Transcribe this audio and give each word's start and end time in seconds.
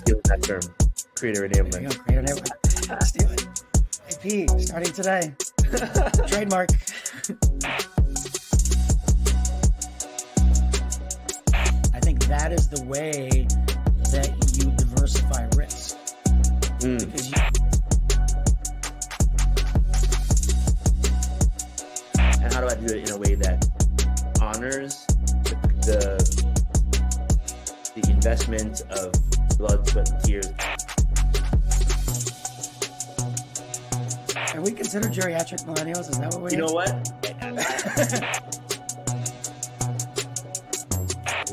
stealing 0.00 0.22
that 0.24 0.42
term. 0.42 0.60
Creator 1.16 1.48
enablement. 1.48 1.82
Go, 1.82 1.90
creator 2.04 2.22
enablement. 2.22 2.52
Let's 2.88 3.14
it. 3.16 3.46
IP 4.24 4.48
starting 4.60 4.92
today. 4.92 5.34
Trademark. 6.28 6.70
I 11.92 12.00
think 12.00 12.24
that 12.26 12.52
is 12.52 12.68
the 12.68 12.82
way 12.86 13.46
that 14.10 14.30
you 14.56 14.70
diversify 14.76 15.48
risk. 15.56 15.96
Mm. 16.80 16.98
Because 16.98 17.30
you, 17.30 17.36
And 22.42 22.52
how 22.54 22.60
do 22.62 22.68
I 22.68 22.74
do 22.74 22.86
it 22.94 23.08
in 23.08 23.14
a 23.14 23.18
way 23.18 23.34
that 23.34 23.68
honors 24.40 25.04
the 25.44 25.56
the, 25.84 26.18
the 27.94 28.02
investment 28.10 28.80
of 28.90 29.12
blood, 29.60 29.86
sweat, 29.86 30.10
and 30.10 30.24
tears? 30.24 30.46
are 34.54 34.62
we 34.62 34.72
considered 34.72 35.12
geriatric 35.12 35.64
millennials? 35.66 36.08
Is 36.08 36.18
that 36.18 36.32
what 36.32 36.40
we're 36.40 36.50
You 36.50 36.56
know 36.56 36.72
what? 36.72 36.88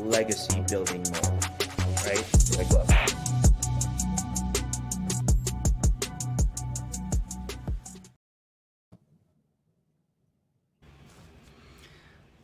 Legacy 0.00 0.64
building 0.68 1.02
mode, 1.02 1.44
right? 2.06 2.24
Like 2.56 2.70
what? 2.72 2.88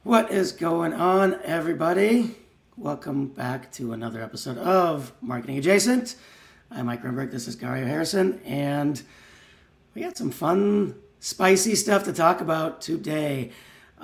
What 0.02 0.30
is 0.30 0.52
going 0.52 0.92
on, 0.92 1.40
everybody? 1.42 2.37
Welcome 2.77 3.28
back 3.28 3.70
to 3.74 3.93
another 3.93 4.21
episode 4.21 4.59
of 4.59 5.12
Marketing 5.21 5.59
Adjacent. 5.59 6.16
I'm 6.73 6.87
Mike 6.87 7.04
Grinberg. 7.04 7.30
This 7.30 7.46
is 7.46 7.54
Garrio 7.54 7.87
Harrison, 7.87 8.40
and 8.45 9.01
we 9.95 10.02
got 10.02 10.16
some 10.16 10.32
fun, 10.32 10.96
spicy 11.21 11.76
stuff 11.76 12.02
to 12.02 12.12
talk 12.12 12.40
about 12.40 12.80
today. 12.80 13.52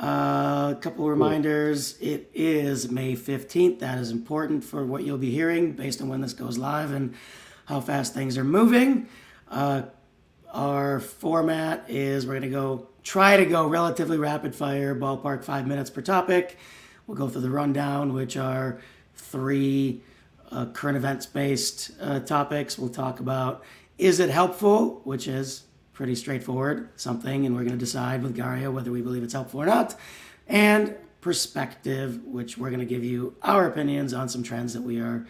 Uh, 0.00 0.75
a 0.77 0.78
couple 0.80 1.08
reminders. 1.08 2.00
It 2.00 2.30
is 2.33 2.89
May 2.92 3.17
15th. 3.17 3.80
That 3.80 3.98
is 3.98 4.12
important 4.12 4.62
for 4.62 4.86
what 4.86 5.02
you'll 5.02 5.19
be 5.19 5.33
hearing 5.33 5.73
based 5.73 6.00
on 6.00 6.08
when 6.08 6.20
this 6.20 6.33
goes 6.33 6.56
live 6.56 6.92
and 6.92 7.17
how 7.64 7.80
fast 7.80 8.14
things 8.14 8.39
are 8.39 8.45
moving. 8.45 9.08
Uh, 9.48 9.83
our 10.52 11.00
format 11.00 11.86
is 11.89 12.25
we're 12.25 12.34
going 12.34 12.42
to 12.42 12.50
go 12.50 12.86
try 13.02 13.36
to 13.36 13.47
go 13.47 13.67
relatively 13.67 14.17
rapid 14.17 14.55
fire, 14.55 14.95
ballpark 14.95 15.42
five 15.42 15.67
minutes 15.67 15.91
per 15.91 16.02
topic. 16.02 16.56
We'll 17.11 17.19
go 17.19 17.28
through 17.28 17.41
the 17.41 17.50
rundown, 17.50 18.12
which 18.12 18.36
are 18.36 18.78
three 19.16 20.00
uh, 20.53 20.66
current 20.66 20.97
events 20.97 21.27
based 21.27 21.91
uh, 22.00 22.20
topics. 22.20 22.78
We'll 22.78 22.89
talk 22.89 23.19
about 23.19 23.64
is 23.98 24.20
it 24.20 24.30
helpful, 24.30 25.00
which 25.02 25.27
is 25.27 25.64
pretty 25.92 26.14
straightforward, 26.14 26.89
something, 26.94 27.47
and 27.47 27.56
we're 27.56 27.62
going 27.62 27.72
to 27.72 27.84
decide 27.84 28.22
with 28.22 28.36
Garrio 28.36 28.72
whether 28.72 28.92
we 28.92 29.02
believe 29.02 29.25
it's 29.25 29.33
helpful 29.33 29.61
or 29.61 29.67
not. 29.67 29.97
And 30.47 30.94
perspective, 31.20 32.25
which 32.27 32.56
we're 32.56 32.70
going 32.70 32.78
to 32.78 32.86
give 32.86 33.02
you 33.02 33.34
our 33.42 33.67
opinions 33.67 34.14
on 34.14 34.28
some 34.28 34.45
trends 34.45 34.72
that 34.74 34.83
we 34.83 35.00
are 35.00 35.27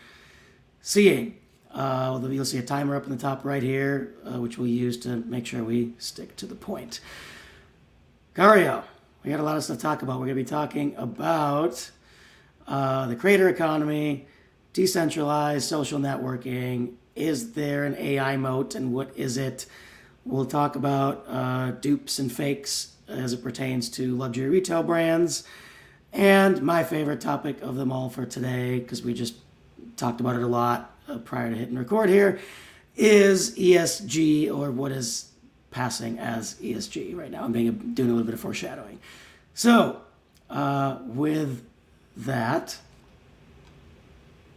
seeing. 0.83 1.39
Uh, 1.73 2.21
you'll 2.31 2.45
see 2.45 2.59
a 2.59 2.63
timer 2.63 2.95
up 2.95 3.05
in 3.05 3.11
the 3.11 3.17
top 3.17 3.43
right 3.43 3.63
here, 3.63 4.13
uh, 4.31 4.39
which 4.39 4.59
we'll 4.59 4.69
use 4.69 4.99
to 4.99 5.17
make 5.17 5.47
sure 5.47 5.65
we 5.65 5.95
stick 5.97 6.37
to 6.37 6.45
the 6.45 6.55
point. 6.55 7.01
Garrio, 8.35 8.85
we 9.23 9.31
got 9.31 9.41
a 9.41 9.43
lot 9.43 9.57
of 9.57 9.65
stuff 9.65 9.77
to 9.77 9.83
talk 9.83 10.03
about. 10.03 10.19
We're 10.19 10.27
going 10.27 10.39
to 10.39 10.45
be 10.45 10.49
talking 10.49 10.95
about 10.97 11.91
uh, 12.67 13.07
the 13.07 13.17
creator 13.17 13.49
economy, 13.49 14.27
decentralized 14.73 15.69
social 15.69 15.99
networking. 15.99 16.95
Is 17.15 17.53
there 17.53 17.85
an 17.85 17.97
AI 17.97 18.37
moat 18.37 18.75
and 18.75 18.95
what 18.95 19.13
is 19.17 19.37
it? 19.37 19.67
We'll 20.25 20.47
talk 20.47 20.75
about 20.75 21.25
uh, 21.29 21.73
dupes 21.73 22.19
and 22.19 22.33
fakes 22.33 22.93
as 23.09 23.33
it 23.33 23.43
pertains 23.43 23.91
to 23.91 24.17
luxury 24.17 24.49
retail 24.49 24.83
brands. 24.83 25.45
And 26.13 26.63
my 26.63 26.83
favorite 26.83 27.21
topic 27.21 27.61
of 27.61 27.77
them 27.77 27.93
all 27.93 28.09
for 28.09 28.25
today, 28.25 28.79
because 28.79 29.03
we 29.03 29.13
just 29.13 29.35
talked 29.97 30.21
about 30.21 30.37
it 30.37 30.43
a 30.43 30.47
lot 30.47 30.95
uh, 31.09 31.19
prior 31.19 31.51
to 31.51 31.57
hitting 31.57 31.77
record 31.77 32.09
here, 32.09 32.39
is 32.97 33.55
ESG 33.57 34.55
or 34.55 34.71
what 34.71 34.93
is 34.93 35.30
passing 35.71 36.19
as 36.19 36.55
ESG 36.55 37.17
right 37.17 37.31
now. 37.31 37.45
I'm 37.45 37.53
being 37.53 37.95
doing 37.95 38.11
a 38.11 38.13
little 38.13 38.27
bit 38.27 38.35
of 38.35 38.41
foreshadowing. 38.41 38.99
So, 39.55 40.03
uh, 40.49 40.99
with 41.07 41.65
that, 42.17 42.79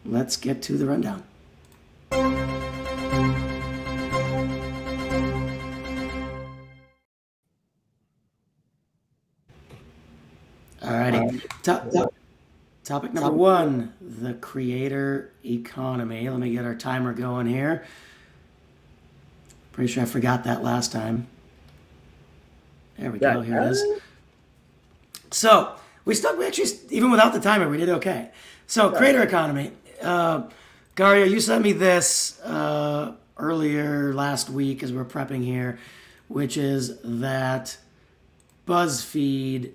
let's 0.05 0.37
get 0.37 0.61
to 0.63 0.77
the 0.77 0.85
rundown. 0.85 1.23
Alrighty. 10.81 11.41
Top, 11.63 11.89
top, 11.91 12.13
topic 12.83 13.13
number 13.13 13.31
one 13.31 13.93
the 14.01 14.33
creator 14.33 15.31
economy. 15.45 16.29
Let 16.29 16.39
me 16.39 16.51
get 16.51 16.65
our 16.65 16.75
timer 16.75 17.13
going 17.13 17.47
here. 17.47 17.85
Pretty 19.73 19.91
sure 19.91 20.03
I 20.03 20.05
forgot 20.05 20.43
that 20.45 20.63
last 20.63 20.91
time. 20.91 21.27
There 22.97 23.11
we 23.11 23.19
go. 23.19 23.41
Here 23.41 23.59
it 23.59 23.71
is. 23.71 23.83
So 25.31 25.75
we 26.05 26.13
stuck. 26.13 26.37
We 26.37 26.45
actually, 26.45 26.69
even 26.91 27.11
without 27.11 27.33
the 27.33 27.39
timer, 27.39 27.67
we 27.67 27.77
did 27.77 27.89
okay. 27.89 28.29
So 28.67 28.91
creator 28.91 29.21
economy. 29.23 29.71
Uh, 30.01 30.43
Garrio, 30.95 31.29
you 31.29 31.39
sent 31.39 31.63
me 31.63 31.71
this 31.71 32.39
uh, 32.41 33.13
earlier 33.37 34.13
last 34.13 34.49
week 34.49 34.83
as 34.83 34.93
we're 34.93 35.05
prepping 35.05 35.43
here, 35.43 35.79
which 36.27 36.55
is 36.55 36.99
that 37.03 37.75
BuzzFeed 38.67 39.71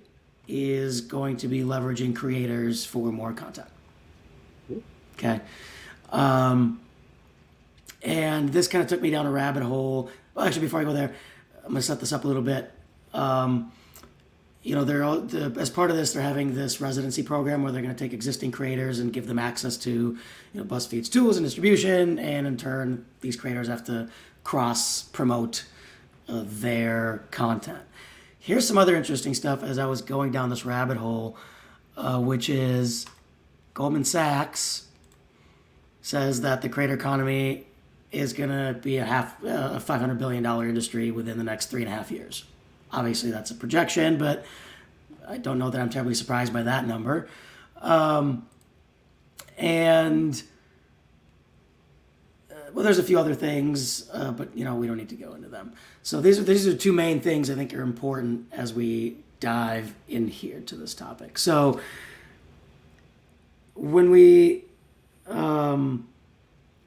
is 0.47 1.01
going 1.01 1.35
to 1.37 1.47
be 1.49 1.59
leveraging 1.59 2.15
creators 2.15 2.85
for 2.85 3.11
more 3.11 3.33
content. 3.33 3.67
Okay. 5.17 5.41
Um, 6.11 6.79
and 8.01 8.49
this 8.49 8.67
kind 8.67 8.83
of 8.83 8.89
took 8.89 9.01
me 9.01 9.11
down 9.11 9.25
a 9.25 9.31
rabbit 9.31 9.63
hole. 9.63 10.09
Well, 10.33 10.45
actually, 10.45 10.61
before 10.61 10.81
I 10.81 10.83
go 10.83 10.93
there, 10.93 11.13
I'm 11.63 11.75
to 11.75 11.81
set 11.81 11.99
this 11.99 12.13
up 12.13 12.23
a 12.23 12.27
little 12.27 12.41
bit. 12.41 12.71
Um, 13.13 13.71
you 14.61 14.75
know, 14.75 14.83
they're 14.83 15.03
all, 15.03 15.21
the, 15.21 15.55
as 15.59 15.69
part 15.69 15.89
of 15.89 15.97
this, 15.97 16.13
they're 16.13 16.21
having 16.21 16.53
this 16.53 16.81
residency 16.81 17.23
program 17.23 17.63
where 17.63 17.71
they're 17.71 17.81
going 17.81 17.95
to 17.95 18.03
take 18.03 18.13
existing 18.13 18.51
creators 18.51 18.99
and 18.99 19.13
give 19.13 19.25
them 19.27 19.39
access 19.39 19.77
to, 19.77 19.89
you 19.89 20.17
know, 20.53 20.63
BuzzFeed's 20.63 21.09
tools 21.09 21.37
and 21.37 21.45
distribution, 21.45 22.19
and 22.19 22.45
in 22.45 22.57
turn, 22.57 23.05
these 23.21 23.35
creators 23.35 23.67
have 23.67 23.85
to 23.85 24.09
cross 24.43 25.03
promote 25.03 25.65
uh, 26.27 26.43
their 26.45 27.23
content. 27.31 27.81
Here's 28.37 28.67
some 28.67 28.77
other 28.77 28.95
interesting 28.95 29.33
stuff 29.33 29.63
as 29.63 29.77
I 29.77 29.85
was 29.85 30.01
going 30.01 30.31
down 30.31 30.49
this 30.49 30.65
rabbit 30.65 30.97
hole, 30.97 31.37
uh, 31.95 32.19
which 32.19 32.49
is 32.49 33.05
Goldman 33.73 34.03
Sachs 34.03 34.87
says 36.01 36.41
that 36.41 36.61
the 36.61 36.69
creator 36.69 36.93
economy 36.93 37.67
is 38.11 38.33
going 38.33 38.49
to 38.49 38.79
be 38.81 38.97
a 38.97 39.05
half 39.05 39.43
uh, 39.43 39.73
a 39.75 39.79
500 39.79 40.17
billion 40.17 40.43
dollar 40.43 40.67
industry 40.67 41.11
within 41.11 41.37
the 41.37 41.43
next 41.43 41.67
three 41.67 41.83
and 41.83 41.91
a 41.91 41.95
half 41.95 42.11
years. 42.11 42.45
Obviously, 42.91 43.29
that's 43.29 43.51
a 43.51 43.55
projection, 43.55 44.17
but 44.17 44.45
I 45.27 45.37
don't 45.37 45.59
know 45.59 45.69
that 45.69 45.79
I'm 45.79 45.89
terribly 45.89 46.15
surprised 46.15 46.51
by 46.51 46.63
that 46.63 46.87
number. 46.87 47.27
Um, 47.77 48.47
and 49.57 50.41
uh, 52.49 52.55
well, 52.73 52.83
there's 52.83 52.97
a 52.97 53.03
few 53.03 53.19
other 53.19 53.35
things, 53.35 54.09
uh, 54.11 54.31
but 54.31 54.55
you 54.57 54.65
know 54.65 54.75
we 54.75 54.87
don't 54.87 54.97
need 54.97 55.09
to 55.09 55.15
go 55.15 55.33
into 55.33 55.49
them. 55.49 55.73
So 56.01 56.19
these 56.19 56.39
are 56.39 56.43
these 56.43 56.65
are 56.67 56.75
two 56.75 56.93
main 56.93 57.21
things 57.21 57.49
I 57.49 57.55
think 57.55 57.73
are 57.73 57.81
important 57.81 58.47
as 58.51 58.73
we 58.73 59.17
dive 59.39 59.93
in 60.07 60.27
here 60.27 60.61
to 60.61 60.75
this 60.75 60.93
topic. 60.93 61.37
So 61.37 61.79
when 63.75 64.09
we 64.09 64.65
um, 65.27 66.07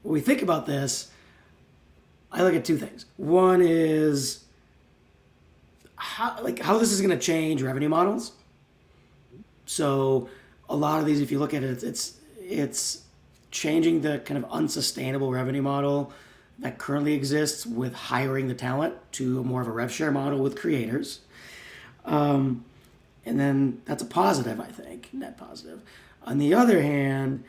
when 0.03 0.15
we 0.15 0.21
think 0.21 0.43
about 0.43 0.67
this, 0.67 1.11
I 2.33 2.43
look 2.43 2.55
at 2.55 2.65
two 2.65 2.79
things. 2.79 3.05
One 3.17 3.61
is 3.61 4.45
how 5.97 6.43
like 6.43 6.59
how 6.59 6.79
this 6.79 6.91
is 6.91 7.01
going 7.01 7.17
to 7.17 7.25
change 7.25 7.63
revenue 7.63 7.89
models. 7.89 8.33
So 9.67 10.29
a 10.69 10.75
lot 10.75 11.01
of 11.01 11.07
these, 11.07 11.21
if 11.21 11.31
you 11.31 11.39
look 11.39 11.55
at 11.55 11.63
it, 11.63 11.71
it's 11.71 11.83
it's, 11.83 12.17
it's 12.41 13.03
changing 13.51 14.01
the 14.01 14.19
kind 14.21 14.43
of 14.43 14.51
unsustainable 14.51 15.31
revenue 15.31 15.63
model 15.63 16.13
that 16.59 16.79
currently 16.79 17.13
exists 17.13 17.67
with 17.67 17.95
hiring 17.95 18.49
the 18.49 18.55
talent 18.55 18.95
to 19.13 19.45
more 19.45 19.61
of 19.61 19.69
a 19.69 19.71
rev 19.71 19.93
share 19.93 20.11
model 20.11 20.39
with 20.39 20.57
creators. 20.57 21.21
Um, 22.05 22.65
and 23.25 23.39
then 23.39 23.83
that's 23.85 24.03
a 24.03 24.07
positive, 24.07 24.59
I 24.61 24.67
think, 24.67 25.09
net 25.13 25.37
positive. 25.37 25.81
On 26.25 26.39
the 26.39 26.55
other 26.55 26.83
hand, 26.83 27.45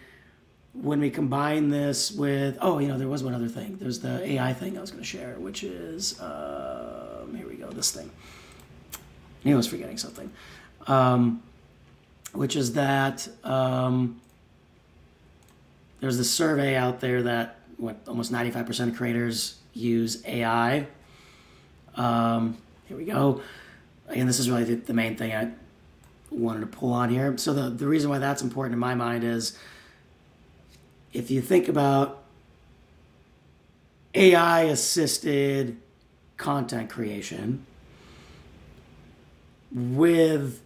when 0.74 1.00
we 1.00 1.10
combine 1.10 1.70
this 1.70 2.12
with, 2.12 2.58
oh, 2.60 2.80
you 2.80 2.88
know, 2.88 2.98
there 2.98 3.08
was 3.08 3.24
one 3.24 3.34
other 3.34 3.48
thing. 3.48 3.78
There's 3.80 4.00
the 4.00 4.24
AI 4.24 4.54
thing 4.54 4.78
I 4.78 4.82
was 4.82 4.92
going 4.92 5.04
to 5.04 5.08
share, 5.08 5.36
which 5.36 5.64
is, 5.64 6.20
um, 6.20 7.36
here 7.36 7.48
we 7.48 7.56
go, 7.56 7.70
this 7.70 7.92
thing. 7.92 8.10
I 9.46 9.56
was 9.56 9.68
forgetting 9.68 9.98
something, 9.98 10.32
um, 10.88 11.44
which 12.32 12.56
is 12.56 12.74
that 12.74 13.28
um, 13.44 14.22
there's 16.00 16.18
this 16.18 16.32
survey 16.32 16.76
out 16.76 17.02
there 17.02 17.24
that 17.24 17.60
what 17.78 17.98
almost 18.08 18.32
95% 18.32 18.90
of 18.90 18.96
creators 18.96 19.60
use 19.74 20.24
AI. 20.26 20.88
Um, 21.96 22.58
here 22.88 22.98
we 22.98 23.06
go. 23.06 23.42
Again, 24.08 24.28
this 24.28 24.40
is 24.40 24.50
really 24.50 24.64
the, 24.64 24.76
the 24.76 24.94
main 24.94 25.18
thing 25.18 25.34
I 25.34 25.52
wanted 26.32 26.62
to 26.62 26.68
pull 26.68 26.94
on 26.94 27.10
here. 27.10 27.38
So 27.38 27.54
the, 27.54 27.70
the 27.70 27.88
reason 27.88 28.10
why 28.10 28.20
that's 28.20 28.42
important 28.42 28.74
in 28.74 28.80
my 28.80 28.96
mind 28.96 29.24
is 29.24 29.58
if 31.14 31.30
you 31.30 31.42
think 31.42 31.68
about 31.68 32.24
AI 34.16 34.64
assisted 34.64 35.78
content 36.38 36.90
creation 36.90 37.66
with 39.72 40.62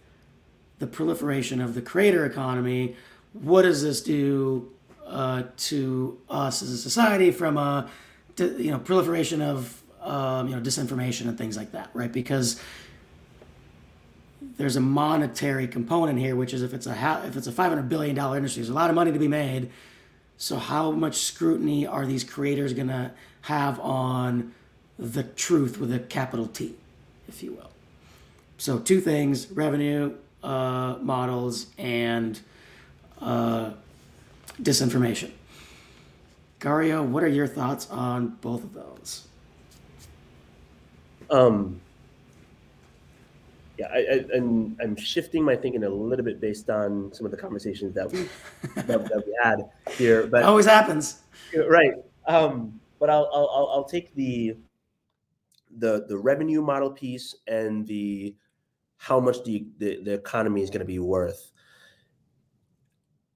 the 0.78 0.86
proliferation 0.86 1.60
of 1.60 1.74
the 1.74 1.82
creator 1.82 2.24
economy, 2.24 2.96
what 3.32 3.62
does 3.62 3.82
this 3.82 4.00
do 4.02 4.70
uh, 5.06 5.44
to 5.56 6.18
us 6.28 6.62
as 6.62 6.70
a 6.70 6.78
society 6.78 7.30
from 7.30 7.56
a 7.56 7.90
you 8.38 8.70
know 8.70 8.78
proliferation 8.78 9.42
of 9.42 9.82
um, 10.02 10.48
you 10.48 10.54
know 10.54 10.62
disinformation 10.62 11.28
and 11.28 11.36
things 11.36 11.56
like 11.56 11.72
that, 11.72 11.90
right? 11.94 12.12
Because 12.12 12.60
there's 14.56 14.76
a 14.76 14.80
monetary 14.80 15.66
component 15.66 16.18
here, 16.18 16.36
which 16.36 16.52
is 16.52 16.62
if 16.62 16.72
it's 16.72 16.86
a 16.86 17.22
if 17.26 17.36
it's 17.36 17.46
a 17.46 17.52
500 17.52 17.88
billion 17.88 18.14
dollar 18.14 18.36
industry, 18.36 18.62
there's 18.62 18.70
a 18.70 18.74
lot 18.74 18.90
of 18.90 18.96
money 18.96 19.12
to 19.12 19.18
be 19.18 19.28
made. 19.28 19.70
So 20.38 20.56
how 20.56 20.92
much 20.92 21.16
scrutiny 21.16 21.86
are 21.86 22.06
these 22.06 22.22
creators 22.22 22.72
going 22.72 22.88
to 22.88 23.10
have 23.42 23.80
on 23.80 24.54
the 24.96 25.24
truth 25.24 25.78
with 25.78 25.92
a 25.92 25.98
capital 25.98 26.46
T, 26.46 26.76
if 27.28 27.42
you 27.42 27.52
will? 27.52 27.70
So 28.56 28.78
two 28.78 29.00
things: 29.00 29.50
revenue 29.50 30.14
uh, 30.42 30.96
models 31.00 31.66
and 31.76 32.40
uh, 33.20 33.72
disinformation. 34.62 35.32
Garrio, 36.60 37.04
what 37.04 37.22
are 37.22 37.28
your 37.28 37.46
thoughts 37.46 37.90
on 37.90 38.36
both 38.40 38.62
of 38.62 38.74
those? 38.74 39.26
Um, 41.30 41.80
yeah, 43.78 43.86
I, 43.92 43.98
I, 43.98 44.24
I'm, 44.36 44.76
I'm 44.82 44.96
shifting 44.96 45.44
my 45.44 45.56
thinking 45.56 45.84
a 45.84 45.88
little 45.88 46.24
bit 46.24 46.40
based 46.40 46.68
on 46.68 47.12
some 47.12 47.24
of 47.24 47.30
the 47.30 47.38
conversations 47.38 47.94
that 47.94 48.10
we 48.10 48.28
that, 48.74 48.86
that, 48.86 49.22
we 49.26 49.38
had 49.42 49.60
here. 49.92 50.26
But 50.26 50.42
always 50.42 50.66
happens, 50.66 51.22
right? 51.68 51.94
Um, 52.26 52.80
but 52.98 53.08
I'll, 53.08 53.30
I'll 53.32 53.70
I'll 53.72 53.84
take 53.84 54.14
the 54.14 54.56
the 55.78 56.06
the 56.08 56.18
revenue 56.18 56.60
model 56.60 56.90
piece 56.90 57.34
and 57.46 57.86
the 57.86 58.34
how 58.96 59.20
much 59.20 59.44
the 59.44 59.66
the, 59.78 60.02
the 60.02 60.14
economy 60.14 60.62
is 60.62 60.70
going 60.70 60.80
to 60.80 60.86
be 60.86 60.98
worth 60.98 61.52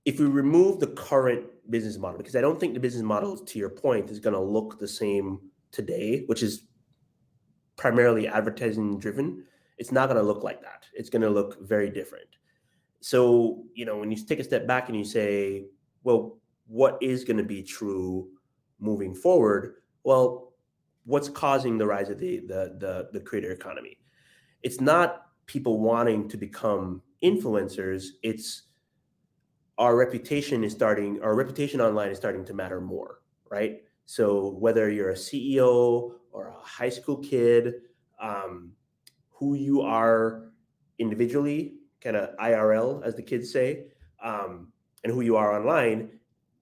if 0.04 0.18
we 0.18 0.26
remove 0.26 0.80
the 0.80 0.88
current 0.88 1.44
business 1.70 1.96
model, 1.98 2.18
because 2.18 2.36
I 2.36 2.40
don't 2.40 2.58
think 2.58 2.74
the 2.74 2.80
business 2.80 3.02
model, 3.02 3.36
to 3.36 3.58
your 3.58 3.70
point, 3.70 4.10
is 4.10 4.18
going 4.18 4.34
to 4.34 4.40
look 4.40 4.78
the 4.78 4.88
same 4.88 5.40
today, 5.70 6.24
which 6.26 6.42
is 6.42 6.64
primarily 7.76 8.26
advertising 8.26 8.98
driven, 8.98 9.44
it's 9.82 9.90
not 9.90 10.08
going 10.08 10.16
to 10.16 10.22
look 10.22 10.44
like 10.44 10.62
that. 10.62 10.86
It's 10.94 11.10
going 11.10 11.22
to 11.22 11.28
look 11.28 11.60
very 11.66 11.90
different. 11.90 12.28
So, 13.00 13.64
you 13.74 13.84
know, 13.84 13.98
when 13.98 14.12
you 14.12 14.16
take 14.16 14.38
a 14.38 14.44
step 14.44 14.64
back 14.64 14.88
and 14.88 14.96
you 14.96 15.04
say, 15.04 15.64
well, 16.04 16.38
what 16.68 16.98
is 17.02 17.24
going 17.24 17.38
to 17.38 17.42
be 17.42 17.64
true 17.64 18.28
moving 18.78 19.12
forward? 19.12 19.82
Well, 20.04 20.52
what's 21.04 21.28
causing 21.28 21.78
the 21.78 21.86
rise 21.88 22.10
of 22.10 22.20
the, 22.20 22.38
the 22.46 22.76
the 22.78 23.08
the 23.12 23.18
creator 23.18 23.50
economy? 23.50 23.98
It's 24.62 24.80
not 24.80 25.26
people 25.46 25.80
wanting 25.80 26.28
to 26.28 26.36
become 26.36 27.02
influencers. 27.24 28.04
It's 28.22 28.68
our 29.78 29.96
reputation 29.96 30.62
is 30.62 30.72
starting, 30.72 31.20
our 31.22 31.34
reputation 31.34 31.80
online 31.80 32.10
is 32.10 32.18
starting 32.18 32.44
to 32.44 32.54
matter 32.54 32.80
more, 32.80 33.22
right? 33.50 33.82
So 34.06 34.50
whether 34.60 34.88
you're 34.90 35.10
a 35.10 35.24
CEO 35.26 36.12
or 36.30 36.50
a 36.50 36.60
high 36.62 36.90
school 36.90 37.16
kid, 37.16 37.74
um, 38.20 38.74
who 39.42 39.54
you 39.54 39.82
are 39.82 40.52
individually, 40.98 41.74
kind 42.00 42.16
of 42.16 42.36
IRL, 42.36 43.04
as 43.04 43.14
the 43.16 43.22
kids 43.22 43.50
say, 43.50 43.84
um, 44.22 44.68
and 45.02 45.12
who 45.12 45.20
you 45.22 45.36
are 45.36 45.58
online, 45.58 46.10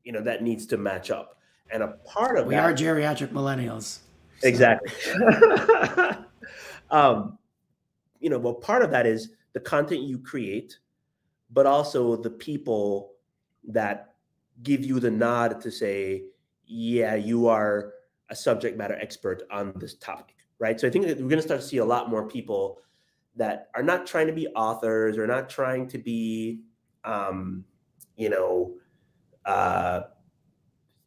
you 0.04 0.12
know, 0.12 0.22
that 0.22 0.42
needs 0.42 0.66
to 0.66 0.76
match 0.76 1.10
up. 1.10 1.38
And 1.70 1.82
a 1.82 1.88
part 2.06 2.38
of 2.38 2.46
we 2.46 2.54
that, 2.54 2.64
are 2.64 2.72
geriatric 2.72 3.28
millennials. 3.28 3.98
So. 4.38 4.48
Exactly. 4.48 4.92
um, 6.90 7.38
you 8.18 8.30
know, 8.30 8.38
well, 8.38 8.54
part 8.54 8.82
of 8.82 8.90
that 8.92 9.06
is 9.06 9.30
the 9.52 9.60
content 9.60 10.02
you 10.02 10.18
create 10.18 10.78
but 11.50 11.66
also 11.66 12.16
the 12.16 12.30
people 12.30 13.12
that 13.64 14.14
give 14.62 14.84
you 14.84 15.00
the 15.00 15.10
nod 15.10 15.60
to 15.60 15.70
say, 15.70 16.24
yeah, 16.66 17.14
you 17.14 17.48
are 17.48 17.94
a 18.28 18.36
subject 18.36 18.78
matter 18.78 18.94
expert 19.00 19.42
on 19.50 19.72
this 19.76 19.94
topic, 19.94 20.36
right? 20.60 20.78
So 20.78 20.86
I 20.86 20.90
think 20.90 21.06
we're 21.06 21.14
going 21.14 21.30
to 21.30 21.42
start 21.42 21.60
to 21.60 21.66
see 21.66 21.78
a 21.78 21.84
lot 21.84 22.08
more 22.08 22.28
people 22.28 22.78
that 23.34 23.70
are 23.74 23.82
not 23.82 24.06
trying 24.06 24.26
to 24.28 24.32
be 24.32 24.46
authors 24.48 25.18
or 25.18 25.26
not 25.26 25.48
trying 25.48 25.88
to 25.88 25.98
be, 25.98 26.60
um, 27.04 27.64
you 28.16 28.28
know, 28.28 28.74
uh, 29.46 30.02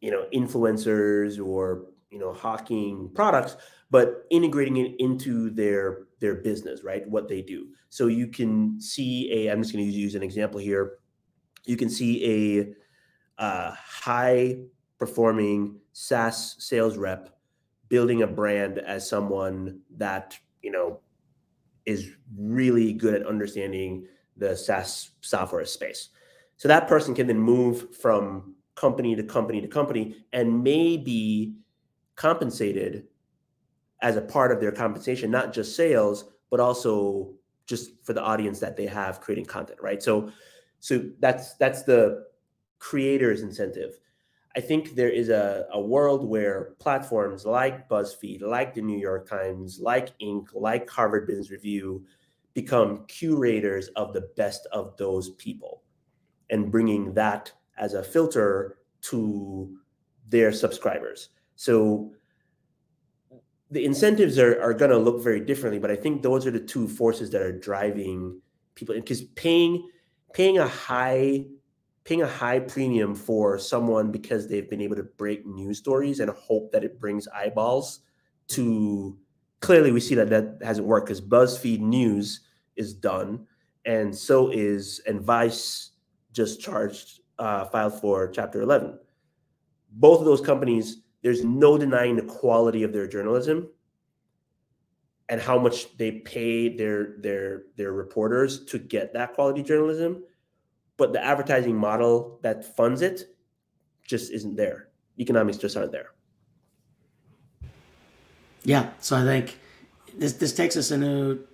you 0.00 0.10
know, 0.10 0.26
influencers 0.34 1.42
or 1.42 1.86
you 2.10 2.20
know, 2.20 2.32
hawking 2.32 3.10
products, 3.12 3.56
but 3.90 4.24
integrating 4.30 4.76
it 4.76 4.94
into 5.00 5.50
their 5.50 6.06
their 6.20 6.36
business, 6.36 6.84
right? 6.84 7.08
What 7.08 7.28
they 7.28 7.42
do. 7.42 7.68
So 7.88 8.06
you 8.06 8.28
can 8.28 8.80
see 8.80 9.32
a. 9.32 9.50
I'm 9.50 9.62
just 9.62 9.74
going 9.74 9.84
to 9.84 9.90
use 9.90 10.14
an 10.14 10.22
example 10.22 10.60
here. 10.60 10.98
You 11.64 11.76
can 11.76 11.90
see 11.90 12.74
a 13.38 13.42
uh, 13.42 13.74
high 13.76 14.58
performing 14.98 15.80
SaaS 15.92 16.56
sales 16.58 16.96
rep 16.96 17.33
building 17.88 18.22
a 18.22 18.26
brand 18.26 18.78
as 18.78 19.08
someone 19.08 19.80
that 19.96 20.38
you 20.62 20.70
know 20.70 21.00
is 21.86 22.10
really 22.36 22.92
good 22.92 23.14
at 23.14 23.26
understanding 23.26 24.06
the 24.36 24.56
SaaS 24.56 25.10
software 25.20 25.64
space. 25.64 26.08
So 26.56 26.68
that 26.68 26.88
person 26.88 27.14
can 27.14 27.26
then 27.26 27.38
move 27.38 27.94
from 27.94 28.54
company 28.74 29.14
to 29.14 29.22
company 29.22 29.60
to 29.60 29.68
company 29.68 30.24
and 30.32 30.62
maybe 30.62 31.54
compensated 32.16 33.04
as 34.02 34.16
a 34.16 34.20
part 34.20 34.52
of 34.52 34.60
their 34.60 34.72
compensation, 34.72 35.30
not 35.30 35.52
just 35.52 35.76
sales, 35.76 36.24
but 36.50 36.60
also 36.60 37.32
just 37.66 37.92
for 38.04 38.12
the 38.12 38.22
audience 38.22 38.60
that 38.60 38.76
they 38.76 38.86
have 38.86 39.20
creating 39.20 39.46
content, 39.46 39.80
right? 39.80 40.02
So, 40.02 40.30
so 40.80 41.04
that's 41.20 41.54
that's 41.54 41.82
the 41.82 42.26
creator's 42.78 43.42
incentive. 43.42 43.98
I 44.56 44.60
think 44.60 44.94
there 44.94 45.10
is 45.10 45.30
a, 45.30 45.66
a 45.72 45.80
world 45.80 46.24
where 46.24 46.74
platforms 46.78 47.44
like 47.44 47.88
BuzzFeed, 47.88 48.42
like 48.42 48.74
the 48.74 48.82
New 48.82 48.98
York 48.98 49.28
Times, 49.28 49.80
like 49.80 50.16
Inc., 50.20 50.46
like 50.54 50.88
Harvard 50.88 51.26
Business 51.26 51.50
Review 51.50 52.04
become 52.54 53.04
curators 53.06 53.88
of 53.96 54.12
the 54.12 54.28
best 54.36 54.66
of 54.70 54.96
those 54.96 55.30
people 55.30 55.82
and 56.50 56.70
bringing 56.70 57.12
that 57.14 57.52
as 57.78 57.94
a 57.94 58.02
filter 58.02 58.78
to 59.00 59.76
their 60.28 60.52
subscribers. 60.52 61.30
So 61.56 62.12
the 63.72 63.84
incentives 63.84 64.38
are, 64.38 64.60
are 64.62 64.72
going 64.72 64.92
to 64.92 64.98
look 64.98 65.22
very 65.22 65.40
differently, 65.40 65.80
but 65.80 65.90
I 65.90 65.96
think 65.96 66.22
those 66.22 66.46
are 66.46 66.52
the 66.52 66.60
two 66.60 66.86
forces 66.86 67.30
that 67.30 67.42
are 67.42 67.58
driving 67.58 68.40
people 68.76 68.94
because 68.94 69.22
paying 69.22 69.88
paying 70.32 70.58
a 70.58 70.66
high 70.66 71.44
paying 72.04 72.22
a 72.22 72.26
high 72.26 72.60
premium 72.60 73.14
for 73.14 73.58
someone 73.58 74.12
because 74.12 74.46
they've 74.46 74.68
been 74.68 74.82
able 74.82 74.96
to 74.96 75.02
break 75.02 75.46
news 75.46 75.78
stories 75.78 76.20
and 76.20 76.30
hope 76.30 76.70
that 76.70 76.84
it 76.84 77.00
brings 77.00 77.26
eyeballs 77.28 78.00
to 78.48 79.16
clearly 79.60 79.90
we 79.90 80.00
see 80.00 80.14
that 80.14 80.28
that 80.28 80.58
hasn't 80.62 80.86
worked 80.86 81.06
because 81.06 81.20
BuzzFeed 81.20 81.80
News 81.80 82.40
is 82.76 82.92
done 82.92 83.46
and 83.86 84.14
so 84.14 84.50
is 84.50 85.00
and 85.06 85.20
Vice 85.20 85.92
just 86.32 86.60
charged 86.60 87.20
uh, 87.38 87.64
filed 87.66 88.00
for 88.00 88.28
Chapter 88.28 88.60
11. 88.60 88.98
Both 89.92 90.20
of 90.20 90.26
those 90.26 90.40
companies 90.40 90.98
there's 91.22 91.42
no 91.42 91.78
denying 91.78 92.16
the 92.16 92.22
quality 92.22 92.82
of 92.82 92.92
their 92.92 93.06
journalism 93.06 93.70
and 95.30 95.40
how 95.40 95.58
much 95.58 95.96
they 95.96 96.12
pay 96.12 96.68
their 96.76 97.16
their 97.20 97.62
their 97.76 97.92
reporters 97.92 98.66
to 98.66 98.78
get 98.78 99.14
that 99.14 99.32
quality 99.32 99.62
journalism 99.62 100.22
but 100.96 101.12
the 101.12 101.24
advertising 101.24 101.76
model 101.76 102.38
that 102.42 102.64
funds 102.76 103.02
it 103.02 103.36
just 104.06 104.30
isn't 104.32 104.56
there 104.56 104.88
economics 105.18 105.58
just 105.58 105.76
aren't 105.76 105.92
there 105.92 106.10
yeah 108.64 108.90
so 109.00 109.16
i 109.16 109.22
think 109.22 109.58
this 110.16 110.34
this 110.34 110.52
takes 110.52 110.76
us 110.76 110.90
into 110.90 111.46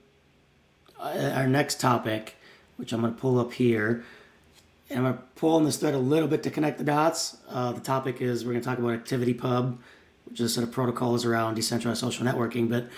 uh, 0.99 1.33
our 1.35 1.47
next 1.47 1.81
topic 1.81 2.37
which 2.77 2.93
i'm 2.93 3.01
going 3.01 3.15
to 3.15 3.21
pull 3.21 3.39
up 3.39 3.53
here 3.53 4.05
and 4.91 4.99
I'm 4.99 5.05
going 5.05 5.17
to 5.17 5.23
pull 5.37 5.55
on 5.55 5.65
this 5.65 5.77
thread 5.77 5.95
a 5.95 5.99
little 5.99 6.29
bit 6.29 6.43
to 6.43 6.51
connect 6.51 6.79
the 6.79 6.85
dots. 6.85 7.37
Uh, 7.49 7.73
the 7.73 7.81
topic 7.81 8.21
is 8.21 8.45
we're 8.45 8.53
going 8.53 8.63
to 8.63 8.69
talk 8.69 8.79
about 8.79 9.05
ActivityPub, 9.05 9.79
which 10.25 10.41
is 10.41 10.51
a 10.51 10.55
set 10.55 10.65
of 10.65 10.73
protocols 10.73 11.25
around 11.25 11.55
decentralized 11.55 12.01
social 12.01 12.27
networking. 12.27 12.69
But 12.69 12.89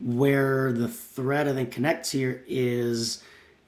where 0.00 0.72
the 0.72 0.88
thread 0.88 1.48
I 1.48 1.52
think 1.52 1.70
connects 1.70 2.10
here 2.10 2.42
is 2.46 3.22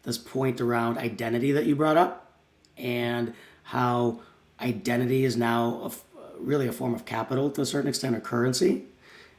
this 0.07 0.17
point 0.17 0.61
around 0.61 0.97
identity 0.97 1.53
that 1.53 1.67
you 1.67 1.77
brought 1.77 1.97
up 1.97 2.31
and 2.79 3.35
how 3.65 4.21
identity 4.61 5.25
is 5.25 5.37
now 5.37 5.91
really 6.39 6.69
a 6.69 6.73
form 6.73 6.95
of 6.95 7.05
capital 7.05 7.51
to 7.51 7.61
a 7.61 7.67
certain 7.67 7.89
extent 7.89 8.15
or 8.15 8.21
currency 8.21 8.85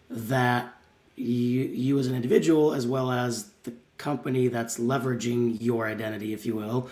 that 0.09 0.74
you, 1.15 1.63
you 1.63 1.97
as 1.97 2.07
an 2.07 2.15
individual 2.15 2.74
as 2.74 2.86
well 2.86 3.12
as 3.12 3.50
the 3.63 3.74
company 3.97 4.47
that's 4.50 4.77
leveraging 4.77 5.57
your 5.59 5.88
identity 5.88 6.33
if 6.33 6.45
you 6.45 6.55
will 6.55 6.89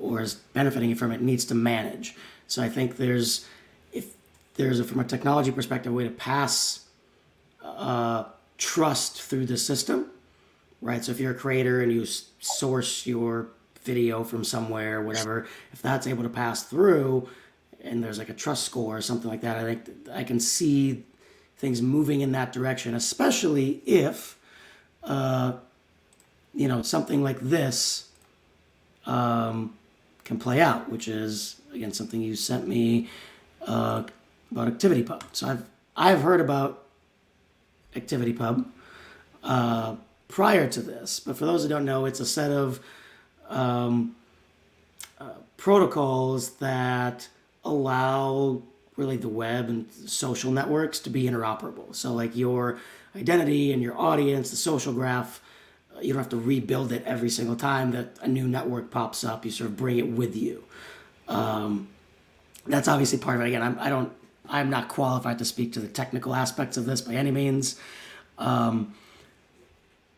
or 0.00 0.20
is 0.20 0.34
benefiting 0.34 0.94
from 0.94 1.12
it 1.12 1.20
needs 1.20 1.44
to 1.44 1.54
manage. 1.54 2.16
So 2.46 2.62
i 2.62 2.68
think 2.68 2.96
there's 2.96 3.46
if 3.92 4.14
there's 4.54 4.80
a, 4.80 4.84
from 4.84 5.00
a 5.00 5.04
technology 5.04 5.52
perspective 5.52 5.92
a 5.92 5.94
way 5.94 6.04
to 6.04 6.10
pass 6.10 6.86
uh, 7.62 8.24
trust 8.56 9.20
through 9.20 9.46
the 9.46 9.58
system 9.58 10.10
right 10.80 11.04
so 11.04 11.12
if 11.12 11.20
you're 11.20 11.32
a 11.32 11.34
creator 11.34 11.82
and 11.82 11.92
you 11.92 12.04
source 12.04 13.06
your 13.06 13.48
video 13.82 14.22
from 14.22 14.44
somewhere 14.44 15.02
whatever 15.02 15.46
if 15.72 15.80
that's 15.82 16.06
able 16.06 16.22
to 16.22 16.28
pass 16.28 16.64
through 16.64 17.28
and 17.82 18.02
there's 18.02 18.18
like 18.18 18.28
a 18.28 18.34
trust 18.34 18.64
score 18.64 18.96
or 18.96 19.00
something 19.00 19.30
like 19.30 19.40
that 19.40 19.56
i 19.56 19.74
think 19.74 19.88
i 20.12 20.24
can 20.24 20.38
see 20.38 21.04
things 21.58 21.82
moving 21.82 22.20
in 22.20 22.32
that 22.32 22.52
direction, 22.52 22.94
especially 22.94 23.82
if, 23.84 24.38
uh, 25.02 25.52
you 26.54 26.68
know, 26.68 26.82
something 26.82 27.22
like 27.22 27.40
this 27.40 28.08
um, 29.06 29.76
can 30.24 30.38
play 30.38 30.60
out, 30.60 30.88
which 30.90 31.08
is 31.08 31.60
again 31.72 31.92
something 31.92 32.20
you 32.20 32.36
sent 32.36 32.66
me 32.66 33.08
uh, 33.66 34.04
about 34.50 34.68
ActivityPub. 34.68 35.22
So 35.32 35.48
I've 35.48 35.64
I've 35.96 36.22
heard 36.22 36.40
about 36.40 36.84
ActivityPub 37.94 38.64
uh, 39.42 39.96
prior 40.38 40.68
to 40.68 40.80
this, 40.80 41.18
but 41.18 41.36
for 41.36 41.46
those 41.46 41.64
who 41.64 41.68
don't 41.68 41.84
know, 41.84 42.04
it's 42.04 42.20
a 42.20 42.24
set 42.24 42.52
of 42.52 42.78
um, 43.48 44.14
uh, 45.20 45.30
protocols 45.56 46.50
that 46.58 47.26
allow 47.64 48.62
really 48.96 49.16
the 49.16 49.28
web 49.28 49.68
and 49.68 49.90
social 50.06 50.52
networks 50.52 51.00
to 51.00 51.10
be 51.10 51.24
interoperable. 51.24 51.92
So 51.92 52.12
like 52.12 52.36
your 52.36 52.78
identity 53.16 53.72
and 53.72 53.82
your 53.82 53.98
audience, 53.98 54.50
the 54.50 54.56
social 54.56 54.92
graph, 54.92 55.42
uh, 55.96 56.02
you 56.02 56.12
don't 56.12 56.22
have 56.22 56.30
to 56.30 56.36
rebuild 56.36 56.92
it 56.92 57.02
every 57.04 57.30
single 57.30 57.56
time 57.56 57.90
that 57.90 58.16
a 58.22 58.28
new 58.28 58.46
network 58.46 58.92
pops 58.92 59.24
up. 59.24 59.44
You 59.44 59.50
sort 59.50 59.70
of 59.70 59.76
bring 59.76 59.98
it 59.98 60.06
with 60.06 60.36
you. 60.36 60.62
Um, 61.26 61.88
that's 62.64 62.86
obviously 62.86 63.18
part 63.18 63.34
of 63.34 63.42
it. 63.42 63.48
Again, 63.48 63.62
I'm, 63.62 63.76
I 63.80 63.88
don't, 63.88 64.12
I'm 64.48 64.70
not 64.70 64.86
qualified 64.86 65.40
to 65.40 65.44
speak 65.44 65.72
to 65.72 65.80
the 65.80 65.88
technical 65.88 66.32
aspects 66.32 66.76
of 66.76 66.86
this 66.86 67.00
by 67.00 67.14
any 67.14 67.32
means. 67.32 67.74
Um, 68.38 68.94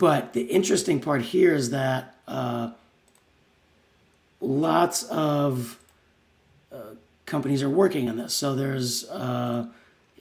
but 0.00 0.32
the 0.32 0.40
interesting 0.44 0.98
part 0.98 1.20
here 1.20 1.54
is 1.54 1.70
that 1.70 2.14
uh, 2.26 2.70
lots 4.40 5.02
of 5.02 5.78
uh, 6.72 6.94
companies 7.26 7.62
are 7.62 7.68
working 7.68 8.08
on 8.08 8.16
this. 8.16 8.32
So 8.32 8.54
there's 8.54 9.04
uh, 9.10 9.66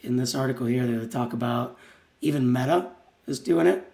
in 0.04 0.18
this 0.18 0.36
article 0.36 0.66
here 0.66 0.86
they 0.86 1.08
talk 1.08 1.32
about 1.32 1.78
even 2.20 2.52
Meta 2.52 2.90
is 3.26 3.40
doing 3.40 3.68
it. 3.68 3.90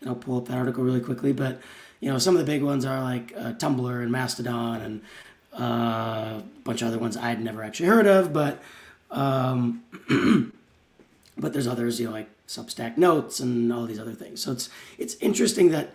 And 0.00 0.08
I'll 0.08 0.16
pull 0.16 0.38
up 0.38 0.48
that 0.48 0.56
article 0.56 0.82
really 0.82 1.00
quickly, 1.00 1.34
but 1.34 1.60
you 2.00 2.10
know 2.10 2.16
some 2.16 2.34
of 2.34 2.38
the 2.38 2.50
big 2.50 2.62
ones 2.62 2.86
are 2.86 3.02
like 3.02 3.34
uh, 3.36 3.52
Tumblr 3.52 4.02
and 4.02 4.10
Mastodon 4.10 4.80
and 4.80 5.02
uh, 5.60 6.40
a 6.40 6.44
bunch 6.64 6.80
of 6.80 6.88
other 6.88 6.98
ones 6.98 7.18
I'd 7.18 7.44
never 7.44 7.62
actually 7.62 7.90
heard 7.90 8.06
of, 8.06 8.32
but 8.32 8.62
um, 9.10 9.82
but 11.36 11.52
there's 11.52 11.66
others 11.66 12.00
you 12.00 12.06
know 12.06 12.12
like 12.12 12.30
Substack 12.50 12.96
Notes 12.96 13.38
and 13.38 13.72
all 13.72 13.86
these 13.86 14.00
other 14.00 14.12
things. 14.12 14.42
So 14.42 14.50
it's 14.50 14.68
it's 14.98 15.14
interesting 15.20 15.70
that 15.70 15.94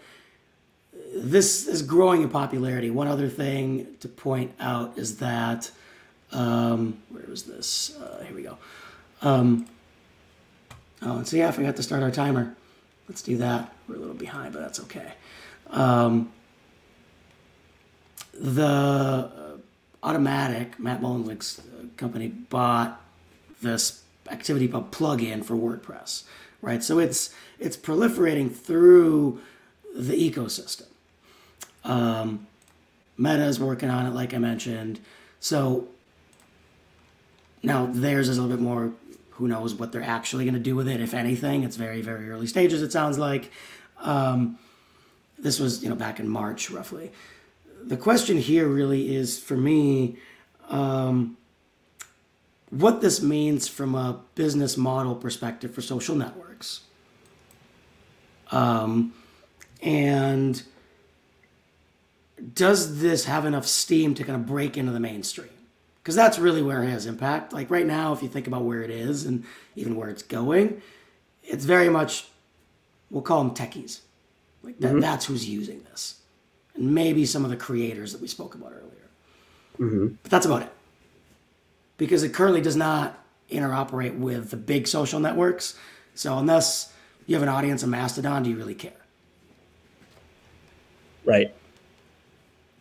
this 1.14 1.68
is 1.68 1.82
growing 1.82 2.22
in 2.22 2.30
popularity. 2.30 2.90
One 2.90 3.08
other 3.08 3.28
thing 3.28 3.88
to 4.00 4.08
point 4.08 4.54
out 4.60 4.98
is 4.98 5.18
that 5.18 5.70
um, 6.32 6.98
where 7.10 7.26
was 7.28 7.44
this? 7.44 7.96
Uh, 7.98 8.24
here 8.24 8.36
we 8.36 8.44
go. 8.44 8.58
Um, 9.22 9.68
oh, 11.02 11.18
and 11.18 11.28
see, 11.28 11.40
yeah, 11.40 11.50
I 11.50 11.52
forgot 11.52 11.76
to 11.76 11.84
start 11.84 12.04
our 12.04 12.12
timer. 12.12 12.56
Let's 13.10 13.22
do 13.22 13.38
that. 13.38 13.74
We're 13.88 13.96
a 13.96 14.00
little 14.00 14.16
behind, 14.16 14.54
but 14.54 14.62
that's 14.62 14.80
okay. 14.82 15.14
Um, 15.70 16.32
the 18.34 18.66
uh, 18.66 19.30
Automattic, 20.04 20.80
Matt 20.80 21.02
Mullenweg's 21.02 21.60
uh, 21.60 21.86
company, 21.98 22.28
bought 22.28 23.02
this 23.62 24.04
ActivityPub 24.26 24.90
plugin 24.90 25.44
for 25.44 25.56
WordPress, 25.56 26.24
right? 26.66 26.84
So 26.84 27.00
it's 27.00 27.34
it's 27.60 27.78
proliferating 27.78 28.54
through 28.54 29.40
the 29.96 30.14
ecosystem. 30.14 30.88
Um, 31.84 32.48
Meta 33.18 33.46
is 33.46 33.60
working 33.60 33.90
on 33.90 34.08
it, 34.08 34.14
like 34.14 34.34
I 34.34 34.40
mentioned. 34.40 35.00
So 35.40 35.88
now 37.62 37.86
theirs 37.86 38.28
is 38.28 38.38
a 38.38 38.42
little 38.42 38.58
bit 38.58 38.64
more. 38.64 38.92
Who 39.32 39.48
knows 39.48 39.76
what 39.76 39.92
they're 39.92 40.02
actually 40.02 40.46
going 40.46 40.56
to 40.56 40.60
do 40.60 40.76
with 40.76 40.88
it, 40.88 41.00
if 41.00 41.14
anything? 41.14 41.64
It's 41.64 41.76
very 41.76 42.02
very 42.02 42.30
early 42.30 42.48
stages. 42.48 42.82
It 42.82 42.92
sounds 42.92 43.18
like. 43.18 43.52
Um, 44.00 44.58
this 45.38 45.60
was 45.60 45.84
you 45.84 45.90
know 45.90 45.96
back 45.96 46.20
in 46.20 46.28
March 46.28 46.72
roughly. 46.72 47.12
The 47.84 47.98
question 47.98 48.38
here 48.38 48.68
really 48.68 49.16
is 49.16 49.40
for 49.40 49.56
me. 49.56 50.18
Um, 50.70 51.38
what 52.72 53.00
this 53.00 53.22
means 53.22 53.68
from 53.68 53.96
a 53.96 54.22
business 54.34 54.76
model 54.76 55.16
perspective 55.16 55.74
for 55.74 55.82
social 55.82 56.16
networks. 56.16 56.46
Um, 58.52 59.14
and 59.82 60.62
does 62.54 63.02
this 63.02 63.26
have 63.26 63.46
enough 63.46 63.66
steam 63.66 64.14
to 64.16 64.24
kind 64.24 64.36
of 64.36 64.46
break 64.46 64.78
into 64.78 64.92
the 64.92 65.00
mainstream? 65.00 65.50
because 66.06 66.16
that's 66.16 66.38
really 66.38 66.62
where 66.62 66.84
it 66.84 66.90
has 66.92 67.08
impact. 67.08 67.52
Like 67.52 67.72
right 67.72 67.86
now, 67.86 68.14
if 68.14 68.22
you 68.22 68.30
think 68.30 68.46
about 68.46 68.62
where 68.62 68.84
it 68.84 68.92
is 68.92 69.26
and 69.26 69.44
even 69.76 69.96
where 69.96 70.08
it's 70.08 70.22
going, 70.22 70.84
it's 71.44 71.66
very 71.66 71.90
much 71.90 72.28
we'll 73.10 73.24
call 73.24 73.44
them 73.44 73.56
techies. 73.56 74.02
Like 74.62 74.80
that, 74.82 74.92
mm-hmm. 74.92 75.00
that's 75.00 75.26
who's 75.26 75.50
using 75.50 75.82
this, 75.90 76.22
and 76.76 76.94
maybe 76.94 77.26
some 77.26 77.44
of 77.44 77.50
the 77.50 77.58
creators 77.58 78.12
that 78.12 78.22
we 78.22 78.28
spoke 78.28 78.54
about 78.54 78.74
earlier. 78.74 79.10
Mm-hmm. 79.80 80.16
But 80.22 80.32
that's 80.32 80.46
about 80.46 80.62
it, 80.62 80.72
because 81.98 82.22
it 82.22 82.34
currently 82.34 82.62
does 82.62 82.76
not 82.76 83.20
interoperate 83.50 84.16
with 84.16 84.52
the 84.52 84.58
big 84.58 84.88
social 84.88 85.20
networks. 85.20 85.76
So 86.16 86.38
unless 86.38 86.94
you 87.28 87.36
have 87.36 87.44
an 87.44 87.50
audience 87.50 87.84
on 87.84 87.90
Mastodon, 87.90 88.44
do 88.44 88.50
you 88.50 88.56
really 88.56 88.74
care? 88.74 88.94
Right. 91.26 91.54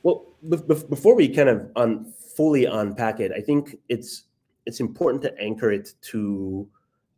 Well, 0.02 0.24
before 0.48 1.14
we 1.14 1.28
kind 1.28 1.48
of 1.48 1.70
on 1.76 2.12
fully 2.36 2.66
unpack 2.66 3.20
it, 3.20 3.32
I 3.32 3.40
think 3.40 3.76
it's 3.88 4.24
it's 4.66 4.80
important 4.80 5.22
to 5.22 5.38
anchor 5.38 5.72
it 5.72 5.94
to 6.02 6.68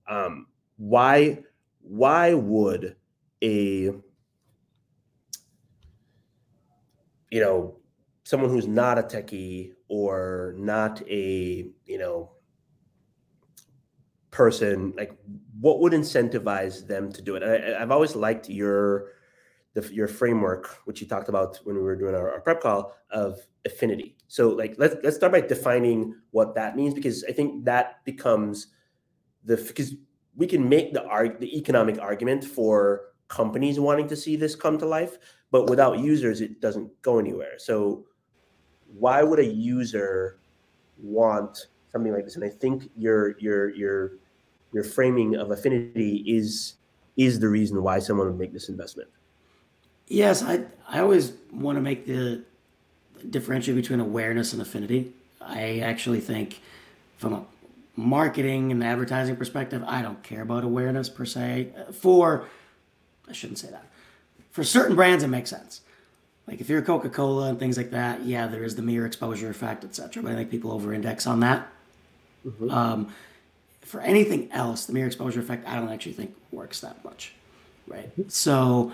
um, 0.09 0.47
why 0.77 1.43
why 1.83 2.35
would 2.35 2.97
a 3.43 3.93
you 7.31 7.41
know 7.41 7.77
someone 8.25 8.51
who's 8.51 8.67
not 8.67 8.99
a 8.99 9.03
techie 9.03 9.73
or 9.89 10.55
not 10.57 11.03
a 11.09 11.69
you 11.87 11.99
know 11.99 12.31
person 14.37 14.93
like 14.99 15.17
what 15.61 15.81
would 15.81 15.95
incentivize 15.95 16.87
them 16.87 17.11
to 17.11 17.23
do 17.23 17.37
it 17.37 17.43
I, 17.43 17.81
have 17.81 17.91
always 17.91 18.15
liked 18.15 18.51
your 18.51 19.13
the, 19.73 19.83
your 19.95 20.09
framework 20.09 20.69
which 20.85 21.01
you 21.01 21.07
talked 21.07 21.31
about 21.31 21.57
when 21.65 21.77
we 21.77 21.83
were 21.83 21.97
doing 21.97 22.15
our, 22.15 22.31
our 22.33 22.41
prep 22.41 22.61
call 22.61 22.95
of 23.11 23.39
affinity. 23.67 24.17
So 24.29 24.49
like 24.49 24.75
let's 24.79 24.97
let's 25.03 25.17
start 25.17 25.33
by 25.33 25.43
defining 25.43 26.15
what 26.31 26.55
that 26.55 26.77
means 26.77 26.95
because 26.95 27.25
I 27.25 27.33
think 27.33 27.65
that 27.65 28.05
becomes 28.05 28.69
the 29.45 29.57
because 29.57 29.95
we 30.35 30.47
can 30.47 30.69
make 30.69 30.93
the 30.93 31.05
arg 31.05 31.41
the 31.41 31.57
economic 31.57 31.99
argument 31.99 32.45
for 32.45 33.13
companies 33.29 33.81
wanting 33.81 34.09
to 34.09 34.17
see 34.17 34.37
this 34.37 34.55
come 34.55 34.79
to 34.79 34.87
life, 34.87 35.19
but 35.51 35.69
without 35.69 35.99
users 35.99 36.41
it 36.41 36.61
doesn't 36.61 36.91
go 37.03 37.19
anywhere. 37.19 37.59
So 37.59 38.05
why 38.87 39.23
would 39.23 39.41
a 39.41 39.45
user 39.45 40.39
want 40.97 41.67
something 41.91 42.13
like 42.13 42.25
this? 42.25 42.37
And 42.37 42.45
I 42.45 42.49
think 42.49 42.91
your 42.97 43.39
your 43.39 43.75
your 43.75 44.13
your 44.73 44.85
framing 44.85 45.37
of 45.37 45.51
affinity 45.51 46.25
is 46.27 46.75
is 47.17 47.41
the 47.41 47.49
reason 47.49 47.83
why 47.83 47.99
someone 47.99 48.27
would 48.27 48.39
make 48.39 48.53
this 48.53 48.69
investment. 48.69 49.09
Yes, 50.09 50.43
I 50.43 50.65
I 50.89 51.01
always 51.01 51.33
want 51.53 51.77
to 51.77 51.83
make 51.83 52.07
the 52.07 52.43
differentiate 53.29 53.77
between 53.77 54.01
awareness 54.01 54.53
and 54.53 54.61
affinity. 54.63 55.13
I 55.41 55.81
actually 55.81 56.21
think 56.21 56.61
from 57.17 57.33
a 57.33 57.45
marketing 57.97 58.71
and 58.73 58.85
advertising 58.85 59.37
perspective, 59.37 59.83
I 59.87 60.03
don't 60.03 60.23
care 60.23 60.43
about 60.43 60.65
awareness 60.65 61.09
per 61.09 61.25
se. 61.25 61.71
For 61.93 62.47
I 63.29 63.33
shouldn't 63.33 63.59
say 63.59 63.71
that. 63.71 63.87
For 64.51 64.65
certain 64.65 64.97
brands, 64.97 65.25
it 65.25 65.29
makes 65.29 65.51
sense. 65.51 65.81
Like 66.47 66.61
if 66.61 66.69
you're 66.69 66.83
Coca 66.83 67.09
Cola 67.09 67.49
and 67.49 67.59
things 67.59 67.77
like 67.77 67.91
that, 67.91 68.25
yeah, 68.25 68.47
there 68.47 68.63
is 68.63 68.77
the 68.77 68.83
mere 68.83 69.05
exposure 69.05 69.51
effect, 69.51 69.85
etc. 69.85 70.23
But 70.23 70.33
I 70.33 70.35
think 70.37 70.51
people 70.51 70.71
over-index 70.71 71.27
on 71.27 71.41
that. 71.41 71.69
Mm-hmm. 72.47 72.71
Um, 72.71 73.13
for 73.87 74.01
anything 74.01 74.51
else, 74.53 74.85
the 74.87 74.93
mere 74.93 75.07
exposure 75.07 75.41
effect, 75.41 75.67
I 75.67 75.77
don't 75.77 75.89
actually 75.89 76.15
think 76.15 76.37
works 76.51 76.81
that 76.81 77.05
much, 77.05 77.33
right? 77.87 78.11
So, 78.29 78.93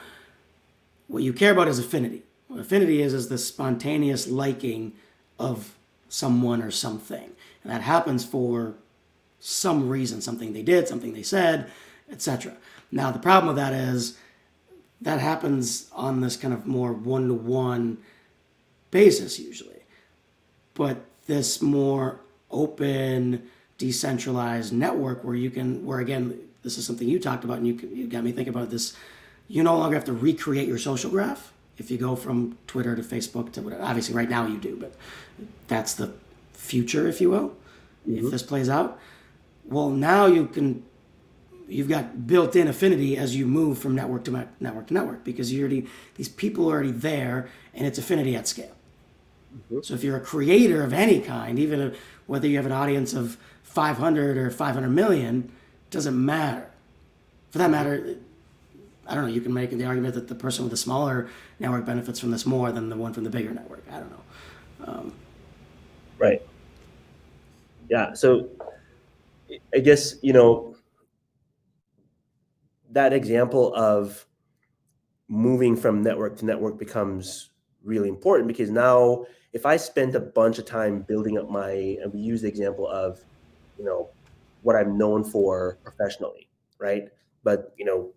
what 1.08 1.22
you 1.22 1.32
care 1.32 1.52
about 1.52 1.68
is 1.68 1.78
affinity. 1.78 2.22
What 2.48 2.60
affinity 2.60 3.00
is 3.00 3.14
is 3.14 3.28
the 3.28 3.38
spontaneous 3.38 4.28
liking 4.28 4.92
of 5.38 5.74
someone 6.08 6.62
or 6.62 6.70
something. 6.70 7.30
And 7.62 7.72
that 7.72 7.80
happens 7.80 8.24
for 8.24 8.74
some 9.40 9.88
reason, 9.88 10.20
something 10.20 10.52
they 10.52 10.62
did, 10.62 10.86
something 10.86 11.14
they 11.14 11.22
said, 11.22 11.70
etc. 12.10 12.54
Now 12.90 13.10
the 13.10 13.18
problem 13.18 13.48
with 13.48 13.56
that 13.56 13.72
is 13.72 14.18
that 15.00 15.18
happens 15.20 15.90
on 15.92 16.20
this 16.20 16.36
kind 16.36 16.54
of 16.54 16.66
more 16.66 16.92
one 16.92 17.28
to 17.28 17.34
one 17.34 17.98
basis 18.90 19.38
usually. 19.38 19.80
But 20.74 21.04
this 21.26 21.62
more 21.62 22.20
open, 22.50 23.48
decentralized 23.82 24.72
network 24.72 25.24
where 25.24 25.34
you 25.34 25.50
can, 25.50 25.84
where 25.84 25.98
again, 25.98 26.38
this 26.62 26.78
is 26.78 26.86
something 26.86 27.08
you 27.08 27.18
talked 27.18 27.42
about 27.42 27.58
and 27.58 27.66
you, 27.66 27.74
you 27.92 28.06
got 28.06 28.22
me 28.22 28.30
thinking 28.30 28.54
about 28.54 28.70
this. 28.70 28.94
You 29.48 29.64
no 29.64 29.76
longer 29.76 29.96
have 29.96 30.04
to 30.04 30.12
recreate 30.12 30.68
your 30.68 30.78
social 30.78 31.10
graph 31.10 31.52
if 31.78 31.90
you 31.90 31.98
go 31.98 32.14
from 32.14 32.56
Twitter 32.68 32.94
to 32.94 33.02
Facebook 33.02 33.52
to 33.54 33.60
whatever. 33.60 33.82
Obviously, 33.82 34.14
right 34.14 34.30
now 34.30 34.46
you 34.46 34.56
do, 34.56 34.76
but 34.76 34.94
that's 35.66 35.94
the 35.94 36.12
future, 36.52 37.08
if 37.08 37.20
you 37.20 37.28
will, 37.28 37.48
mm-hmm. 38.08 38.24
if 38.24 38.30
this 38.30 38.44
plays 38.44 38.68
out. 38.68 39.00
Well, 39.64 39.90
now 39.90 40.26
you 40.26 40.46
can 40.46 40.84
you've 41.68 41.88
got 41.88 42.26
built-in 42.26 42.68
affinity 42.68 43.16
as 43.16 43.34
you 43.34 43.46
move 43.46 43.78
from 43.78 43.96
network 43.96 44.24
to 44.24 44.46
network 44.60 44.86
to 44.88 44.94
network 44.94 45.24
because 45.24 45.52
you 45.52 45.60
already 45.60 45.88
these 46.16 46.28
people 46.28 46.70
are 46.70 46.74
already 46.74 46.92
there 46.92 47.48
and 47.74 47.84
it's 47.84 47.98
affinity 47.98 48.36
at 48.36 48.46
scale. 48.46 48.76
Mm-hmm. 49.56 49.80
So 49.82 49.94
if 49.94 50.04
you're 50.04 50.16
a 50.16 50.20
creator 50.20 50.82
of 50.84 50.92
any 50.92 51.20
kind, 51.20 51.58
even 51.58 51.80
if, 51.80 52.00
whether 52.26 52.46
you 52.46 52.56
have 52.56 52.66
an 52.66 52.72
audience 52.72 53.12
of 53.12 53.36
500 53.72 54.36
or 54.36 54.50
500 54.50 54.90
million, 54.90 55.50
doesn't 55.90 56.24
matter. 56.24 56.70
For 57.50 57.58
that 57.58 57.70
matter, 57.70 58.16
I 59.06 59.14
don't 59.14 59.24
know. 59.24 59.32
You 59.32 59.40
can 59.40 59.54
make 59.54 59.70
the 59.70 59.84
argument 59.86 60.14
that 60.14 60.28
the 60.28 60.34
person 60.34 60.64
with 60.64 60.72
the 60.72 60.76
smaller 60.76 61.30
network 61.58 61.86
benefits 61.86 62.20
from 62.20 62.30
this 62.30 62.44
more 62.44 62.70
than 62.70 62.90
the 62.90 62.96
one 62.96 63.14
from 63.14 63.24
the 63.24 63.30
bigger 63.30 63.50
network. 63.50 63.82
I 63.90 63.98
don't 63.98 64.10
know. 64.10 64.22
Um, 64.84 65.14
right. 66.18 66.42
Yeah. 67.88 68.12
So 68.12 68.50
I 69.74 69.78
guess 69.78 70.16
you 70.20 70.34
know 70.34 70.76
that 72.90 73.14
example 73.14 73.74
of 73.74 74.26
moving 75.28 75.76
from 75.76 76.02
network 76.02 76.36
to 76.38 76.44
network 76.44 76.78
becomes 76.78 77.48
really 77.82 78.10
important 78.10 78.48
because 78.48 78.68
now 78.68 79.24
if 79.54 79.64
I 79.64 79.78
spent 79.78 80.14
a 80.14 80.20
bunch 80.20 80.58
of 80.58 80.66
time 80.66 81.00
building 81.00 81.38
up 81.38 81.48
my 81.48 81.70
and 82.02 82.12
we 82.12 82.20
use 82.20 82.42
the 82.42 82.48
example 82.48 82.86
of 82.86 83.24
you 83.82 83.88
know 83.88 84.10
what 84.62 84.76
I'm 84.76 84.96
known 84.96 85.24
for 85.24 85.78
professionally, 85.82 86.48
right? 86.78 87.08
But 87.42 87.74
you 87.76 87.84
know, 87.84 88.12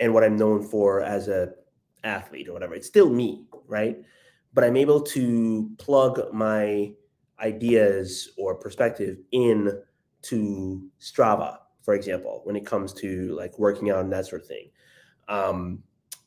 and 0.00 0.12
what 0.12 0.24
I'm 0.24 0.36
known 0.36 0.62
for 0.62 1.02
as 1.02 1.28
a 1.28 1.52
athlete 2.02 2.48
or 2.48 2.52
whatever, 2.52 2.74
it's 2.74 2.88
still 2.88 3.10
me, 3.10 3.46
right? 3.66 3.96
But 4.54 4.64
I'm 4.64 4.76
able 4.76 5.00
to 5.02 5.70
plug 5.78 6.32
my 6.32 6.92
ideas 7.40 8.30
or 8.36 8.56
perspective 8.56 9.18
in 9.30 9.80
to 10.22 10.82
Strava 11.00 11.58
for 11.88 11.94
example, 11.94 12.42
when 12.44 12.54
it 12.54 12.66
comes 12.66 12.92
to 12.92 13.34
like 13.34 13.58
working 13.58 13.88
out 13.88 14.00
and 14.00 14.12
that 14.12 14.26
sort 14.26 14.42
of 14.42 14.46
thing. 14.46 14.68
Um, 15.26 15.82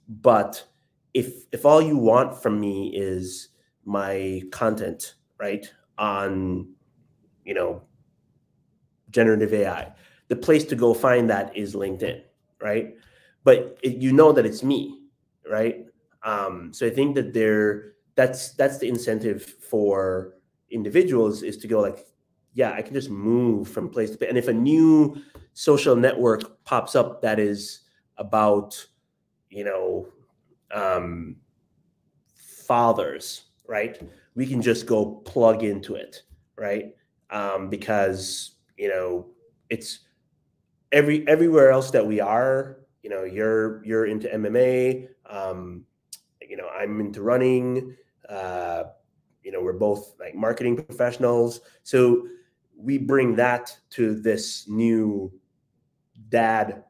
but 0.09 0.63
if 1.13 1.45
if 1.51 1.67
all 1.67 1.79
you 1.79 1.97
want 1.97 2.41
from 2.41 2.59
me 2.59 2.91
is 2.95 3.49
my 3.85 4.41
content, 4.51 5.13
right, 5.39 5.71
on 5.99 6.73
you 7.45 7.53
know 7.53 7.81
generative 9.09 9.53
AI, 9.53 9.91
the 10.29 10.35
place 10.35 10.63
to 10.65 10.75
go 10.75 10.93
find 10.93 11.29
that 11.29 11.55
is 11.55 11.75
LinkedIn, 11.75 12.21
right? 12.61 12.95
But 13.43 13.77
it, 13.83 13.97
you 13.97 14.13
know 14.13 14.31
that 14.31 14.45
it's 14.45 14.63
me, 14.63 15.01
right? 15.49 15.85
Um, 16.23 16.71
so 16.73 16.85
I 16.85 16.89
think 16.89 17.15
that 17.15 17.33
there 17.33 17.93
that's 18.15 18.53
that's 18.53 18.77
the 18.77 18.87
incentive 18.87 19.43
for 19.43 20.35
individuals 20.69 21.43
is 21.43 21.57
to 21.57 21.67
go 21.67 21.81
like, 21.81 22.05
yeah, 22.53 22.73
I 22.73 22.81
can 22.81 22.93
just 22.93 23.09
move 23.09 23.67
from 23.67 23.89
place 23.89 24.11
to 24.11 24.17
place. 24.17 24.29
And 24.29 24.37
if 24.37 24.47
a 24.47 24.53
new 24.53 25.21
social 25.53 25.95
network 25.95 26.63
pops 26.63 26.95
up 26.95 27.21
that 27.21 27.39
is 27.39 27.81
about 28.17 28.85
you 29.49 29.63
know 29.63 30.07
um, 30.73 31.35
fathers 32.35 33.45
right 33.67 34.01
we 34.35 34.45
can 34.45 34.61
just 34.61 34.85
go 34.85 35.05
plug 35.25 35.63
into 35.63 35.95
it 35.95 36.23
right 36.55 36.95
um, 37.31 37.69
because 37.69 38.55
you 38.77 38.89
know 38.89 39.27
it's 39.69 39.99
every 40.91 41.27
everywhere 41.27 41.71
else 41.71 41.91
that 41.91 42.05
we 42.05 42.19
are 42.19 42.77
you 43.03 43.09
know 43.09 43.23
you're 43.23 43.83
you're 43.85 44.05
into 44.05 44.27
mma 44.29 45.07
um, 45.29 45.85
you 46.41 46.57
know 46.57 46.67
i'm 46.69 46.99
into 46.99 47.21
running 47.21 47.95
uh, 48.29 48.83
you 49.43 49.51
know 49.51 49.61
we're 49.61 49.73
both 49.73 50.13
like 50.19 50.35
marketing 50.35 50.75
professionals 50.75 51.61
so 51.83 52.27
we 52.75 52.97
bring 52.97 53.35
that 53.35 53.77
to 53.91 54.15
this 54.15 54.67
new 54.67 55.31
dad 56.29 56.83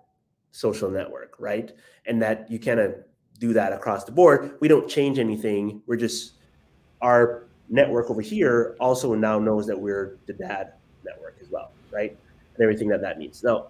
social 0.52 0.90
network, 0.90 1.36
right? 1.40 1.72
And 2.06 2.22
that 2.22 2.50
you 2.50 2.60
kind 2.60 2.80
of 2.80 2.96
do 3.40 3.54
that 3.54 3.74
across 3.74 4.04
the 4.04 4.12
board. 4.12 4.58
We 4.60 4.68
don't 4.68 4.90
change 4.90 5.20
anything. 5.20 5.82
We're 5.88 5.98
just 5.98 6.34
our 7.02 7.48
network 7.70 8.10
over 8.10 8.22
here 8.22 8.76
also 8.80 9.14
now 9.16 9.40
knows 9.40 9.66
that 9.68 9.80
we're 9.80 10.18
the 10.26 10.34
dad 10.34 10.74
network 11.06 11.38
as 11.42 11.50
well, 11.50 11.72
right? 11.92 12.18
And 12.56 12.64
everything 12.64 12.88
that 12.90 13.02
that 13.02 13.18
means. 13.18 13.44
Now, 13.44 13.68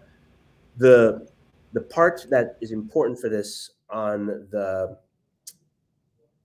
the 0.78 1.28
the 1.74 1.82
part 1.82 2.26
that 2.30 2.58
is 2.62 2.72
important 2.72 3.20
for 3.20 3.30
this 3.30 3.72
on 3.90 4.26
the 4.52 4.98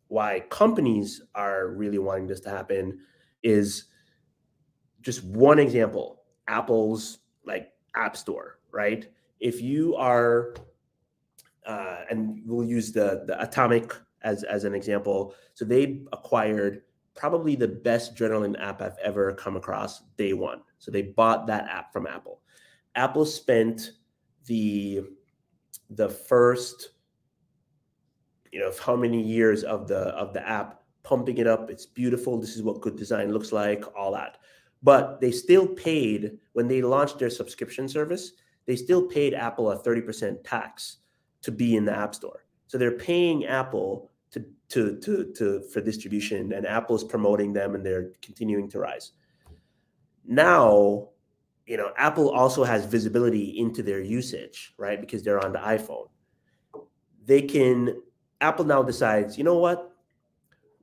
why 0.08 0.40
companies 0.50 1.22
are 1.34 1.68
really 1.68 1.98
wanting 1.98 2.26
this 2.26 2.40
to 2.40 2.50
happen 2.50 3.00
is 3.42 3.84
just 5.02 5.24
one 5.24 5.58
example 5.58 6.22
apple's 6.48 7.18
like 7.44 7.72
app 7.96 8.16
store 8.16 8.58
right 8.70 9.08
if 9.40 9.60
you 9.60 9.94
are, 9.96 10.54
uh, 11.66 11.98
and 12.10 12.42
we'll 12.46 12.66
use 12.66 12.92
the 12.92 13.24
the 13.26 13.34
Automattic 13.34 13.92
as 14.22 14.42
as 14.44 14.64
an 14.64 14.74
example. 14.74 15.34
So 15.54 15.64
they 15.64 16.02
acquired 16.12 16.82
probably 17.16 17.56
the 17.56 17.68
best 17.68 18.14
journaling 18.14 18.60
app 18.60 18.82
I've 18.82 18.98
ever 19.02 19.32
come 19.34 19.56
across 19.56 20.02
day 20.16 20.32
one. 20.32 20.62
So 20.78 20.90
they 20.90 21.02
bought 21.02 21.46
that 21.46 21.68
app 21.68 21.92
from 21.92 22.06
Apple. 22.06 22.40
Apple 22.94 23.24
spent 23.24 23.92
the 24.46 25.02
the 25.90 26.08
first 26.08 26.90
you 28.52 28.60
know 28.60 28.72
how 28.80 28.96
many 28.96 29.22
years 29.22 29.62
of 29.64 29.86
the 29.86 30.08
of 30.16 30.32
the 30.32 30.48
app 30.48 30.82
pumping 31.02 31.38
it 31.38 31.46
up 31.46 31.70
it's 31.70 31.86
beautiful 31.86 32.40
this 32.40 32.56
is 32.56 32.62
what 32.62 32.80
good 32.80 32.96
design 32.96 33.32
looks 33.32 33.52
like 33.52 33.84
all 33.96 34.12
that 34.12 34.38
but 34.82 35.20
they 35.20 35.30
still 35.30 35.66
paid 35.66 36.38
when 36.54 36.66
they 36.66 36.82
launched 36.82 37.18
their 37.18 37.30
subscription 37.30 37.88
service 37.88 38.32
they 38.66 38.76
still 38.76 39.06
paid 39.06 39.32
Apple 39.32 39.70
a 39.70 39.78
30% 39.78 40.38
tax 40.44 40.98
to 41.42 41.52
be 41.52 41.76
in 41.76 41.84
the 41.84 41.96
App 41.96 42.14
Store. 42.14 42.44
So 42.66 42.76
they're 42.76 42.98
paying 42.98 43.46
Apple 43.46 44.10
to, 44.68 44.98
to, 45.00 45.32
to, 45.36 45.62
for 45.72 45.80
distribution, 45.80 46.52
and 46.52 46.66
Apple 46.66 46.96
is 46.96 47.04
promoting 47.04 47.52
them 47.52 47.74
and 47.74 47.84
they're 47.84 48.10
continuing 48.22 48.68
to 48.70 48.80
rise. 48.80 49.12
Now, 50.26 51.08
you 51.66 51.76
know, 51.76 51.92
Apple 51.96 52.30
also 52.30 52.64
has 52.64 52.84
visibility 52.84 53.58
into 53.58 53.82
their 53.82 54.00
usage, 54.00 54.74
right? 54.76 55.00
Because 55.00 55.22
they're 55.22 55.44
on 55.44 55.52
the 55.52 55.58
iPhone. 55.58 56.08
They 57.24 57.42
can, 57.42 58.00
Apple 58.40 58.64
now 58.64 58.82
decides, 58.82 59.36
you 59.38 59.44
know 59.44 59.58
what? 59.58 59.92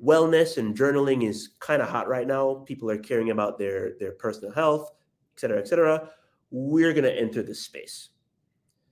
Wellness 0.03 0.57
and 0.57 0.75
journaling 0.77 1.27
is 1.27 1.51
kind 1.59 1.81
of 1.81 1.87
hot 1.87 2.07
right 2.09 2.27
now. 2.27 2.55
People 2.65 2.89
are 2.89 2.97
caring 2.97 3.29
about 3.29 3.57
their 3.57 3.93
their 3.99 4.11
personal 4.11 4.51
health, 4.51 4.91
et 5.33 5.39
cetera, 5.39 5.59
et 5.59 5.67
cetera 5.67 6.09
we're 6.53 6.93
going 6.93 7.03
to 7.03 7.19
enter 7.19 7.41
this 7.41 7.61
space. 7.61 8.09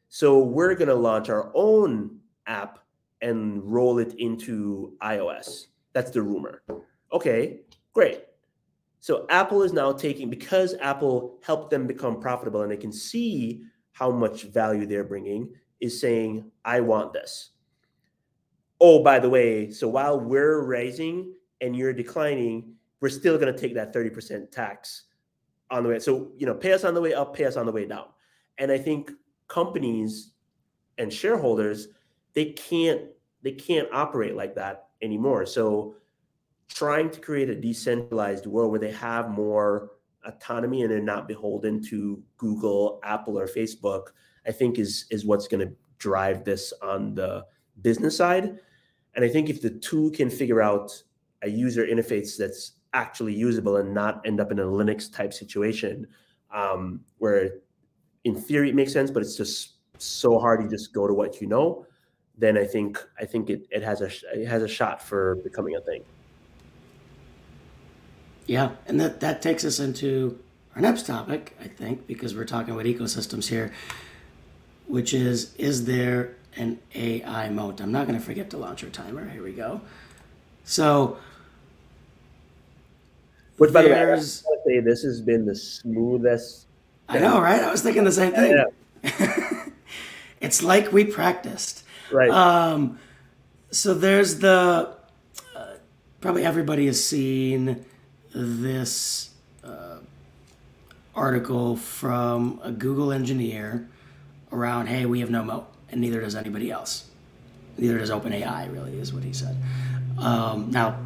So 0.09 0.39
we're 0.39 0.73
going 0.73 0.89
to 0.89 0.95
launch 0.95 1.29
our 1.29 1.51
own 1.53 2.19
app 2.47 2.79
and 3.21 3.63
roll 3.63 3.99
it 3.99 4.13
into 4.17 4.97
iOS. 5.01 5.67
That's 5.93 6.11
the 6.11 6.21
rumor. 6.21 6.63
Okay, 7.13 7.61
great. 7.93 8.23
So 8.99 9.25
Apple 9.29 9.63
is 9.63 9.73
now 9.73 9.91
taking 9.91 10.29
because 10.29 10.75
Apple 10.79 11.39
helped 11.43 11.71
them 11.71 11.87
become 11.87 12.19
profitable 12.19 12.61
and 12.61 12.71
they 12.71 12.77
can 12.77 12.91
see 12.91 13.63
how 13.93 14.11
much 14.11 14.43
value 14.43 14.85
they're 14.85 15.03
bringing 15.03 15.53
is 15.79 15.99
saying 15.99 16.49
I 16.63 16.79
want 16.81 17.11
this. 17.11 17.49
Oh, 18.79 19.03
by 19.03 19.19
the 19.19 19.29
way, 19.29 19.71
so 19.71 19.87
while 19.87 20.19
we're 20.19 20.63
raising 20.63 21.33
and 21.61 21.75
you're 21.75 21.93
declining, 21.93 22.75
we're 22.99 23.09
still 23.09 23.37
going 23.37 23.53
to 23.53 23.59
take 23.59 23.73
that 23.75 23.93
30% 23.93 24.51
tax 24.51 25.03
on 25.69 25.83
the 25.83 25.89
way. 25.89 25.99
So, 25.99 26.31
you 26.37 26.45
know, 26.45 26.53
pay 26.53 26.73
us 26.73 26.83
on 26.83 26.93
the 26.93 27.01
way 27.01 27.13
up, 27.13 27.35
pay 27.35 27.45
us 27.45 27.57
on 27.57 27.65
the 27.65 27.71
way 27.71 27.85
down. 27.85 28.05
And 28.57 28.71
I 28.71 28.77
think 28.77 29.11
companies 29.47 30.31
and 30.97 31.11
shareholders, 31.11 31.87
they 32.33 32.45
can't 32.45 33.01
they 33.43 33.51
can't 33.51 33.87
operate 33.91 34.35
like 34.35 34.55
that 34.55 34.87
anymore. 35.01 35.45
So 35.45 35.95
trying 36.69 37.09
to 37.09 37.19
create 37.19 37.49
a 37.49 37.55
decentralized 37.55 38.45
world 38.45 38.71
where 38.71 38.79
they 38.79 38.91
have 38.91 39.29
more 39.29 39.91
autonomy 40.25 40.83
and 40.83 40.91
they're 40.91 41.01
not 41.01 41.27
beholden 41.27 41.81
to 41.83 42.21
Google, 42.37 42.99
Apple, 43.03 43.37
or 43.37 43.47
Facebook, 43.47 44.07
I 44.45 44.51
think 44.51 44.79
is 44.79 45.05
is 45.11 45.25
what's 45.25 45.47
going 45.47 45.67
to 45.67 45.73
drive 45.97 46.43
this 46.43 46.73
on 46.81 47.15
the 47.15 47.45
business 47.81 48.17
side. 48.17 48.59
And 49.15 49.25
I 49.25 49.29
think 49.29 49.49
if 49.49 49.61
the 49.61 49.69
two 49.69 50.11
can 50.11 50.29
figure 50.29 50.61
out 50.61 50.91
a 51.41 51.49
user 51.49 51.85
interface 51.85 52.37
that's 52.37 52.73
actually 52.93 53.33
usable 53.33 53.77
and 53.77 53.93
not 53.93 54.25
end 54.25 54.39
up 54.39 54.51
in 54.51 54.59
a 54.59 54.63
Linux 54.63 55.11
type 55.11 55.33
situation, 55.33 56.07
um, 56.53 57.01
where 57.17 57.51
in 58.23 58.35
theory 58.35 58.69
it 58.69 58.75
makes 58.75 58.93
sense, 58.93 59.11
but 59.11 59.21
it's 59.21 59.35
just 59.35 59.75
so 59.97 60.39
hard. 60.39 60.61
You 60.61 60.69
just 60.69 60.93
go 60.93 61.07
to 61.07 61.13
what 61.13 61.41
you 61.41 61.47
know. 61.47 61.85
Then 62.41 62.57
I 62.57 62.65
think 62.65 62.97
I 63.19 63.25
think 63.25 63.51
it, 63.51 63.67
it 63.69 63.83
has 63.83 64.01
a 64.01 64.09
it 64.33 64.47
has 64.47 64.63
a 64.63 64.67
shot 64.67 64.99
for 64.99 65.35
becoming 65.35 65.75
a 65.75 65.81
thing. 65.81 66.03
Yeah, 68.47 68.71
and 68.87 68.99
that 68.99 69.19
that 69.19 69.43
takes 69.43 69.63
us 69.63 69.79
into 69.79 70.39
our 70.75 70.81
next 70.81 71.05
topic, 71.05 71.55
I 71.61 71.67
think, 71.67 72.07
because 72.07 72.35
we're 72.35 72.45
talking 72.45 72.73
about 72.73 72.85
ecosystems 72.85 73.47
here, 73.47 73.71
which 74.87 75.13
is 75.13 75.53
is 75.57 75.85
there 75.85 76.35
an 76.55 76.79
AI 76.95 77.49
moat? 77.49 77.79
I'm 77.79 77.91
not 77.91 78.07
going 78.07 78.17
to 78.17 78.25
forget 78.25 78.49
to 78.49 78.57
launch 78.57 78.83
our 78.83 78.89
timer. 78.89 79.29
Here 79.29 79.43
we 79.43 79.51
go. 79.51 79.79
So, 80.63 81.17
which 83.57 83.71
by 83.71 83.83
the 83.83 83.89
way, 83.89 84.01
I 84.01 84.15
to 84.15 84.21
say 84.21 84.79
this 84.79 85.03
has 85.03 85.21
been 85.21 85.45
the 85.45 85.55
smoothest. 85.55 86.65
I 87.07 87.19
know, 87.19 87.39
right? 87.39 87.61
I 87.61 87.69
was 87.69 87.83
thinking 87.83 88.03
the 88.03 88.11
same 88.11 88.33
thing. 88.33 88.65
It's 90.41 90.63
like 90.63 90.91
we 90.91 91.05
practiced. 91.05 91.83
Right. 92.11 92.29
Um, 92.29 92.99
so 93.71 93.93
there's 93.93 94.39
the 94.39 94.95
uh, 95.55 95.65
probably 96.19 96.43
everybody 96.43 96.85
has 96.87 97.03
seen 97.03 97.85
this 98.33 99.29
uh, 99.63 99.97
article 101.15 101.75
from 101.75 102.59
a 102.63 102.71
Google 102.71 103.11
engineer 103.11 103.87
around, 104.51 104.87
hey, 104.87 105.05
we 105.05 105.19
have 105.21 105.29
no 105.29 105.43
moat, 105.43 105.67
and 105.89 106.01
neither 106.01 106.21
does 106.21 106.35
anybody 106.35 106.71
else. 106.71 107.09
Neither 107.77 107.97
does 107.97 108.09
OpenAI, 108.09 108.71
really, 108.71 108.97
is 108.99 109.13
what 109.13 109.23
he 109.23 109.33
said. 109.33 109.57
Um, 110.17 110.71
now, 110.71 110.99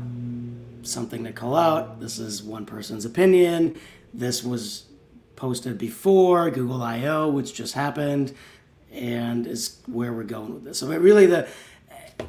something 0.84 1.24
to 1.24 1.32
call 1.32 1.56
out 1.56 2.00
this 2.00 2.20
is 2.20 2.44
one 2.44 2.66
person's 2.66 3.06
opinion. 3.06 3.76
This 4.14 4.44
was 4.44 4.86
posted 5.36 5.78
before 5.78 6.50
Google 6.50 6.82
I/O, 6.82 7.30
which 7.30 7.54
just 7.54 7.74
happened, 7.74 8.34
and 8.96 9.46
is 9.46 9.80
where 9.86 10.14
we're 10.14 10.24
going 10.24 10.54
with 10.54 10.64
this. 10.64 10.80
So, 10.80 10.88
really, 10.88 11.26
the 11.26 11.48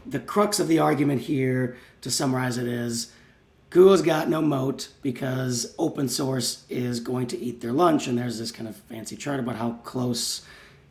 the 0.05 0.19
crux 0.19 0.59
of 0.59 0.69
the 0.69 0.79
argument 0.79 1.23
here, 1.23 1.77
to 2.01 2.11
summarize 2.11 2.59
it, 2.59 2.67
is 2.67 3.13
Google's 3.71 4.03
got 4.03 4.29
no 4.29 4.43
moat 4.43 4.89
because 5.03 5.75
open 5.79 6.09
source 6.09 6.65
is 6.69 7.01
going 7.01 7.27
to 7.29 7.39
eat 7.39 7.61
their 7.61 7.73
lunch, 7.73 8.07
and 8.07 8.19
there's 8.19 8.39
this 8.39 8.53
kind 8.53 8.69
of 8.69 8.77
fancy 8.77 9.17
chart 9.17 9.41
about 9.41 9.57
how 9.57 9.73
close 9.85 10.43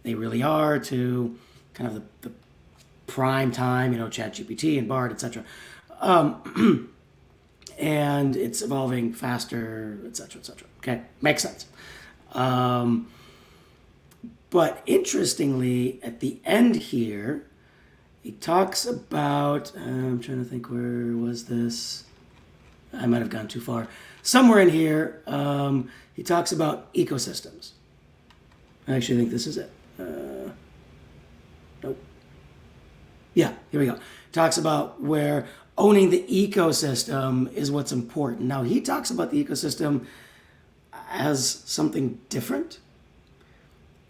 they 0.04 0.14
really 0.14 0.44
are 0.44 0.80
to 0.80 1.38
kind 1.74 1.88
of 1.88 1.96
the, 1.96 2.30
the 2.30 2.36
prime 3.08 3.52
time, 3.52 3.92
you 3.92 4.00
know, 4.00 4.08
ChatGPT 4.08 4.78
and 4.78 4.88
Bard, 4.88 5.12
etc. 5.12 5.44
Um, 6.00 6.90
and 7.78 8.36
it's 8.36 8.62
evolving 8.62 9.14
faster, 9.14 10.00
etc., 10.06 10.40
etc. 10.40 10.68
Okay, 10.80 11.02
makes 11.22 11.44
sense. 11.44 11.66
Um, 12.34 13.10
but 14.56 14.82
interestingly, 14.86 16.00
at 16.02 16.22
the 16.22 16.40
end 16.46 16.78
here, 16.78 17.46
he 18.24 18.32
talks 18.32 18.86
about. 18.86 19.74
Uh, 19.76 19.82
I'm 19.82 20.22
trying 20.22 20.42
to 20.42 20.50
think 20.50 20.70
where 20.70 21.14
was 21.18 21.48
this. 21.48 22.06
I 22.94 23.06
might 23.06 23.20
have 23.20 23.30
gone 23.30 23.50
too 23.50 23.60
far. 23.60 23.90
Somewhere 24.22 24.62
in 24.62 24.70
here, 24.70 25.22
um, 25.28 25.92
he 26.14 26.24
talks 26.24 26.54
about 26.54 26.94
ecosystems. 26.94 27.72
I 28.88 28.96
actually 28.96 29.18
think 29.18 29.32
this 29.32 29.46
is 29.46 29.58
it. 29.58 29.70
Uh, 30.00 30.52
nope. 31.84 32.02
Yeah, 33.34 33.56
here 33.72 33.82
we 33.82 33.88
go. 33.88 34.00
Talks 34.32 34.58
about 34.58 35.02
where 35.02 35.50
owning 35.78 36.12
the 36.12 36.24
ecosystem 36.30 37.52
is 37.52 37.72
what's 37.72 37.92
important. 37.92 38.44
Now, 38.44 38.64
he 38.64 38.80
talks 38.80 39.12
about 39.12 39.32
the 39.32 39.44
ecosystem 39.44 40.06
as 41.10 41.46
something 41.66 42.22
different. 42.30 42.80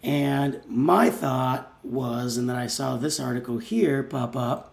And 0.06 0.60
my 0.68 1.10
thought 1.10 1.74
was, 1.82 2.36
and 2.36 2.48
then 2.48 2.54
I 2.54 2.68
saw 2.68 2.96
this 2.96 3.18
article 3.18 3.58
here 3.58 4.04
pop 4.04 4.36
up 4.36 4.72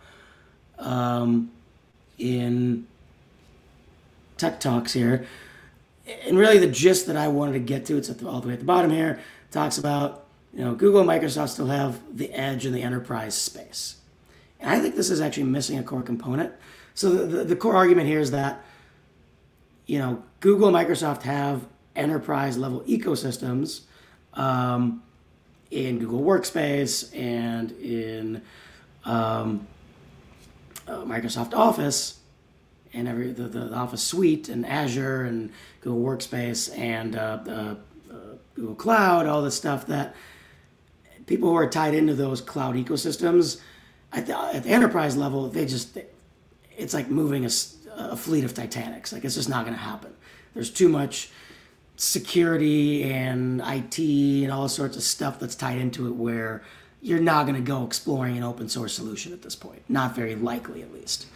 um, 0.78 1.52
in 2.20 2.86
Tech 4.38 4.60
Talks 4.60 4.94
here. 4.94 5.26
And 6.28 6.38
really, 6.38 6.60
the 6.60 6.68
gist 6.68 7.08
that 7.08 7.18
I 7.18 7.30
wanted 7.30 7.54
to 7.54 7.60
get 7.60 7.84
to, 7.88 7.98
it's 7.98 8.10
the, 8.10 8.30
all 8.30 8.42
the 8.42 8.50
way 8.50 8.54
at 8.54 8.60
the 8.60 8.66
bottom 8.66 8.92
here, 8.92 9.22
talks 9.50 9.80
about 9.80 10.26
you 10.54 10.64
know 10.64 10.76
Google 10.76 11.00
and 11.00 11.10
Microsoft 11.10 11.50
still 11.50 11.66
have 11.66 12.00
the 12.16 12.32
edge 12.32 12.68
in 12.68 12.74
the 12.74 12.84
enterprise 12.84 13.34
space. 13.34 13.96
And 14.60 14.70
I 14.70 14.80
think 14.80 14.96
this 14.96 15.10
is 15.10 15.20
actually 15.20 15.44
missing 15.44 15.80
a 15.80 15.84
core 15.84 16.04
component. 16.04 16.54
So 16.94 17.10
the, 17.10 17.26
the, 17.26 17.44
the 17.44 17.56
core 17.56 17.76
argument 17.76 18.08
here 18.08 18.20
is 18.20 18.30
that 18.32 18.64
you 19.88 19.98
know 19.98 20.22
Google 20.42 20.68
and 20.68 20.78
Microsoft 20.78 21.24
have 21.24 21.66
enterprise 21.96 22.56
level 22.56 22.82
ecosystems 22.82 23.82
um, 24.34 25.02
in 25.74 26.00
Google 26.00 26.22
Workspace 26.22 27.16
and 27.18 27.72
in 27.74 28.42
um, 29.06 29.68
uh, 30.88 31.00
Microsoft 31.00 31.54
Office 31.54 32.20
and 32.94 33.08
every 33.08 33.32
the, 33.32 33.48
the 33.48 33.74
Office 33.74 34.04
suite 34.04 34.50
and 34.50 34.66
Azure 34.66 35.24
and 35.24 35.52
Google 35.82 36.02
Workspace 36.02 36.78
and 36.78 37.16
uh, 37.16 37.40
uh, 37.48 37.76
Google 38.56 38.76
Cloud, 38.76 39.26
all 39.26 39.42
the 39.42 39.52
stuff 39.52 39.88
that 39.88 40.16
people 41.26 41.50
who 41.50 41.56
are 41.56 41.70
tied 41.70 41.96
into 41.96 42.14
those 42.14 42.42
cloud 42.42 42.76
ecosystems 42.76 43.60
at 44.12 44.28
the, 44.28 44.38
at 44.38 44.64
the 44.64 44.70
enterprise 44.70 45.18
level, 45.18 45.50
they 45.50 45.66
just 45.66 45.98
it's 46.78 46.94
like 46.94 47.10
moving 47.10 47.46
a, 47.46 47.50
a 47.96 48.16
fleet 48.16 48.44
of 48.44 48.54
Titanics. 48.54 49.12
Like 49.12 49.26
it's 49.26 49.36
just 49.36 49.50
not 49.50 49.66
going 49.66 49.76
to 49.76 49.84
happen. 49.84 50.14
There's 50.54 50.70
too 50.70 50.90
much 50.90 51.32
security 51.96 53.04
and 53.04 53.62
IT 53.62 54.00
and 54.00 54.52
all 54.52 54.68
sorts 54.68 54.98
of 54.98 55.04
stuff 55.04 55.40
that's 55.40 55.56
tied 55.56 55.78
into 55.78 56.08
it 56.08 56.12
where 56.12 56.64
you're 57.02 57.20
not 57.20 57.44
going 57.44 57.56
to 57.56 57.62
go 57.62 57.86
exploring 57.86 58.38
an 58.38 58.44
open 58.44 58.68
source 58.70 58.94
solution 58.94 59.34
at 59.34 59.42
this 59.42 59.56
point. 59.56 59.82
Not 59.90 60.16
very 60.16 60.36
likely, 60.36 60.82
at 60.82 60.94
least 60.94 61.28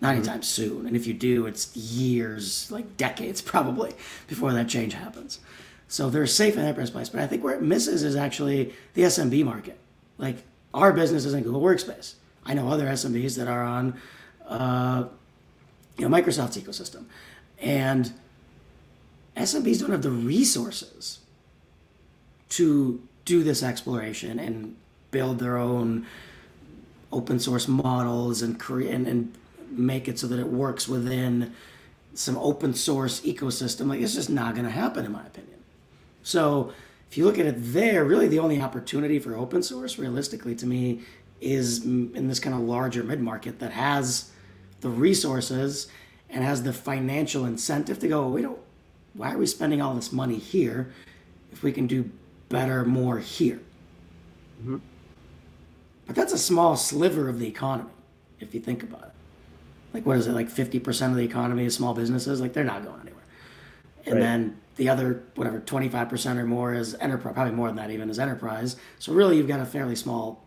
not 0.00 0.08
mm-hmm. 0.08 0.18
anytime 0.18 0.42
soon. 0.42 0.86
And 0.86 0.96
if 0.96 1.06
you 1.06 1.14
do, 1.14 1.46
it's 1.46 1.74
years, 1.76 2.70
like 2.70 2.96
decades 2.96 3.40
probably, 3.52 3.94
before 4.28 4.52
that 4.52 4.68
change 4.68 4.94
happens. 4.94 5.40
So 5.88 6.10
they're 6.10 6.26
safe 6.26 6.56
in 6.56 6.62
that 6.62 6.74
place. 6.74 7.08
But 7.08 7.20
I 7.20 7.26
think 7.26 7.44
where 7.44 7.54
it 7.54 7.62
misses 7.62 8.02
is 8.02 8.16
actually 8.16 8.74
the 8.94 9.02
SMB 9.02 9.44
market. 9.44 9.78
Like 10.18 10.38
our 10.74 10.92
business 10.92 11.24
is 11.24 11.34
in 11.34 11.42
Google 11.42 11.62
Workspace. 11.62 12.14
I 12.44 12.54
know 12.54 12.68
other 12.68 12.86
SMBs 12.86 13.36
that 13.36 13.48
are 13.48 13.62
on, 13.62 14.00
uh, 14.46 15.04
you 15.96 16.08
know, 16.08 16.16
Microsoft's 16.16 16.56
ecosystem, 16.56 17.04
and 17.58 18.12
SMBs 19.36 19.80
don't 19.80 19.90
have 19.90 20.02
the 20.02 20.10
resources 20.10 21.20
to 22.50 23.06
do 23.24 23.42
this 23.42 23.62
exploration 23.62 24.38
and 24.38 24.76
build 25.10 25.38
their 25.38 25.56
own 25.56 26.06
open 27.12 27.38
source 27.38 27.68
models 27.68 28.42
and 28.42 28.58
create 28.58 28.92
and, 28.92 29.06
and 29.06 29.34
make 29.70 30.08
it 30.08 30.18
so 30.18 30.26
that 30.26 30.38
it 30.38 30.48
works 30.48 30.88
within 30.88 31.54
some 32.14 32.36
open 32.38 32.74
source 32.74 33.20
ecosystem. 33.20 33.88
Like 33.88 34.00
it's 34.00 34.14
just 34.14 34.30
not 34.30 34.54
going 34.54 34.64
to 34.64 34.70
happen, 34.70 35.04
in 35.04 35.12
my 35.12 35.26
opinion. 35.26 35.58
So 36.22 36.72
if 37.10 37.16
you 37.16 37.24
look 37.24 37.38
at 37.38 37.46
it 37.46 37.56
there, 37.58 38.04
really 38.04 38.28
the 38.28 38.38
only 38.38 38.60
opportunity 38.60 39.18
for 39.18 39.36
open 39.36 39.62
source, 39.62 39.98
realistically, 39.98 40.54
to 40.56 40.66
me, 40.66 41.02
is 41.40 41.84
in 41.84 42.28
this 42.28 42.40
kind 42.40 42.54
of 42.54 42.62
larger 42.62 43.04
mid 43.04 43.20
market 43.20 43.58
that 43.58 43.72
has 43.72 44.30
the 44.80 44.88
resources 44.88 45.88
and 46.30 46.42
has 46.42 46.62
the 46.62 46.72
financial 46.72 47.44
incentive 47.44 47.98
to 48.00 48.08
go. 48.08 48.28
We 48.28 48.42
don't. 48.42 48.58
Why 49.16 49.32
are 49.32 49.38
we 49.38 49.46
spending 49.46 49.80
all 49.80 49.94
this 49.94 50.12
money 50.12 50.38
here 50.38 50.92
if 51.52 51.62
we 51.62 51.72
can 51.72 51.86
do 51.86 52.10
better, 52.48 52.84
more 52.84 53.18
here? 53.18 53.60
Mm-hmm. 54.60 54.76
But 56.06 56.16
that's 56.16 56.32
a 56.32 56.38
small 56.38 56.76
sliver 56.76 57.28
of 57.28 57.38
the 57.38 57.48
economy, 57.48 57.90
if 58.40 58.54
you 58.54 58.60
think 58.60 58.82
about 58.82 59.02
it 59.02 59.12
like 59.96 60.04
what 60.04 60.18
is 60.18 60.26
it 60.26 60.32
like 60.32 60.50
50% 60.50 61.10
of 61.10 61.16
the 61.16 61.24
economy 61.24 61.64
is 61.64 61.74
small 61.74 61.94
businesses 61.94 62.38
like 62.38 62.52
they're 62.52 62.64
not 62.64 62.84
going 62.84 63.00
anywhere 63.00 63.24
and 64.04 64.14
right. 64.14 64.20
then 64.20 64.56
the 64.76 64.90
other 64.90 65.22
whatever 65.36 65.58
25% 65.58 66.36
or 66.36 66.44
more 66.44 66.74
is 66.74 66.94
enterprise 66.96 67.32
probably 67.32 67.54
more 67.54 67.68
than 67.68 67.76
that 67.76 67.90
even 67.90 68.10
is 68.10 68.18
enterprise 68.18 68.76
so 68.98 69.12
really 69.14 69.38
you've 69.38 69.48
got 69.48 69.58
a 69.58 69.64
fairly 69.64 69.96
small 69.96 70.44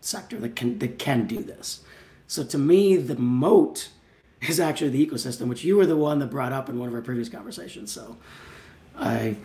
sector 0.00 0.38
that 0.38 0.54
can 0.54 0.78
that 0.78 0.98
can 0.98 1.26
do 1.26 1.42
this 1.42 1.82
so 2.28 2.44
to 2.44 2.56
me 2.56 2.96
the 2.96 3.16
moat 3.16 3.88
is 4.48 4.60
actually 4.60 4.90
the 4.90 5.06
ecosystem 5.06 5.48
which 5.48 5.64
you 5.64 5.76
were 5.76 5.86
the 5.86 5.96
one 5.96 6.18
that 6.18 6.30
brought 6.30 6.52
up 6.52 6.68
in 6.68 6.78
one 6.78 6.88
of 6.88 6.94
our 6.94 7.02
previous 7.02 7.28
conversations. 7.28 7.92
So 7.92 8.16
i 8.96 9.36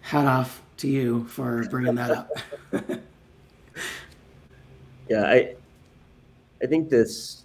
hat 0.00 0.26
off 0.26 0.62
to 0.78 0.88
you 0.88 1.24
for 1.24 1.64
bringing 1.68 1.94
that 1.96 2.10
up. 2.10 2.30
Yeah 5.08 5.22
i 5.22 5.54
i 6.60 6.66
think 6.66 6.88
this 6.88 7.44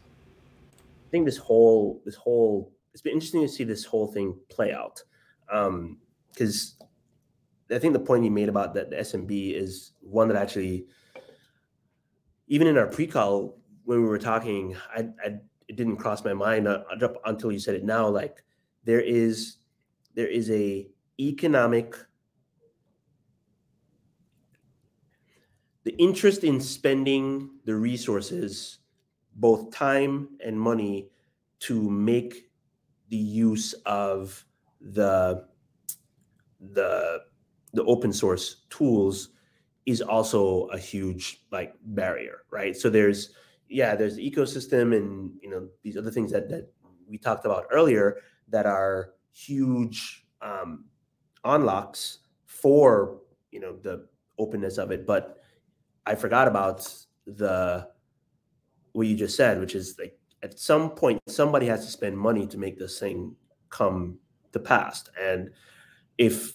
I 1.05 1.09
think 1.11 1.25
this 1.25 1.37
whole 1.37 2.01
this 2.05 2.15
whole 2.15 2.71
it's 2.93 3.01
been 3.01 3.13
interesting 3.13 3.41
to 3.41 3.47
see 3.47 3.63
this 3.63 3.85
whole 3.85 4.07
thing 4.07 4.37
play 4.49 4.71
out. 4.73 5.03
Because 5.47 6.75
um, 6.79 6.87
I 7.69 7.79
think 7.79 7.93
the 7.93 7.99
point 7.99 8.23
you 8.23 8.31
made 8.31 8.49
about 8.49 8.73
that 8.75 8.89
the 8.89 8.97
SMB 8.97 9.55
is 9.55 9.91
one 9.99 10.27
that 10.29 10.37
actually 10.37 10.85
even 12.47 12.67
in 12.67 12.77
our 12.77 12.87
pre-call 12.87 13.57
when 13.83 14.01
we 14.01 14.07
were 14.07 14.19
talking, 14.19 14.75
I, 14.95 15.07
I 15.23 15.39
it 15.71 15.77
didn't 15.77 15.95
cross 15.95 16.25
my 16.25 16.33
mind 16.33 16.67
uh, 16.67 16.83
up 17.01 17.15
until 17.23 17.49
you 17.49 17.57
said 17.57 17.75
it 17.75 17.85
now. 17.85 18.05
Like 18.09 18.43
there 18.83 18.99
is 18.99 19.55
there 20.15 20.27
is 20.27 20.51
a 20.51 20.89
economic 21.17 21.95
the 25.85 25.95
interest 25.97 26.43
in 26.43 26.59
spending 26.59 27.51
the 27.63 27.73
resources 27.73 28.79
both 29.35 29.71
time 29.71 30.27
and 30.45 30.59
money 30.59 31.09
to 31.59 31.89
make 31.89 32.49
the 33.07 33.23
use 33.47 33.71
of 33.85 34.45
the 34.81 35.47
the 36.73 37.21
the 37.71 37.83
open 37.85 38.11
source 38.11 38.65
tools 38.69 39.29
is 39.85 40.01
also 40.01 40.65
a 40.67 40.77
huge 40.77 41.45
like 41.49 41.73
barrier 41.81 42.43
right 42.51 42.75
so 42.75 42.89
there's 42.89 43.33
yeah, 43.71 43.95
there's 43.95 44.17
the 44.17 44.29
ecosystem 44.29 44.95
and 44.95 45.31
you 45.41 45.49
know 45.49 45.67
these 45.81 45.97
other 45.97 46.11
things 46.11 46.31
that 46.31 46.49
that 46.49 46.71
we 47.09 47.17
talked 47.17 47.45
about 47.45 47.65
earlier 47.71 48.17
that 48.49 48.65
are 48.65 49.13
huge 49.33 50.25
um, 50.41 50.85
unlocks 51.45 52.19
for 52.45 53.21
you 53.51 53.59
know 53.59 53.77
the 53.81 54.07
openness 54.37 54.77
of 54.77 54.91
it, 54.91 55.07
but 55.07 55.37
I 56.05 56.15
forgot 56.15 56.47
about 56.47 56.87
the 57.25 57.87
what 58.91 59.07
you 59.07 59.15
just 59.15 59.37
said, 59.37 59.59
which 59.59 59.73
is 59.73 59.95
like 59.97 60.19
at 60.43 60.59
some 60.59 60.89
point 60.91 61.21
somebody 61.27 61.65
has 61.67 61.85
to 61.85 61.91
spend 61.91 62.17
money 62.17 62.45
to 62.47 62.57
make 62.57 62.77
this 62.77 62.99
thing 62.99 63.35
come 63.69 64.17
to 64.51 64.59
pass, 64.59 65.05
and 65.19 65.49
if 66.17 66.53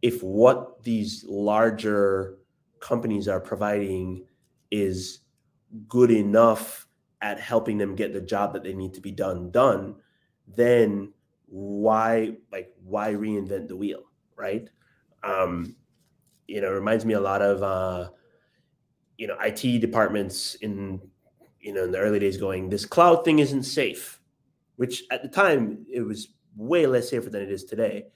if 0.00 0.22
what 0.22 0.82
these 0.82 1.24
larger 1.28 2.38
companies 2.80 3.28
are 3.28 3.40
providing 3.40 4.24
is 4.70 5.20
good 5.88 6.10
enough 6.10 6.86
at 7.20 7.40
helping 7.40 7.78
them 7.78 7.94
get 7.94 8.12
the 8.12 8.20
job 8.20 8.52
that 8.52 8.62
they 8.62 8.74
need 8.74 8.94
to 8.94 9.00
be 9.00 9.10
done 9.10 9.50
done 9.50 9.96
then 10.46 11.12
why 11.46 12.34
like 12.52 12.74
why 12.84 13.12
reinvent 13.12 13.68
the 13.68 13.76
wheel 13.76 14.02
right? 14.36 14.68
Um 15.22 15.76
you 16.46 16.60
know 16.60 16.68
it 16.68 16.74
reminds 16.74 17.04
me 17.04 17.14
a 17.14 17.20
lot 17.20 17.42
of 17.42 17.62
uh 17.62 18.10
you 19.16 19.26
know 19.26 19.36
IT 19.40 19.80
departments 19.80 20.56
in 20.56 21.00
you 21.60 21.72
know 21.72 21.84
in 21.84 21.92
the 21.92 21.98
early 21.98 22.18
days 22.18 22.36
going 22.36 22.68
this 22.68 22.84
cloud 22.84 23.24
thing 23.24 23.38
isn't 23.38 23.62
safe 23.62 24.20
which 24.76 25.04
at 25.10 25.22
the 25.22 25.28
time 25.28 25.86
it 25.90 26.02
was 26.02 26.28
way 26.56 26.86
less 26.86 27.10
safer 27.10 27.30
than 27.30 27.42
it 27.42 27.50
is 27.50 27.64
today. 27.64 28.06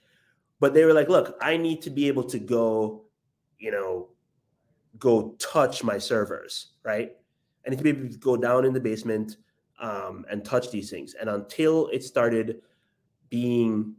But 0.61 0.75
they 0.75 0.85
were 0.85 0.93
like 0.93 1.09
look 1.09 1.37
I 1.41 1.57
need 1.57 1.83
to 1.83 1.91
be 1.91 2.09
able 2.09 2.25
to 2.25 2.39
go 2.39 3.05
you 3.59 3.71
know 3.71 4.09
go 4.99 5.37
touch 5.39 5.85
my 5.85 5.99
servers 5.99 6.73
right 6.83 7.13
I 7.69 7.71
need 7.71 7.77
to 7.77 7.85
be 7.85 7.91
able 7.91 8.09
to 8.09 8.17
go 8.17 8.35
down 8.35 8.65
in 8.65 8.73
the 8.73 8.81
basement 8.81 9.37
um, 9.79 10.25
and 10.31 10.43
touch 10.43 10.71
these 10.71 10.89
things. 10.89 11.15
And 11.21 11.29
until 11.29 11.89
it 11.89 12.03
started 12.03 12.63
being 13.29 13.95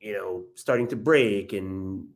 you 0.00 0.12
know 0.12 0.44
starting 0.54 0.86
to 0.86 0.94
break 0.94 1.52
and 1.52 2.06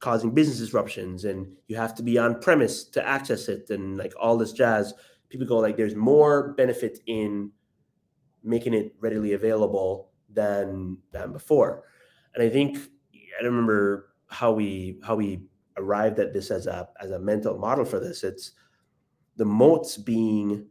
causing 0.00 0.32
business 0.34 0.58
disruptions 0.58 1.24
and 1.24 1.54
you 1.68 1.76
have 1.76 1.94
to 1.94 2.02
be 2.02 2.18
on 2.18 2.40
premise 2.40 2.82
to 2.84 3.06
access 3.06 3.48
it 3.48 3.70
and 3.70 3.96
like 3.96 4.12
all 4.18 4.36
this 4.36 4.52
jazz 4.52 4.94
people 5.28 5.46
go 5.46 5.58
like 5.58 5.76
there's 5.76 5.94
more 5.94 6.54
benefit 6.54 6.98
in 7.06 7.52
making 8.42 8.74
it 8.74 8.96
readily 9.00 9.34
available 9.34 10.10
than 10.32 10.98
than 11.12 11.32
before. 11.32 11.84
And 12.34 12.42
i 12.42 12.48
think 12.48 12.78
i 13.40 13.44
remember 13.44 14.10
how 14.28 14.50
we 14.50 14.98
how 15.04 15.14
we 15.14 15.42
arrived 15.78 16.18
at 16.18 16.32
this 16.32 16.50
as 16.50 16.66
a 16.66 16.88
as 17.00 17.10
a 17.10 17.18
mental 17.18 17.58
model 17.58 17.84
for 17.84 18.00
this. 18.00 18.24
It's 18.24 18.52
the 19.38 19.44
moats 19.44 19.96
being 19.96 20.66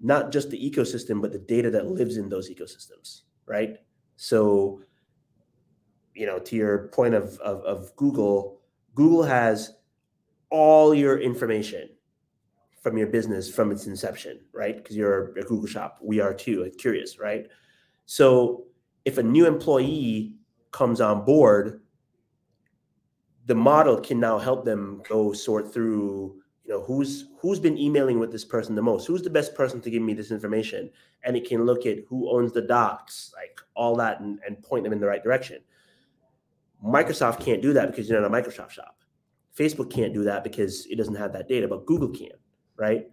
not 0.00 0.32
just 0.32 0.50
the 0.50 0.58
ecosystem 0.58 1.22
but 1.22 1.30
the 1.30 1.38
data 1.38 1.70
that 1.70 1.86
lives 1.86 2.16
in 2.16 2.28
those 2.28 2.50
ecosystems 2.50 3.22
right 3.46 3.78
so 4.16 4.82
you 6.14 6.26
know, 6.26 6.38
to 6.38 6.56
your 6.56 6.88
point 6.88 7.14
of, 7.14 7.38
of, 7.38 7.62
of 7.64 7.94
Google, 7.96 8.60
Google 8.94 9.22
has 9.22 9.74
all 10.50 10.94
your 10.94 11.18
information 11.18 11.88
from 12.80 12.98
your 12.98 13.06
business 13.06 13.52
from 13.52 13.70
its 13.70 13.86
inception, 13.86 14.40
right? 14.52 14.76
Because 14.76 14.96
you're 14.96 15.30
a 15.38 15.42
Google 15.42 15.66
shop. 15.66 15.98
We 16.02 16.20
are 16.20 16.34
too, 16.34 16.64
like 16.64 16.76
curious, 16.76 17.18
right? 17.18 17.46
So 18.06 18.64
if 19.04 19.18
a 19.18 19.22
new 19.22 19.46
employee 19.46 20.34
comes 20.72 21.00
on 21.00 21.24
board, 21.24 21.80
the 23.46 23.54
model 23.54 24.00
can 24.00 24.20
now 24.20 24.38
help 24.38 24.64
them 24.64 25.02
go 25.08 25.32
sort 25.32 25.72
through, 25.72 26.41
you 26.64 26.72
know, 26.72 26.82
who's 26.82 27.26
who's 27.40 27.58
been 27.58 27.76
emailing 27.76 28.18
with 28.18 28.30
this 28.30 28.44
person 28.44 28.74
the 28.74 28.82
most, 28.82 29.06
who's 29.06 29.22
the 29.22 29.30
best 29.30 29.54
person 29.54 29.80
to 29.80 29.90
give 29.90 30.02
me 30.02 30.14
this 30.14 30.30
information, 30.30 30.90
and 31.24 31.36
it 31.36 31.48
can 31.48 31.64
look 31.64 31.86
at 31.86 31.98
who 32.08 32.30
owns 32.30 32.52
the 32.52 32.62
docs, 32.62 33.32
like 33.34 33.60
all 33.74 33.96
that, 33.96 34.20
and, 34.20 34.38
and 34.46 34.62
point 34.62 34.84
them 34.84 34.92
in 34.92 35.00
the 35.00 35.06
right 35.06 35.22
direction. 35.22 35.58
Microsoft 36.84 37.40
can't 37.40 37.62
do 37.62 37.72
that 37.72 37.90
because 37.90 38.08
you're 38.08 38.20
not 38.20 38.30
a 38.30 38.42
Microsoft 38.42 38.70
shop. 38.70 38.96
Facebook 39.56 39.90
can't 39.90 40.14
do 40.14 40.24
that 40.24 40.42
because 40.44 40.86
it 40.86 40.96
doesn't 40.96 41.14
have 41.14 41.32
that 41.32 41.48
data, 41.48 41.68
but 41.68 41.86
Google 41.86 42.08
can, 42.08 42.32
right? 42.76 43.10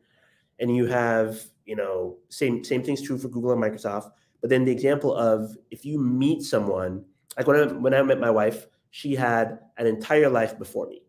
And 0.59 0.75
you 0.75 0.85
have, 0.87 1.41
you 1.65 1.75
know, 1.75 2.17
same 2.29 2.63
same 2.63 2.83
thing's 2.83 3.01
true 3.01 3.17
for 3.17 3.29
Google 3.29 3.51
and 3.51 3.61
Microsoft. 3.61 4.11
But 4.41 4.49
then 4.49 4.63
the 4.63 4.71
example 4.71 5.13
of 5.15 5.55
if 5.69 5.85
you 5.85 5.99
meet 5.99 6.43
someone, 6.43 7.03
like 7.37 7.47
when 7.47 7.57
I 7.57 7.65
when 7.73 7.93
I 7.93 8.01
met 8.03 8.19
my 8.19 8.29
wife, 8.29 8.67
she 8.91 9.15
had 9.15 9.59
an 9.77 9.85
entire 9.85 10.29
life 10.29 10.57
before 10.57 10.87
me, 10.87 11.03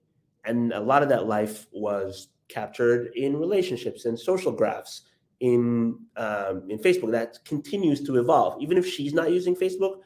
and 0.45 0.73
a 0.73 0.81
lot 0.81 1.03
of 1.03 1.09
that 1.09 1.27
life 1.27 1.67
was 1.73 2.29
captured 2.49 3.13
in 3.15 3.37
relationships 3.37 4.05
and 4.07 4.19
social 4.19 4.53
graphs 4.53 5.03
in 5.41 5.99
um, 6.17 6.65
in 6.69 6.79
Facebook. 6.79 7.11
That 7.13 7.39
continues 7.45 8.03
to 8.05 8.19
evolve, 8.19 8.61
even 8.61 8.79
if 8.79 8.87
she's 8.87 9.15
not 9.15 9.31
using 9.31 9.55
Facebook 9.55 10.01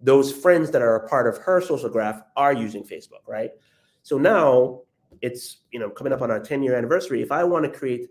those 0.00 0.32
friends 0.32 0.70
that 0.70 0.82
are 0.82 0.96
a 0.96 1.08
part 1.08 1.26
of 1.26 1.38
her 1.38 1.60
social 1.60 1.88
graph 1.88 2.22
are 2.36 2.52
using 2.52 2.82
Facebook, 2.82 3.26
right? 3.26 3.50
So 4.02 4.18
now 4.18 4.80
it's 5.20 5.58
you 5.70 5.78
know 5.78 5.90
coming 5.90 6.12
up 6.12 6.22
on 6.22 6.30
our 6.30 6.40
10 6.40 6.62
year 6.62 6.76
anniversary. 6.76 7.22
If 7.22 7.30
I 7.30 7.44
want 7.44 7.64
to 7.64 7.70
create 7.70 8.08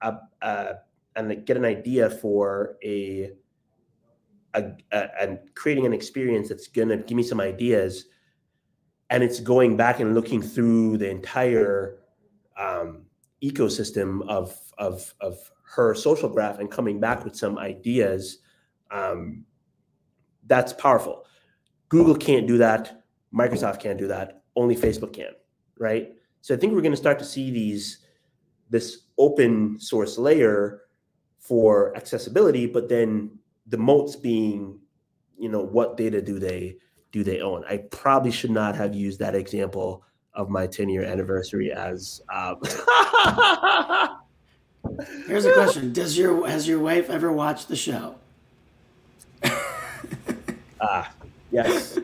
a, 0.00 0.16
a 0.42 0.74
and 1.16 1.46
get 1.46 1.56
an 1.56 1.64
idea 1.64 2.10
for 2.10 2.76
a, 2.82 3.32
a, 4.54 4.72
a 4.92 5.20
and 5.20 5.38
creating 5.54 5.86
an 5.86 5.92
experience 5.92 6.48
that's 6.48 6.66
gonna 6.66 6.96
give 6.96 7.16
me 7.16 7.22
some 7.22 7.40
ideas, 7.40 8.06
and 9.10 9.22
it's 9.22 9.40
going 9.40 9.76
back 9.76 10.00
and 10.00 10.14
looking 10.14 10.42
through 10.42 10.98
the 10.98 11.08
entire 11.08 11.98
um, 12.56 13.04
ecosystem 13.42 14.26
of 14.28 14.56
of 14.78 15.14
of 15.20 15.38
her 15.74 15.94
social 15.94 16.28
graph 16.28 16.58
and 16.58 16.70
coming 16.70 16.98
back 17.00 17.24
with 17.24 17.36
some 17.36 17.58
ideas. 17.58 18.38
Um, 18.90 19.44
that's 20.46 20.72
powerful. 20.72 21.24
Google 21.88 22.16
can't 22.16 22.46
do 22.46 22.58
that. 22.58 23.02
Microsoft 23.34 23.80
can't 23.80 23.98
do 23.98 24.08
that. 24.08 24.42
Only 24.56 24.74
Facebook 24.74 25.12
can, 25.12 25.32
right? 25.78 26.12
So 26.40 26.54
I 26.54 26.56
think 26.56 26.72
we're 26.72 26.80
going 26.80 26.92
to 26.92 26.96
start 26.96 27.18
to 27.18 27.24
see 27.24 27.50
these 27.50 27.98
this 28.70 29.02
open 29.18 29.78
source 29.80 30.18
layer 30.18 30.82
for 31.38 31.96
accessibility, 31.96 32.66
but 32.66 32.88
then 32.88 33.38
the 33.66 33.78
moats 33.78 34.16
being, 34.16 34.78
you 35.38 35.48
know, 35.48 35.62
what 35.62 35.96
data 35.96 36.20
do 36.20 36.38
they 36.38 36.76
do 37.12 37.24
they 37.24 37.40
own? 37.40 37.64
I 37.68 37.78
probably 37.78 38.30
should 38.30 38.50
not 38.50 38.76
have 38.76 38.94
used 38.94 39.18
that 39.20 39.34
example 39.34 40.02
of 40.34 40.48
my 40.50 40.66
10 40.66 40.88
year 40.88 41.04
anniversary 41.04 41.72
as. 41.72 42.22
Um... 42.32 42.60
Here's 45.26 45.44
a 45.44 45.52
question: 45.52 45.92
Does 45.92 46.16
your 46.16 46.46
has 46.48 46.66
your 46.68 46.78
wife 46.78 47.10
ever 47.10 47.32
watched 47.32 47.68
the 47.68 47.76
show? 47.76 48.14
Ah, 50.80 51.10
Yes. 51.50 51.98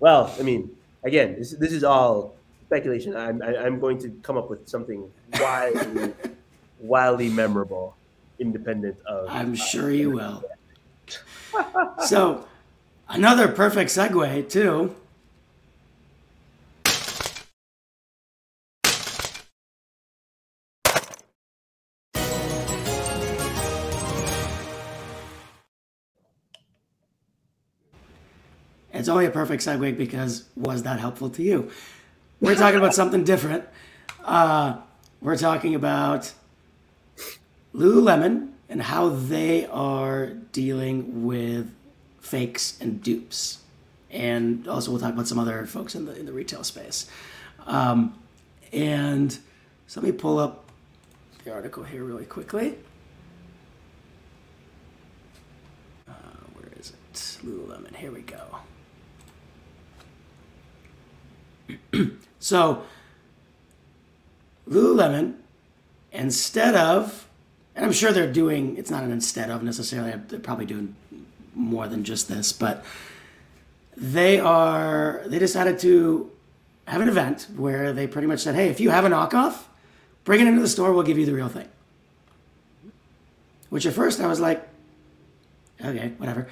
well, 0.00 0.34
I 0.38 0.42
mean, 0.42 0.70
again, 1.04 1.36
this 1.38 1.52
this 1.52 1.72
is 1.72 1.84
all 1.84 2.34
speculation. 2.66 3.16
I'm 3.16 3.42
I, 3.42 3.48
am 3.48 3.56
i 3.56 3.66
am 3.66 3.80
going 3.80 3.98
to 3.98 4.10
come 4.22 4.36
up 4.36 4.50
with 4.50 4.68
something 4.68 5.10
wildly 5.38 6.12
wildly 6.80 7.28
memorable, 7.28 7.96
independent 8.38 8.96
of. 9.06 9.28
I'm 9.28 9.52
uh, 9.52 9.56
sure 9.56 9.90
you 9.90 10.10
will. 10.10 10.42
so, 12.06 12.46
another 13.14 13.46
perfect 13.46 13.90
segue 13.90 14.48
too 14.50 14.94
It's 28.92 29.08
only 29.08 29.26
a 29.26 29.30
perfect 29.30 29.62
segue 29.62 29.98
because 29.98 30.44
was 30.56 30.84
that 30.84 30.98
helpful 30.98 31.28
to 31.30 31.42
you? 31.42 31.70
We're 32.40 32.54
talking 32.54 32.78
about 32.78 32.94
something 32.94 33.24
different. 33.24 33.64
Uh, 34.24 34.76
we're 35.20 35.36
talking 35.36 35.74
about 35.74 36.32
Lululemon 37.74 38.52
and 38.68 38.80
how 38.80 39.08
they 39.10 39.66
are 39.66 40.28
dealing 40.28 41.26
with 41.26 41.74
fakes 42.24 42.80
and 42.80 43.02
dupes. 43.02 43.58
And 44.10 44.66
also, 44.68 44.90
we'll 44.90 45.00
talk 45.00 45.12
about 45.12 45.28
some 45.28 45.38
other 45.38 45.66
folks 45.66 45.94
in 45.94 46.06
the 46.06 46.18
in 46.18 46.26
the 46.26 46.32
retail 46.32 46.64
space. 46.64 47.08
Um, 47.66 48.18
and 48.72 49.32
so 49.86 50.00
let 50.00 50.06
me 50.06 50.12
pull 50.12 50.38
up 50.38 50.70
the 51.44 51.52
article 51.52 51.84
here 51.84 52.04
really 52.04 52.24
quickly. 52.24 52.76
Uh, 56.08 56.12
where 56.54 56.72
is 56.78 56.90
it? 56.90 57.38
Lululemon. 57.44 57.94
Here 57.96 58.12
we 58.12 58.22
go. 58.22 58.58
so 62.38 62.84
Lululemon, 64.68 65.34
instead 66.12 66.74
of, 66.74 67.28
and 67.74 67.84
I'm 67.84 67.92
sure 67.92 68.12
they're 68.12 68.32
doing, 68.32 68.76
it's 68.76 68.90
not 68.90 69.02
an 69.02 69.10
instead 69.10 69.50
of 69.50 69.62
necessarily, 69.62 70.12
they're 70.28 70.38
probably 70.38 70.66
doing 70.66 70.94
more 71.54 71.88
than 71.88 72.04
just 72.04 72.28
this, 72.28 72.52
but 72.52 72.84
they 73.96 74.40
are, 74.40 75.22
they 75.26 75.38
decided 75.38 75.78
to 75.80 76.30
have 76.86 77.00
an 77.00 77.08
event 77.08 77.46
where 77.56 77.92
they 77.92 78.06
pretty 78.06 78.26
much 78.26 78.40
said, 78.40 78.54
hey, 78.54 78.68
if 78.68 78.80
you 78.80 78.90
have 78.90 79.04
a 79.04 79.08
knockoff, 79.08 79.64
bring 80.24 80.40
it 80.40 80.46
into 80.46 80.60
the 80.60 80.68
store, 80.68 80.92
we'll 80.92 81.04
give 81.04 81.18
you 81.18 81.26
the 81.26 81.34
real 81.34 81.48
thing. 81.48 81.68
Which 83.70 83.86
at 83.86 83.94
first 83.94 84.20
I 84.20 84.26
was 84.26 84.40
like, 84.40 84.66
okay, 85.80 86.12
whatever. 86.18 86.48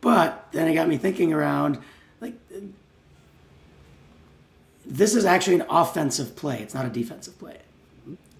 But 0.00 0.48
then 0.52 0.68
it 0.68 0.74
got 0.74 0.88
me 0.88 0.96
thinking 0.96 1.32
around, 1.32 1.78
like, 2.20 2.34
this 4.86 5.14
is 5.14 5.24
actually 5.24 5.56
an 5.56 5.66
offensive 5.68 6.36
play. 6.36 6.60
It's 6.60 6.74
not 6.74 6.86
a 6.86 6.90
defensive 6.90 7.38
play. 7.38 7.58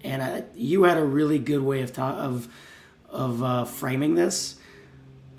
And 0.03 0.23
I, 0.23 0.43
you 0.55 0.83
had 0.83 0.97
a 0.97 1.03
really 1.03 1.39
good 1.39 1.61
way 1.61 1.81
of 1.81 1.93
ta- 1.93 2.17
of 2.17 2.47
of 3.09 3.43
uh, 3.43 3.65
framing 3.65 4.15
this. 4.15 4.55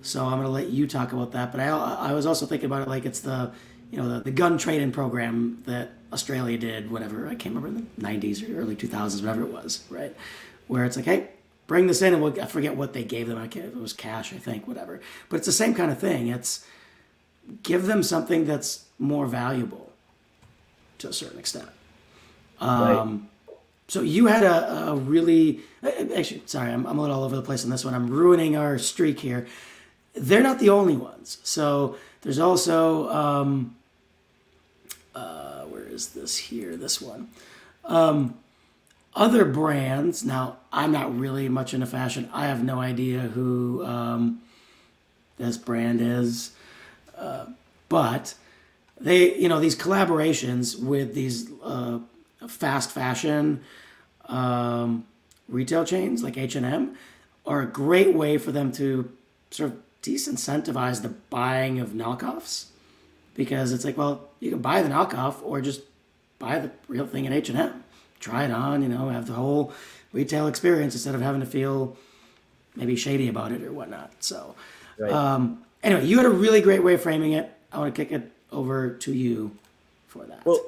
So 0.03 0.25
I'm 0.25 0.33
going 0.33 0.43
to 0.43 0.49
let 0.49 0.69
you 0.69 0.87
talk 0.87 1.12
about 1.12 1.33
that. 1.33 1.53
But 1.53 1.61
I, 1.61 1.69
I 1.69 2.12
was 2.12 2.27
also 2.27 2.47
thinking 2.47 2.67
about 2.67 2.83
it 2.83 2.88
like 2.88 3.05
it's 3.05 3.21
the 3.21 3.53
you 3.91 3.99
know 3.99 4.09
the, 4.09 4.21
the 4.21 4.31
gun 4.31 4.59
trade-in 4.59 4.91
program 4.93 5.62
that 5.67 5.93
Australia 6.12 6.59
did, 6.59 6.91
whatever 6.91 7.27
I 7.29 7.35
can't 7.35 7.55
remember 7.55 7.69
in 7.69 7.87
the 7.97 8.03
90s 8.03 8.49
or 8.49 8.61
early 8.61 8.75
2000s, 8.75 9.21
whatever 9.21 9.43
it 9.43 9.53
was, 9.53 9.85
right? 9.91 10.17
Where 10.67 10.85
it's 10.85 10.97
like, 10.97 11.05
hey, 11.05 11.29
bring 11.67 11.87
this 11.87 12.03
in, 12.03 12.15
and 12.15 12.23
we'll, 12.23 12.41
I 12.41 12.47
forget 12.47 12.77
what 12.77 12.93
they 12.93 13.05
gave 13.05 13.29
them. 13.29 13.38
I 13.38 13.49
can't, 13.49 13.67
it 13.67 13.77
was 13.77 13.93
cash, 13.93 14.33
I 14.33 14.37
think, 14.37 14.67
whatever. 14.67 15.01
But 15.29 15.37
it's 15.37 15.47
the 15.47 15.53
same 15.53 15.75
kind 15.75 15.91
of 15.91 15.99
thing. 15.99 16.29
It's 16.29 16.67
give 17.62 17.87
them 17.87 18.03
something 18.03 18.47
that's 18.47 18.87
more 18.99 19.27
valuable 19.27 19.93
to 20.99 21.09
a 21.09 21.12
certain 21.12 21.38
extent. 21.38 21.69
Um, 22.61 23.29
right. 23.49 23.57
So 23.88 24.01
you 24.01 24.27
had 24.27 24.43
a, 24.43 24.93
a, 24.93 24.97
really 24.97 25.61
actually 25.83 26.43
sorry 26.47 26.71
I'm, 26.71 26.87
I'm 26.87 26.99
a 26.99 27.03
little 27.03 27.17
all 27.17 27.25
over 27.25 27.37
the 27.37 27.43
place 27.43 27.65
on 27.65 27.71
this 27.71 27.85
one. 27.85 27.95
I'm 27.95 28.09
ruining 28.09 28.57
our 28.57 28.79
streak 28.79 29.21
here. 29.21 29.47
They're 30.14 30.42
not 30.42 30.59
the 30.59 30.68
only 30.70 30.96
ones. 30.96 31.38
So 31.42 31.96
there's 32.22 32.38
also 32.38 33.09
um, 33.11 33.77
uh, 35.14 35.62
where 35.62 35.85
is 35.85 36.11
this 36.11 36.37
here? 36.37 36.77
This 36.77 37.01
one. 37.01 37.29
Um, 37.85 38.38
other 39.14 39.44
brands. 39.44 40.25
Now 40.25 40.57
I'm 40.72 40.92
not 40.92 41.16
really 41.16 41.48
much 41.48 41.75
into 41.75 41.87
fashion. 41.87 42.31
I 42.33 42.46
have 42.46 42.62
no 42.62 42.81
idea 42.81 43.20
who 43.20 43.85
um, 43.85 44.40
this 45.38 45.57
brand 45.57 46.01
is, 46.01 46.53
uh, 47.16 47.46
but 47.88 48.35
they 49.01 49.35
you 49.37 49.48
know 49.48 49.61
these 49.61 49.77
collaborations 49.77 50.81
with 50.81 51.14
these 51.14 51.51
uh, 51.62 51.98
fast 52.46 52.90
fashion 52.90 53.62
um, 54.27 55.05
retail 55.48 55.85
chains 55.85 56.22
like 56.22 56.38
H&M 56.38 56.96
are 57.44 57.62
a 57.62 57.66
great 57.66 58.14
way 58.14 58.38
for 58.38 58.53
them 58.53 58.72
to 58.72 59.11
sort 59.51 59.72
of 59.72 59.79
disincentivize 60.03 61.03
the 61.03 61.09
buying 61.31 61.79
of 61.79 61.91
knockoffs 61.91 62.67
because 63.35 63.73
it's 63.73 63.85
like 63.85 63.97
well 63.97 64.29
you 64.41 64.51
can 64.51 64.61
buy 64.61 64.83
the 64.83 64.88
knockoff 64.88 65.37
or 65.43 65.61
just 65.61 65.83
buy 66.38 66.59
the 66.59 66.71
real 66.88 67.07
thing 67.07 67.27
at 67.27 67.33
H&M 67.33 67.85
try 68.21 68.45
it 68.45 68.51
on 68.51 68.83
you 68.83 68.88
know 68.88 69.09
have 69.09 69.27
the 69.27 69.33
whole 69.33 69.73
retail 70.12 70.47
experience 70.47 70.95
instead 70.95 71.15
of 71.15 71.21
having 71.21 71.41
to 71.41 71.47
feel 71.47 71.97
maybe 72.75 72.97
shady 72.97 73.29
about 73.29 73.53
it 73.53 73.62
or 73.62 73.73
whatnot 73.73 74.11
so 74.21 74.55
right. 74.99 75.12
um, 75.12 75.62
anyway 75.83 76.05
you 76.05 76.17
had 76.17 76.27
a 76.27 76.31
really 76.31 76.61
great 76.61 76.83
way 76.83 76.95
of 76.95 77.03
framing 77.03 77.33
it 77.33 77.53
I 77.73 77.79
want 77.79 77.95
to 77.95 78.05
kick 78.05 78.12
it 78.12 78.31
over 78.51 78.91
to 78.91 79.12
you 79.12 79.51
for 80.09 80.25
that. 80.25 80.45
Well, 80.45 80.61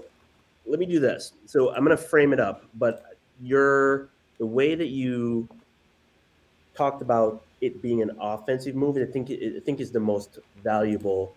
let 0.67 0.79
me 0.81 0.87
do 0.87 0.99
this. 0.99 1.33
So 1.47 1.75
I'm 1.75 1.85
going 1.85 1.97
to 1.97 2.03
frame 2.03 2.33
it 2.33 2.41
up, 2.41 2.65
but 2.75 3.17
your 3.43 4.09
the 4.39 4.47
way 4.47 4.75
that 4.75 4.89
you 4.89 5.49
talked 6.75 7.03
about 7.03 7.43
it 7.65 7.83
being 7.83 8.03
an 8.03 8.11
offensive 8.21 8.75
move, 8.75 8.97
I 8.97 9.11
think 9.11 9.31
I 9.31 9.61
think 9.65 9.81
is 9.81 9.93
the 9.93 10.01
most 10.01 10.39
valuable 10.63 11.35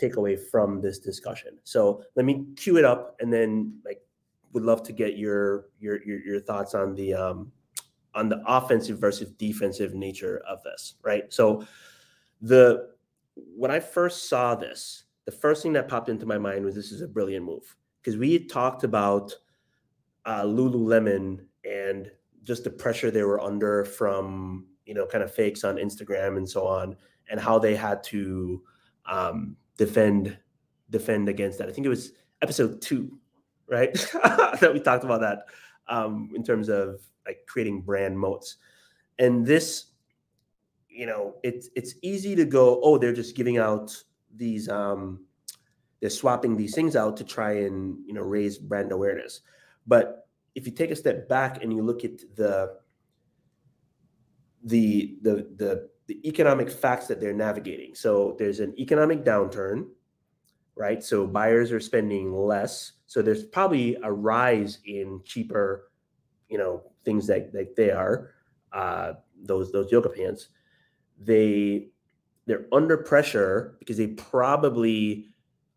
takeaway 0.00 0.38
from 0.50 0.80
this 0.80 0.98
discussion. 0.98 1.58
So 1.64 2.02
let 2.16 2.24
me 2.24 2.46
cue 2.56 2.78
it 2.78 2.84
up, 2.84 3.16
and 3.20 3.32
then 3.32 3.78
like 3.84 4.00
would 4.52 4.64
love 4.64 4.82
to 4.84 4.92
get 4.92 5.16
your 5.16 5.66
your 5.80 6.02
your, 6.04 6.20
your 6.20 6.40
thoughts 6.40 6.74
on 6.74 6.94
the 6.94 7.14
um, 7.14 7.52
on 8.14 8.28
the 8.28 8.42
offensive 8.46 8.98
versus 8.98 9.30
defensive 9.32 9.94
nature 9.94 10.42
of 10.48 10.62
this. 10.62 10.94
Right. 11.02 11.32
So 11.32 11.66
the 12.40 12.90
when 13.34 13.70
I 13.70 13.80
first 13.80 14.28
saw 14.28 14.54
this, 14.54 15.04
the 15.24 15.32
first 15.32 15.62
thing 15.62 15.72
that 15.74 15.88
popped 15.88 16.08
into 16.08 16.26
my 16.26 16.38
mind 16.38 16.64
was 16.64 16.74
this 16.74 16.92
is 16.92 17.00
a 17.00 17.08
brilliant 17.08 17.44
move 17.44 17.76
because 18.00 18.18
we 18.18 18.46
talked 18.46 18.84
about 18.84 19.34
uh, 20.24 20.42
Lululemon 20.42 21.46
and 21.64 22.10
just 22.42 22.64
the 22.64 22.70
pressure 22.70 23.10
they 23.10 23.22
were 23.22 23.40
under 23.40 23.84
from 23.84 24.66
you 24.86 24.94
know 24.94 25.06
kind 25.06 25.24
of 25.24 25.32
fakes 25.32 25.64
on 25.64 25.76
Instagram 25.76 26.36
and 26.36 26.48
so 26.48 26.66
on, 26.66 26.96
and 27.30 27.40
how 27.40 27.58
they 27.58 27.74
had 27.74 28.02
to 28.04 28.62
um, 29.06 29.56
defend 29.76 30.36
defend 30.90 31.28
against 31.28 31.58
that. 31.58 31.68
I 31.68 31.72
think 31.72 31.86
it 31.86 31.90
was 31.90 32.12
episode 32.40 32.80
two, 32.80 33.18
right, 33.68 33.92
that 34.22 34.70
we 34.72 34.80
talked 34.80 35.04
about 35.04 35.20
that 35.20 35.46
um, 35.88 36.30
in 36.34 36.42
terms 36.42 36.68
of 36.68 37.00
like 37.26 37.40
creating 37.46 37.82
brand 37.82 38.18
moats, 38.18 38.56
and 39.18 39.46
this. 39.46 39.86
You 40.94 41.06
know, 41.06 41.36
it's 41.42 41.70
it's 41.74 41.94
easy 42.02 42.36
to 42.36 42.44
go. 42.44 42.78
Oh, 42.82 42.98
they're 42.98 43.14
just 43.14 43.34
giving 43.34 43.56
out 43.56 43.96
these 44.36 44.68
um 44.68 45.24
they're 46.00 46.10
swapping 46.10 46.56
these 46.56 46.74
things 46.74 46.96
out 46.96 47.16
to 47.16 47.24
try 47.24 47.52
and 47.52 47.96
you 48.06 48.12
know 48.12 48.22
raise 48.22 48.58
brand 48.58 48.92
awareness 48.92 49.40
but 49.86 50.26
if 50.54 50.66
you 50.66 50.72
take 50.72 50.90
a 50.90 50.96
step 50.96 51.28
back 51.28 51.62
and 51.62 51.72
you 51.72 51.82
look 51.82 52.04
at 52.04 52.18
the 52.36 52.76
the 54.64 55.16
the 55.22 55.48
the, 55.56 55.88
the 56.06 56.28
economic 56.28 56.70
facts 56.70 57.06
that 57.06 57.20
they're 57.20 57.32
navigating. 57.32 57.94
So 57.94 58.36
there's 58.38 58.60
an 58.60 58.74
economic 58.78 59.24
downturn 59.24 59.86
right? 60.74 61.02
So 61.04 61.26
buyers 61.26 61.70
are 61.70 61.80
spending 61.80 62.34
less. 62.34 62.92
So 63.06 63.20
there's 63.20 63.44
probably 63.44 63.96
a 64.02 64.10
rise 64.10 64.78
in 64.86 65.20
cheaper 65.22 65.90
you 66.52 66.58
know 66.58 66.82
things 67.02 67.26
that, 67.26 67.50
that 67.54 67.74
they 67.74 67.90
are 67.90 68.30
uh, 68.72 69.14
those 69.42 69.72
those 69.72 69.90
yoga 69.90 70.10
pants. 70.10 70.48
They 71.18 71.88
they're 72.46 72.66
under 72.72 72.98
pressure 72.98 73.76
because 73.78 73.96
they 73.96 74.08
probably 74.08 75.26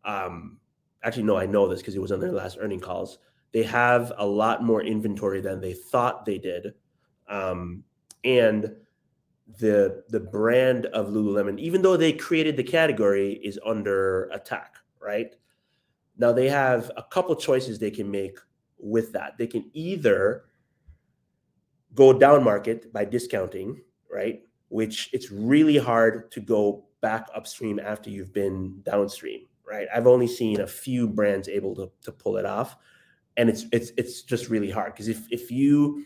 um, 0.04 0.58
actually 1.02 1.22
no 1.22 1.36
i 1.36 1.46
know 1.46 1.66
this 1.66 1.80
because 1.80 1.94
it 1.94 2.02
was 2.02 2.12
on 2.12 2.20
their 2.20 2.32
last 2.32 2.58
earning 2.60 2.80
calls. 2.80 3.18
They 3.52 3.62
have 3.62 4.12
a 4.18 4.26
lot 4.26 4.62
more 4.62 4.82
inventory 4.82 5.40
than 5.40 5.60
they 5.60 5.72
thought 5.72 6.26
they 6.26 6.36
did. 6.36 6.74
Um, 7.28 7.84
and 8.26 8.74
the 9.58 10.02
the 10.08 10.20
brand 10.20 10.86
of 10.86 11.08
lululemon 11.08 11.58
even 11.58 11.80
though 11.80 11.96
they 11.96 12.12
created 12.12 12.56
the 12.56 12.64
category 12.64 13.34
is 13.44 13.58
under 13.64 14.24
attack 14.32 14.74
right 15.00 15.36
now 16.18 16.32
they 16.32 16.48
have 16.48 16.90
a 16.96 17.02
couple 17.04 17.34
choices 17.36 17.78
they 17.78 17.90
can 17.90 18.10
make 18.10 18.38
with 18.78 19.12
that 19.12 19.38
they 19.38 19.46
can 19.46 19.64
either 19.72 20.44
go 21.94 22.12
down 22.12 22.42
market 22.42 22.92
by 22.92 23.04
discounting 23.04 23.80
right 24.10 24.42
which 24.68 25.10
it's 25.12 25.30
really 25.30 25.78
hard 25.78 26.30
to 26.32 26.40
go 26.40 26.86
back 27.00 27.28
upstream 27.34 27.78
after 27.78 28.10
you've 28.10 28.32
been 28.32 28.80
downstream, 28.82 29.42
right? 29.64 29.86
I've 29.94 30.06
only 30.06 30.26
seen 30.26 30.60
a 30.60 30.66
few 30.66 31.06
brands 31.08 31.48
able 31.48 31.74
to, 31.76 31.90
to 32.02 32.12
pull 32.12 32.36
it 32.36 32.46
off. 32.46 32.76
And 33.36 33.48
it's 33.50 33.66
it's 33.70 33.92
it's 33.98 34.22
just 34.22 34.48
really 34.48 34.70
hard 34.70 34.94
because 34.94 35.08
if 35.08 35.30
if 35.30 35.50
you 35.50 36.04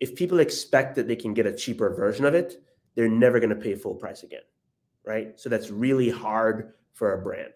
if 0.00 0.14
people 0.14 0.40
expect 0.40 0.94
that 0.96 1.08
they 1.08 1.16
can 1.16 1.34
get 1.34 1.46
a 1.46 1.52
cheaper 1.52 1.94
version 1.94 2.24
of 2.24 2.34
it, 2.34 2.62
they're 2.94 3.08
never 3.08 3.40
going 3.40 3.50
to 3.50 3.56
pay 3.56 3.74
full 3.74 3.94
price 3.94 4.22
again. 4.22 4.42
Right. 5.04 5.38
So 5.38 5.48
that's 5.48 5.70
really 5.70 6.10
hard 6.10 6.74
for 6.92 7.14
a 7.14 7.22
brand. 7.22 7.52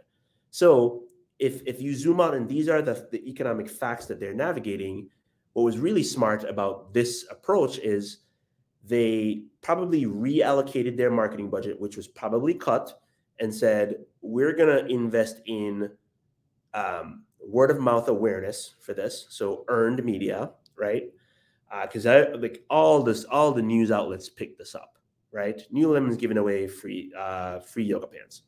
So 0.51 1.05
if 1.39 1.63
if 1.67 1.81
you 1.81 1.95
zoom 1.95 2.21
out 2.21 2.35
and 2.35 2.49
these 2.49 2.69
are 2.69 2.83
the, 2.83 3.09
the 3.11 3.29
economic 3.29 3.69
facts 3.69 4.07
that 4.07 4.21
they're 4.21 4.35
navigating, 4.35 5.09
what 5.55 5.65
was 5.65 5.79
really 5.79 6.03
smart 6.05 6.45
about 6.45 6.95
this 6.95 7.27
approach 7.31 7.79
is 7.79 8.19
they 8.85 9.45
probably 9.63 10.07
reallocated 10.07 10.97
their 10.97 11.11
marketing 11.11 11.51
budget, 11.51 11.81
which 11.81 11.97
was 11.97 12.07
probably 12.07 12.55
cut, 12.55 13.01
and 13.41 13.55
said, 13.55 13.97
we're 14.23 14.53
going 14.53 14.69
to 14.69 14.87
invest 14.87 15.41
in 15.47 15.91
um, 16.73 17.25
word 17.45 17.71
of 17.71 17.81
mouth 17.81 18.09
awareness 18.09 18.75
for 18.81 18.95
this. 18.95 19.27
So 19.31 19.65
earned 19.69 20.05
media, 20.05 20.53
right? 20.77 21.11
Because 21.83 22.07
uh, 22.07 22.33
I 22.33 22.37
like 22.37 22.65
all 22.69 23.03
this, 23.03 23.25
all 23.25 23.53
the 23.53 23.63
news 23.63 23.91
outlets 23.91 24.29
picked 24.29 24.59
this 24.59 24.75
up, 24.75 24.99
right? 25.31 25.63
Lululemon's 25.73 26.17
giving 26.17 26.39
away 26.39 26.67
free, 26.67 27.13
uh, 27.17 27.61
free 27.61 27.85
yoga 27.85 28.07
pants. 28.07 28.43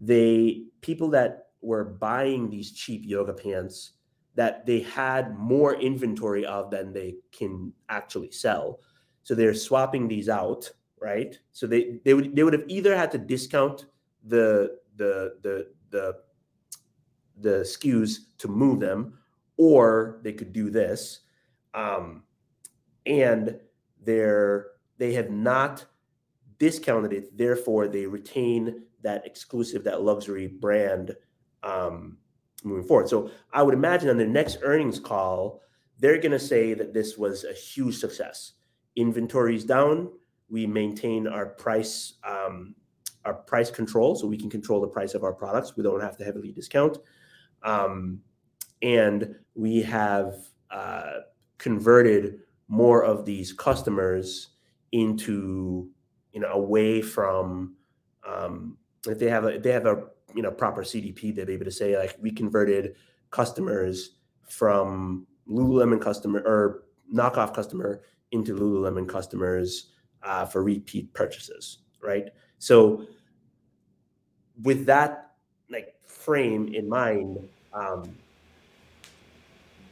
They 0.00 0.64
people 0.80 1.08
that 1.10 1.46
were 1.62 1.84
buying 1.84 2.50
these 2.50 2.72
cheap 2.72 3.02
yoga 3.04 3.32
pants 3.32 3.92
that 4.34 4.66
they 4.66 4.80
had 4.80 5.38
more 5.38 5.74
inventory 5.76 6.44
of 6.44 6.70
than 6.70 6.92
they 6.92 7.16
can 7.32 7.72
actually 7.88 8.30
sell 8.30 8.80
so 9.26 9.34
they're 9.34 9.54
swapping 9.54 10.06
these 10.06 10.28
out, 10.28 10.70
right? 11.00 11.36
So 11.50 11.66
they 11.66 11.98
they 12.04 12.14
would 12.14 12.36
they 12.36 12.44
would 12.44 12.52
have 12.52 12.62
either 12.68 12.96
had 12.96 13.10
to 13.10 13.18
discount 13.18 13.86
the 14.24 14.78
the 14.94 15.34
the 15.42 15.66
the 15.90 16.14
the 17.40 17.64
SKUs 17.64 18.18
to 18.38 18.46
move 18.46 18.78
them, 18.78 19.18
or 19.56 20.20
they 20.22 20.32
could 20.32 20.52
do 20.52 20.70
this. 20.70 21.22
Um, 21.76 22.24
and 23.04 23.60
they're 24.02 24.66
they 24.98 25.12
have 25.12 25.30
not 25.30 25.84
discounted 26.58 27.12
it. 27.12 27.36
Therefore, 27.36 27.86
they 27.86 28.06
retain 28.06 28.82
that 29.02 29.26
exclusive, 29.26 29.84
that 29.84 30.02
luxury 30.02 30.46
brand 30.46 31.14
um, 31.62 32.16
moving 32.64 32.86
forward. 32.86 33.08
So 33.08 33.30
I 33.52 33.62
would 33.62 33.74
imagine 33.74 34.08
on 34.08 34.16
their 34.16 34.26
next 34.26 34.58
earnings 34.62 34.98
call, 34.98 35.60
they're 35.98 36.18
going 36.18 36.32
to 36.32 36.38
say 36.38 36.72
that 36.74 36.94
this 36.94 37.18
was 37.18 37.44
a 37.44 37.52
huge 37.52 37.98
success. 37.98 38.52
Inventory's 38.96 39.64
down. 39.64 40.10
We 40.48 40.66
maintain 40.66 41.26
our 41.26 41.46
price 41.46 42.14
um, 42.24 42.74
our 43.24 43.34
price 43.34 43.70
control, 43.70 44.14
so 44.14 44.26
we 44.26 44.38
can 44.38 44.48
control 44.48 44.80
the 44.80 44.86
price 44.86 45.14
of 45.14 45.24
our 45.24 45.32
products. 45.32 45.76
We 45.76 45.82
don't 45.82 46.00
have 46.00 46.16
to 46.18 46.24
heavily 46.24 46.52
discount, 46.52 46.98
um, 47.64 48.20
and 48.82 49.34
we 49.54 49.82
have 49.82 50.36
uh, 50.70 51.12
converted 51.66 52.38
more 52.68 53.02
of 53.02 53.24
these 53.24 53.52
customers 53.52 54.50
into 54.92 55.90
you 56.32 56.40
know 56.40 56.52
away 56.52 57.02
from 57.02 57.74
um, 58.24 58.76
if 59.08 59.18
they 59.18 59.28
have 59.28 59.44
a 59.44 59.58
they 59.58 59.72
have 59.72 59.86
a 59.86 60.04
you 60.32 60.42
know 60.42 60.52
proper 60.52 60.84
CDP, 60.84 61.34
they'd 61.34 61.48
be 61.48 61.54
able 61.54 61.64
to 61.64 61.72
say 61.72 61.98
like 61.98 62.16
we 62.22 62.30
converted 62.30 62.94
customers 63.30 64.18
from 64.48 65.26
Lululemon 65.50 66.00
customer 66.00 66.40
or 66.46 66.84
knockoff 67.12 67.52
customer 67.52 68.02
into 68.30 68.54
Lululemon 68.54 69.08
customers 69.08 69.90
uh, 70.22 70.44
for 70.44 70.62
repeat 70.62 71.12
purchases, 71.14 71.78
right? 72.00 72.28
So 72.58 73.08
with 74.62 74.86
that 74.86 75.32
like 75.68 75.96
frame 76.06 76.72
in 76.72 76.88
mind, 76.88 77.38
um, 77.72 78.14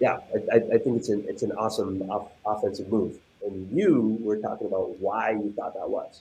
yeah, 0.00 0.18
I, 0.52 0.56
I, 0.56 0.78
think 0.78 0.98
it's 0.98 1.08
an 1.08 1.24
it's 1.28 1.42
an 1.42 1.52
awesome 1.52 2.02
off, 2.10 2.30
offensive 2.44 2.88
move. 2.88 3.18
And 3.44 3.70
you 3.70 4.18
were 4.20 4.38
talking 4.38 4.66
about 4.66 4.98
why 4.98 5.32
you 5.32 5.52
thought 5.56 5.74
that 5.74 5.88
was. 5.88 6.20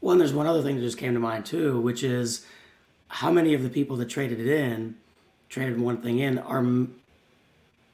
Well, 0.00 0.12
and 0.12 0.20
there's 0.20 0.32
one 0.32 0.46
other 0.46 0.62
thing 0.62 0.76
that 0.76 0.82
just 0.82 0.98
came 0.98 1.14
to 1.14 1.20
mind 1.20 1.44
too, 1.44 1.80
which 1.80 2.02
is 2.02 2.46
how 3.08 3.30
many 3.30 3.54
of 3.54 3.62
the 3.62 3.68
people 3.68 3.96
that 3.96 4.06
traded 4.06 4.40
it 4.40 4.46
in, 4.46 4.96
traded 5.48 5.80
one 5.80 5.98
thing 5.98 6.18
in, 6.18 6.38
are 6.38 6.64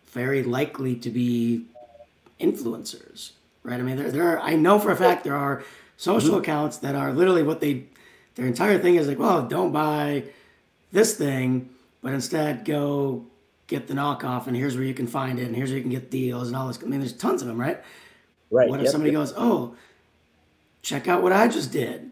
very 0.07 0.43
likely 0.43 0.95
to 0.97 1.11
be 1.11 1.65
influencers, 2.41 3.33
right? 3.63 3.81
I 3.81 3.83
mean, 3.83 3.97
there, 3.97 4.11
there 4.11 4.29
are, 4.29 4.41
I 4.41 4.55
know 4.55 4.79
for 4.79 4.91
a 4.91 4.97
fact 4.97 5.25
there 5.25 5.37
are 5.37 5.65
social 5.97 6.31
mm-hmm. 6.31 6.41
accounts 6.41 6.79
that 6.79 6.95
are 6.95 7.13
literally 7.13 7.43
what 7.43 7.61
they, 7.61 7.85
their 8.35 8.47
entire 8.47 8.79
thing 8.79 8.97
is 8.97 9.09
like, 9.09 9.19
well, 9.19 9.43
don't 9.43 9.73
buy 9.73 10.25
this 10.93 11.17
thing, 11.17 11.71
but 12.03 12.13
instead 12.13 12.65
go 12.65 13.25
get 13.75 13.87
the 13.87 13.95
knockoff 13.95 14.47
and 14.47 14.57
here's 14.57 14.77
where 14.77 14.85
you 14.85 14.95
can 14.95 15.07
find 15.07 15.39
it 15.39 15.47
and 15.47 15.57
here's 15.57 15.71
where 15.71 15.77
you 15.77 15.83
can 15.83 15.91
get 15.91 16.11
deals 16.11 16.49
and 16.49 16.57
all 16.57 16.67
this. 16.67 16.79
I 16.83 16.87
mean, 16.87 17.01
there's 17.01 17.13
tons 17.13 17.43
of 17.43 17.49
them, 17.49 17.61
right? 17.61 17.83
Right. 18.51 18.69
What 18.69 18.81
if 18.81 18.85
yep, 18.85 18.93
somebody 18.93 19.13
yep. 19.13 19.21
goes, 19.21 19.35
oh, 19.37 19.77
check 20.83 21.09
out 21.09 21.23
what 21.23 21.33
I 21.33 21.49
just 21.49 21.73
did, 21.73 22.11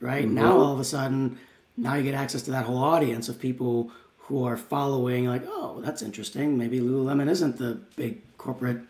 right? 0.00 0.24
Mm-hmm. 0.24 0.34
Now 0.34 0.58
all 0.58 0.72
of 0.72 0.80
a 0.80 0.84
sudden, 0.84 1.38
now 1.76 1.94
you 1.94 2.02
get 2.02 2.14
access 2.14 2.42
to 2.42 2.50
that 2.52 2.64
whole 2.64 2.82
audience 2.82 3.28
of 3.28 3.38
people 3.38 3.90
who 4.18 4.44
are 4.44 4.56
following, 4.56 5.26
like, 5.26 5.42
oh, 5.46 5.80
that's 5.84 6.02
interesting. 6.02 6.56
Maybe 6.56 6.80
Lululemon 6.80 7.28
isn't 7.28 7.58
the 7.58 7.80
big 7.96 8.20
corporate, 8.38 8.80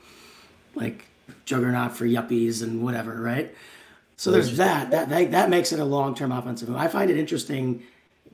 like, 0.74 1.06
juggernaut 1.44 1.96
for 1.96 2.06
yuppies 2.06 2.62
and 2.62 2.82
whatever, 2.82 3.20
right? 3.20 3.54
So 4.16 4.30
there's 4.30 4.56
that. 4.58 4.90
That 4.90 5.08
that, 5.08 5.30
that 5.32 5.50
makes 5.50 5.72
it 5.72 5.80
a 5.80 5.84
long 5.84 6.14
term 6.14 6.30
offensive 6.30 6.68
move. 6.68 6.78
I 6.78 6.88
find 6.88 7.10
it 7.10 7.16
interesting 7.16 7.82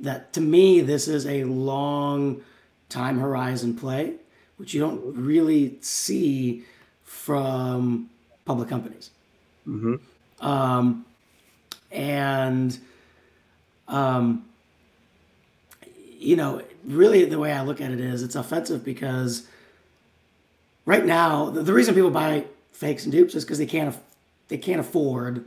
that 0.01 0.33
to 0.35 0.41
me 0.41 0.81
this 0.81 1.09
is 1.09 1.27
a 1.27 1.45
long 1.45 2.43
time 2.89 3.19
horizon 3.19 3.75
play, 3.75 4.15
which 4.57 4.75
you 4.75 4.81
don't 4.81 5.15
really 5.15 5.79
see 5.81 6.65
from 7.05 8.09
public 8.45 8.69
companies. 8.69 9.11
Mm-hmm. 9.67 10.47
Um, 10.47 11.05
and, 11.91 12.79
um, 13.89 14.45
you 16.19 16.37
know, 16.37 16.63
really 16.85 17.25
the 17.25 17.39
way 17.39 17.53
I 17.53 17.63
look 17.63 17.81
at 17.81 17.91
it 17.91 18.01
is 18.01 18.23
it's 18.23 18.37
offensive 18.37 18.85
because 18.85 19.47
right 20.85 21.05
now 21.05 21.51
the, 21.51 21.63
the 21.63 21.73
reason 21.73 21.95
people 21.95 22.11
buy 22.11 22.45
fakes 22.73 23.05
and 23.05 23.13
dupes 23.13 23.35
is 23.35 23.45
because 23.45 23.59
they 23.59 23.67
can't 23.67 23.97
they 24.49 24.59
can't 24.59 24.81
afford 24.81 25.45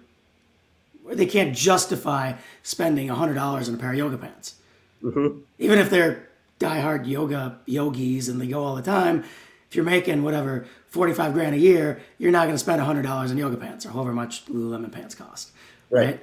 they 1.09 1.25
can't 1.25 1.55
justify 1.55 2.33
spending 2.63 3.07
hundred 3.09 3.33
dollars 3.33 3.67
on 3.67 3.75
a 3.75 3.77
pair 3.77 3.91
of 3.91 3.97
yoga 3.97 4.17
pants, 4.17 4.55
mm-hmm. 5.03 5.39
even 5.57 5.79
if 5.79 5.89
they're 5.89 6.29
diehard 6.61 7.07
yoga 7.07 7.59
yogis 7.65 8.29
and 8.29 8.39
they 8.39 8.47
go 8.47 8.63
all 8.63 8.75
the 8.75 8.81
time. 8.81 9.23
If 9.69 9.75
you're 9.75 9.85
making 9.85 10.23
whatever 10.23 10.65
45 10.89 11.33
grand 11.33 11.55
a 11.55 11.57
year, 11.57 12.01
you're 12.17 12.31
not 12.31 12.43
going 12.43 12.55
to 12.55 12.59
spend 12.59 12.81
$100 12.81 13.07
on 13.07 13.37
yoga 13.37 13.57
pants 13.57 13.85
or 13.85 13.89
however 13.89 14.13
much 14.13 14.45
Lululemon 14.45 14.91
pants 14.91 15.15
cost. 15.15 15.51
Right. 15.89 16.05
right? 16.05 16.19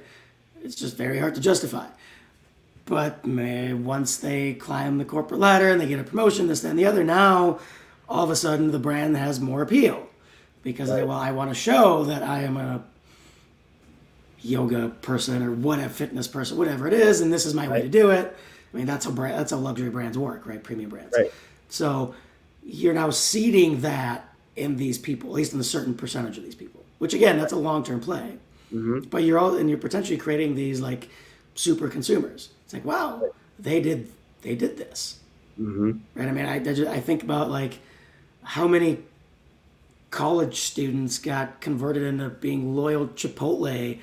It's 0.63 0.75
just 0.75 0.95
very 0.95 1.19
hard 1.19 1.35
to 1.35 1.41
justify. 1.41 1.87
But 2.85 3.19
eh, 3.27 3.73
once 3.73 4.17
they 4.17 4.53
climb 4.53 4.97
the 4.97 5.05
corporate 5.05 5.39
ladder 5.39 5.69
and 5.69 5.79
they 5.79 5.87
get 5.87 5.99
a 5.99 6.03
promotion, 6.03 6.47
this, 6.47 6.61
that, 6.61 6.69
and 6.69 6.79
the 6.79 6.85
other, 6.85 7.03
now 7.03 7.59
all 8.07 8.23
of 8.23 8.29
a 8.29 8.35
sudden 8.35 8.71
the 8.71 8.79
brand 8.79 9.15
has 9.17 9.39
more 9.39 9.61
appeal 9.61 10.07
because 10.63 10.89
right. 10.89 10.97
they, 10.97 11.03
well, 11.03 11.19
I 11.19 11.31
want 11.31 11.51
to 11.51 11.55
show 11.55 12.03
that 12.05 12.23
I 12.23 12.41
am 12.41 12.57
a 12.57 12.83
yoga 14.41 14.89
person 15.01 15.43
or 15.43 15.51
whatever 15.51 15.89
fitness 15.89 16.27
person, 16.27 16.57
whatever 16.57 16.87
it 16.87 16.93
is, 16.93 17.21
and 17.21 17.31
this 17.31 17.45
is 17.45 17.53
my 17.53 17.63
right. 17.63 17.71
way 17.71 17.81
to 17.83 17.89
do 17.89 18.09
it. 18.11 18.35
I 18.73 18.77
mean, 18.77 18.85
that's 18.85 19.05
how 19.05 19.11
brand, 19.11 19.39
that's 19.39 19.51
how 19.51 19.57
luxury 19.57 19.89
brands 19.89 20.17
work, 20.17 20.45
right? 20.45 20.63
Premium 20.63 20.89
brands. 20.89 21.15
Right. 21.17 21.31
So 21.69 22.15
you're 22.63 22.93
now 22.93 23.09
seeding 23.09 23.81
that 23.81 24.29
in 24.55 24.75
these 24.77 24.97
people, 24.97 25.29
at 25.29 25.35
least 25.35 25.53
in 25.53 25.59
a 25.59 25.63
certain 25.63 25.95
percentage 25.95 26.37
of 26.37 26.43
these 26.43 26.55
people. 26.55 26.83
Which 26.99 27.13
again, 27.13 27.37
that's 27.37 27.53
a 27.53 27.57
long 27.57 27.83
term 27.83 27.99
play. 27.99 28.37
Mm-hmm. 28.73 29.09
But 29.09 29.23
you're 29.23 29.39
all 29.39 29.55
and 29.55 29.69
you're 29.69 29.79
potentially 29.79 30.17
creating 30.17 30.55
these 30.55 30.79
like 30.81 31.09
super 31.55 31.87
consumers. 31.87 32.49
It's 32.65 32.73
like, 32.73 32.85
wow, 32.85 33.31
they 33.57 33.81
did 33.81 34.09
they 34.41 34.55
did 34.55 34.77
this, 34.77 35.19
mm-hmm. 35.59 35.93
right? 36.15 36.27
I 36.27 36.31
mean, 36.31 36.45
I 36.45 36.55
I, 36.55 36.59
just, 36.59 36.87
I 36.89 36.99
think 36.99 37.23
about 37.23 37.49
like 37.49 37.79
how 38.43 38.67
many 38.67 38.99
college 40.11 40.61
students 40.61 41.17
got 41.17 41.61
converted 41.61 42.03
into 42.03 42.29
being 42.29 42.75
loyal 42.75 43.07
Chipotle 43.07 43.99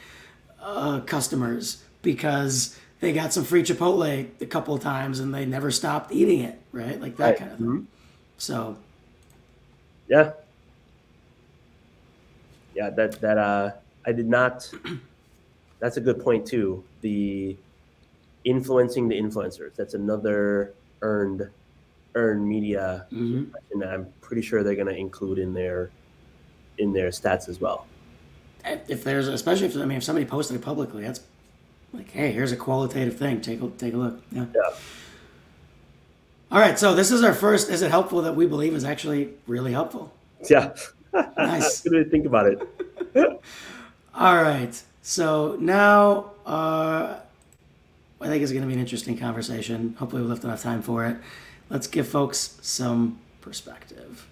uh, 0.61 1.01
customers 1.01 1.83
because 2.03 2.79
they 3.01 3.13
got 3.13 3.33
some 3.33 3.45
free 3.45 3.63
Chipotle 3.63 4.29
a 4.41 4.47
couple 4.47 4.75
of 4.75 4.83
times 4.83 5.21
and 5.21 5.35
they 5.35 5.45
never 5.45 5.71
stopped 5.71 6.13
eating 6.13 6.41
it, 6.41 6.61
right? 6.73 7.01
Like 7.01 7.17
that 7.17 7.25
right. 7.25 7.39
kind 7.39 7.53
of 7.53 7.59
thing. 7.59 7.67
Mm-hmm. 7.67 7.85
So, 8.39 8.77
yeah, 10.09 10.33
yeah, 12.75 12.91
that 12.91 13.21
that 13.21 13.39
uh, 13.39 13.73
I 14.07 14.13
did 14.13 14.29
not. 14.29 14.71
That's 15.79 15.99
a 15.99 16.01
good 16.01 16.23
point 16.23 16.47
too. 16.47 16.83
The 17.03 17.57
influencing 18.45 19.09
the 19.09 19.21
influencers. 19.21 19.75
That's 19.75 19.95
another 19.95 20.73
earned 21.03 21.49
earned 22.15 22.49
media, 22.49 23.07
mm-hmm. 23.13 23.55
and 23.73 23.85
I'm 23.85 24.07
pretty 24.23 24.43
sure 24.43 24.63
they're 24.63 24.75
going 24.75 24.87
to 24.87 24.97
include 24.97 25.39
in 25.39 25.53
their 25.53 25.91
in 26.79 26.93
their 26.93 27.09
stats 27.09 27.49
as 27.49 27.61
well. 27.61 27.87
If 28.65 29.05
there's, 29.05 29.29
especially 29.29 29.67
if 29.67 29.77
I 29.77 29.85
mean, 29.85 29.99
if 29.99 30.05
somebody 30.05 30.27
posted 30.27 30.57
it 30.57 30.63
publicly, 30.63 31.03
that's 31.03 31.21
like, 31.97 32.11
hey, 32.11 32.33
here's 32.33 32.53
a 32.53 32.57
qualitative 32.57 33.17
thing. 33.17 33.41
Take 33.41 33.63
a 33.63 33.69
take 33.71 33.95
a 33.95 33.97
look. 33.97 34.23
Yeah. 34.31 34.47
yeah. 34.55 34.77
All 36.51 36.61
right, 36.61 36.79
so 36.79 36.95
this 36.95 37.11
is 37.11 37.25
our 37.25 37.35
first. 37.35 37.69
Is 37.71 37.83
it 37.83 37.91
helpful 37.91 38.23
that 38.23 38.37
we 38.37 38.47
believe 38.47 38.75
is 38.75 38.85
actually 38.85 39.31
really 39.47 39.73
helpful? 39.73 40.13
Yeah. 40.49 40.75
Nice. 41.37 41.85
I 41.87 41.91
didn't 41.91 42.11
think 42.11 42.27
about 42.27 42.47
it. 42.47 42.63
All 44.15 44.37
right, 44.37 44.83
so 45.03 45.57
now 45.61 46.31
uh, 46.47 47.17
I 48.21 48.27
think 48.29 48.43
it's 48.43 48.53
going 48.53 48.63
to 48.63 48.69
be 48.69 48.75
an 48.75 48.81
interesting 48.81 49.19
conversation. 49.19 49.95
Hopefully, 49.99 50.23
we 50.23 50.29
left 50.29 50.45
enough 50.45 50.63
time 50.63 50.83
for 50.83 51.05
it. 51.05 51.17
Let's 51.69 51.87
give 51.87 52.07
folks 52.07 52.59
some 52.63 53.19
perspective. 53.41 54.27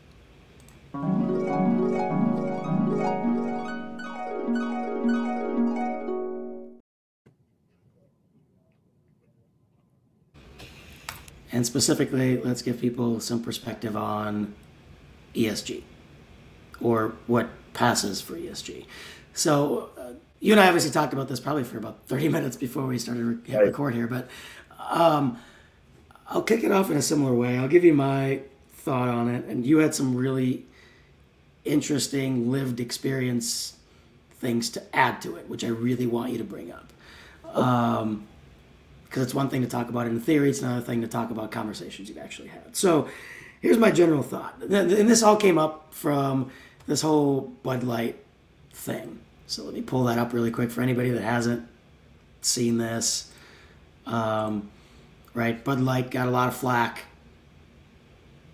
And 11.55 11.65
specifically, 11.65 12.37
let's 12.39 12.63
give 12.63 12.81
people 12.81 13.21
some 13.21 13.41
perspective 13.41 13.97
on 13.97 14.57
ESG 15.37 15.85
or 16.81 17.15
what 17.29 17.49
passes 17.75 18.21
for 18.21 18.35
ESG. 18.35 18.87
So, 19.35 19.91
uh, 19.97 20.15
you 20.41 20.53
and 20.53 20.61
I 20.61 20.67
obviously 20.67 20.91
talked 20.91 21.13
about 21.13 21.29
this 21.29 21.39
probably 21.39 21.63
for 21.63 21.79
about 21.79 22.01
30 22.09 22.29
minutes 22.37 22.57
before 22.57 22.85
we 22.87 22.99
started 22.99 23.25
re- 23.25 23.55
right. 23.55 23.67
record 23.67 23.95
here, 23.95 24.09
but 24.09 24.29
um, 24.91 25.39
I'll 26.27 26.43
kick 26.43 26.65
it 26.65 26.73
off 26.73 26.91
in 26.91 26.97
a 26.97 27.03
similar 27.03 27.33
way. 27.33 27.57
I'll 27.57 27.69
give 27.69 27.85
you 27.85 27.95
my 27.95 28.41
thought 28.79 29.09
on 29.09 29.33
it, 29.33 29.45
and 29.45 29.65
you 29.65 29.79
had 29.79 29.95
some 29.95 30.17
really 30.17 30.67
interesting 31.65 32.51
lived 32.51 32.81
experience 32.81 33.77
things 34.41 34.71
to 34.71 34.83
add 34.93 35.23
to 35.23 35.37
it, 35.37 35.49
which 35.49 35.63
I 35.63 35.69
really 35.69 36.09
want 36.09 36.33
you 36.33 36.39
to 36.39 36.45
bring 36.45 36.73
up. 36.73 36.93
Um, 37.45 38.27
because 39.15 39.23
it's 39.23 39.35
one 39.35 39.49
thing 39.49 39.62
to 39.62 39.69
talk 39.69 39.89
about 39.89 40.09
in 40.09 40.19
theory, 40.19 40.51
it's 40.51 40.61
another 40.61 40.81
thing 40.81 41.01
to 41.01 41.07
talk 41.07 41.31
about 41.31 41.53
conversations 41.53 42.09
you've 42.09 42.19
actually 42.19 42.49
had. 42.49 42.75
So 42.75 43.09
here's 43.61 43.79
my 43.79 43.93
general 43.93 44.25
thought. 44.25 44.61
And 44.61 44.91
this 44.91 45.23
all 45.23 45.37
came 45.37 45.57
up 45.57 45.95
from 45.95 46.51
this 46.89 47.03
whole 47.03 47.43
Bud 47.62 47.85
Light 47.85 48.21
thing. 48.73 49.21
So 49.47 49.62
let 49.62 49.73
me 49.73 49.83
pull 49.83 50.03
that 50.05 50.19
up 50.19 50.33
really 50.33 50.51
quick 50.51 50.73
for 50.73 50.83
anybody 50.83 51.11
that 51.11 51.23
hasn't 51.23 51.69
seen 52.41 52.79
this. 52.79 53.31
Um, 54.05 54.69
right, 55.33 55.62
Bud 55.62 55.79
Light 55.79 56.11
got 56.11 56.27
a 56.27 56.33
lot 56.33 56.49
of 56.49 56.57
flack, 56.57 57.05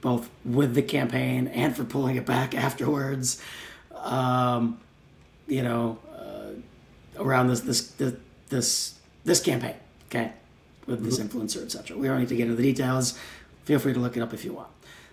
both 0.03 0.29
with 0.45 0.75
the 0.75 0.83
campaign 0.83 1.49
and 1.49 1.75
for 1.75 1.85
pulling 1.85 2.17
it 2.17 2.27
back 2.27 2.55
afterwards. 2.67 3.41
Um, 3.95 4.79
you 5.47 5.63
know, 5.63 5.99
uh, 6.15 6.51
around 7.19 7.49
this 7.49 7.61
this 7.61 7.93
this 7.93 8.15
this, 8.51 8.95
this 9.25 9.41
campaign, 9.41 9.77
okay, 10.09 10.33
with 10.91 11.05
this 11.05 11.19
influencer, 11.19 11.63
etc. 11.63 11.97
We 11.97 12.09
don't 12.09 12.19
need 12.19 12.29
to 12.29 12.37
get 12.37 12.45
into 12.45 12.57
the 12.57 12.63
details. 12.63 13.19
Feel 13.65 13.79
free 13.79 13.93
to 13.93 14.01
look 14.01 14.17
it 14.17 14.21
up 14.21 14.35
if 14.35 14.45
you 14.45 14.53
want. 14.53 14.69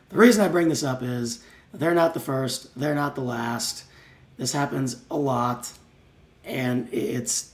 The 0.09 0.17
reason 0.17 0.43
I 0.43 0.47
bring 0.47 0.69
this 0.69 0.84
up 0.84 1.03
is 1.03 1.43
they're 1.73 1.93
not 1.93 2.13
the 2.13 2.19
first, 2.19 2.78
they're 2.80 2.95
not 2.95 3.15
the 3.15 3.21
last. 3.21 3.84
This 4.38 4.53
happens 4.53 5.01
a 5.09 5.17
lot, 5.17 5.71
and 6.43 6.91
it's 6.91 7.53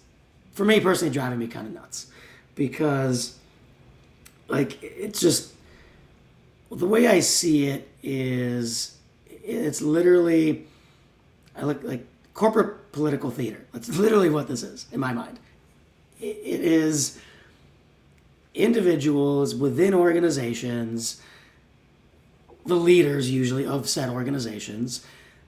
for 0.54 0.66
me 0.66 0.80
personally 0.80 1.14
driving 1.14 1.40
me 1.40 1.48
kind 1.48 1.68
of 1.68 1.74
nuts 1.74 2.08
because 2.56 3.38
like 4.48 4.82
it's 4.82 5.20
just 5.20 5.54
the 6.72 6.88
way 6.88 7.08
I 7.08 7.20
see 7.22 7.68
it 7.68 7.90
is 8.02 8.98
it's 9.28 9.82
literally 9.82 10.68
I 11.56 11.64
look 11.64 11.84
like 11.84 12.06
corporate 12.34 12.92
political 12.92 13.30
theater. 13.30 13.66
That's 13.72 13.90
literally 13.90 14.30
what 14.30 14.48
this 14.48 14.64
is 14.64 14.88
in 14.92 15.00
my 15.00 15.14
mind. 15.14 15.40
It 16.20 16.62
is 16.62 17.20
individuals 18.54 19.56
within 19.56 19.94
organizations, 19.94 21.22
the 22.66 22.76
leaders 22.76 23.30
usually 23.30 23.66
of 23.66 23.90
said 23.90 24.10
organizations, 24.10 25.06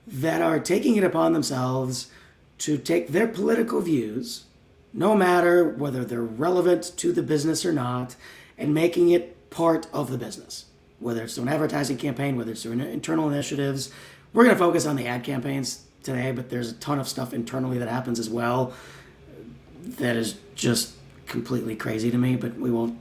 that 0.08 0.42
are 0.42 0.60
taking 0.60 0.96
it 0.96 1.04
upon 1.04 1.34
themselves 1.34 2.12
to 2.58 2.78
take 2.78 3.10
their 3.10 3.28
political 3.28 3.82
views, 3.82 4.46
no 4.94 5.16
matter 5.16 5.68
whether 5.68 6.06
they're 6.06 6.22
relevant 6.22 6.92
to 6.98 7.12
the 7.12 7.24
business 7.24 7.66
or 7.66 7.74
not, 7.74 8.16
and 8.58 8.74
making 8.74 9.10
it 9.10 9.50
part 9.50 9.88
of 9.94 10.10
the 10.10 10.18
business. 10.18 10.66
Whether 11.00 11.24
it's 11.24 11.36
through 11.36 11.44
an 11.44 11.50
advertising 11.50 11.98
campaign, 11.98 12.38
whether 12.38 12.52
it's 12.52 12.64
through 12.64 12.74
internal 12.74 13.30
initiatives. 13.30 13.92
We're 14.34 14.44
going 14.44 14.56
to 14.56 14.60
focus 14.60 14.86
on 14.86 14.96
the 14.96 15.08
ad 15.08 15.24
campaigns 15.24 15.84
today, 16.04 16.32
but 16.32 16.50
there's 16.50 16.72
a 16.72 16.76
ton 16.76 17.00
of 17.00 17.08
stuff 17.08 17.34
internally 17.34 17.78
that 17.80 17.90
happens 17.90 18.20
as 18.20 18.30
well 18.30 18.74
that 19.86 20.16
is 20.16 20.38
just 20.56 20.95
completely 21.28 21.76
crazy 21.76 22.12
to 22.12 22.18
me, 22.18 22.36
but 22.36 22.56
we 22.58 22.72
won't, 22.72 22.98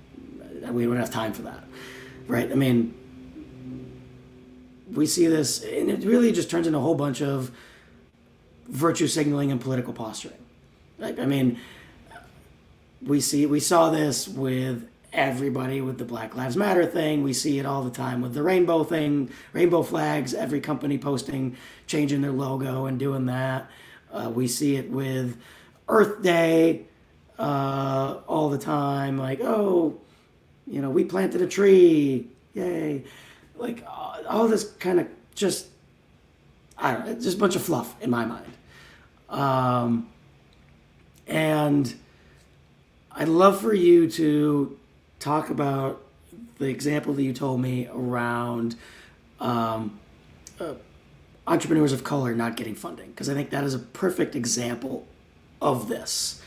we 0.70 0.84
don't 0.84 0.96
have 0.96 1.10
time 1.10 1.32
for 1.32 1.42
that. 1.42 1.64
Right? 2.26 2.50
I 2.50 2.54
mean, 2.54 2.94
we 4.92 5.06
see 5.06 5.26
this, 5.26 5.62
and 5.62 5.90
it 5.90 6.04
really 6.04 6.32
just 6.32 6.50
turns 6.50 6.66
into 6.66 6.78
a 6.78 6.82
whole 6.82 6.94
bunch 6.94 7.20
of 7.22 7.50
virtue 8.68 9.06
signaling 9.06 9.50
and 9.50 9.60
political 9.60 9.92
posturing. 9.92 10.38
Like, 10.98 11.18
I 11.18 11.26
mean, 11.26 11.58
we 13.02 13.20
see 13.20 13.46
we 13.46 13.60
saw 13.60 13.90
this 13.90 14.26
with 14.26 14.88
everybody 15.12 15.80
with 15.80 15.98
the 15.98 16.04
Black 16.04 16.34
Lives 16.34 16.56
Matter 16.56 16.86
thing. 16.86 17.22
We 17.22 17.32
see 17.32 17.58
it 17.58 17.66
all 17.66 17.82
the 17.82 17.90
time 17.90 18.20
with 18.20 18.34
the 18.34 18.42
rainbow 18.42 18.84
thing, 18.84 19.30
rainbow 19.52 19.82
flags. 19.82 20.34
Every 20.34 20.60
company 20.60 20.98
posting, 20.98 21.56
changing 21.86 22.22
their 22.22 22.32
logo 22.32 22.86
and 22.86 22.98
doing 22.98 23.26
that. 23.26 23.70
Uh, 24.12 24.30
we 24.30 24.46
see 24.46 24.76
it 24.76 24.90
with 24.90 25.36
Earth 25.88 26.22
Day 26.22 26.86
uh, 27.39 28.18
all 28.26 28.51
the 28.51 28.59
time. 28.59 29.18
Like, 29.18 29.41
oh, 29.43 29.99
you 30.66 30.80
know, 30.80 30.91
we 30.91 31.05
planted 31.05 31.43
a 31.43 31.47
tree, 31.47 32.28
yay! 32.55 33.05
Like 33.57 33.85
all 33.87 34.49
this 34.49 34.64
kind 34.78 35.01
of 35.01 35.09
just, 35.35 35.66
I 36.78 36.93
don't 36.93 37.07
know, 37.07 37.14
just 37.14 37.37
a 37.37 37.41
bunch 37.41 37.57
of 37.57 37.62
fluff 37.62 37.95
in 38.01 38.11
my 38.11 38.24
mind. 38.24 38.53
Um, 39.28 40.09
and 41.26 41.95
I'd 43.12 43.28
love 43.28 43.61
for 43.61 43.74
you 43.74 44.11
to 44.11 44.78
talk 45.18 45.51
about 45.51 46.03
the 46.59 46.66
example 46.66 47.14
that 47.14 47.22
you 47.22 47.32
told 47.32 47.61
me 47.61 47.89
around 47.93 48.76
um, 49.41 49.99
uh, 50.61 50.74
entrepreneurs 51.47 51.93
of 51.93 52.05
color 52.05 52.35
not 52.35 52.57
getting 52.57 52.74
funding, 52.74 53.11
because 53.11 53.28
I 53.28 53.35
think 53.35 53.51
that 53.51 53.64
is 53.64 53.74
a 53.74 53.78
perfect 53.78 54.35
example 54.35 55.07
of 55.61 55.89
this. 55.89 56.41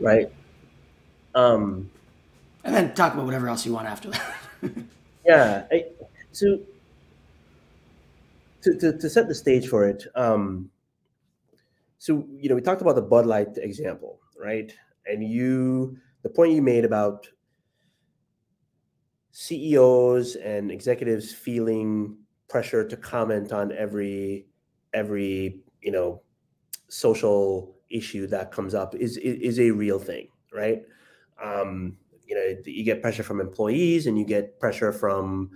Right. 0.00 0.30
Um, 1.34 1.90
and 2.64 2.74
then 2.74 2.94
talk 2.94 3.14
about 3.14 3.26
whatever 3.26 3.48
else 3.48 3.64
you 3.64 3.72
want 3.72 3.86
after 3.86 4.10
that. 4.10 4.34
yeah. 5.26 5.66
I, 5.70 5.84
so 6.32 6.60
to, 8.62 8.74
to, 8.78 8.98
to, 8.98 9.10
set 9.10 9.28
the 9.28 9.34
stage 9.34 9.68
for 9.68 9.86
it, 9.86 10.06
um, 10.14 10.70
so 11.98 12.26
you 12.38 12.48
know 12.48 12.54
we 12.54 12.60
talked 12.60 12.82
about 12.82 12.96
the 12.96 13.02
Bud 13.02 13.26
Light 13.26 13.56
example, 13.56 14.18
right? 14.38 14.72
And 15.06 15.22
you, 15.22 15.96
the 16.22 16.28
point 16.28 16.52
you 16.52 16.62
made 16.62 16.84
about 16.84 17.28
CEOs 19.30 20.36
and 20.36 20.70
executives 20.70 21.32
feeling 21.32 22.16
pressure 22.48 22.86
to 22.86 22.96
comment 22.96 23.52
on 23.52 23.72
every 23.72 24.46
every 24.94 25.60
you 25.80 25.92
know 25.92 26.22
social 26.88 27.75
issue 27.90 28.26
that 28.28 28.52
comes 28.52 28.74
up 28.74 28.94
is 28.94 29.16
is, 29.18 29.58
a 29.60 29.70
real 29.70 29.98
thing, 29.98 30.28
right? 30.52 30.82
Um, 31.42 31.96
you 32.26 32.34
know, 32.34 32.56
you 32.64 32.84
get 32.84 33.02
pressure 33.02 33.22
from 33.22 33.40
employees, 33.40 34.06
and 34.06 34.18
you 34.18 34.24
get 34.24 34.58
pressure 34.58 34.92
from 34.92 35.50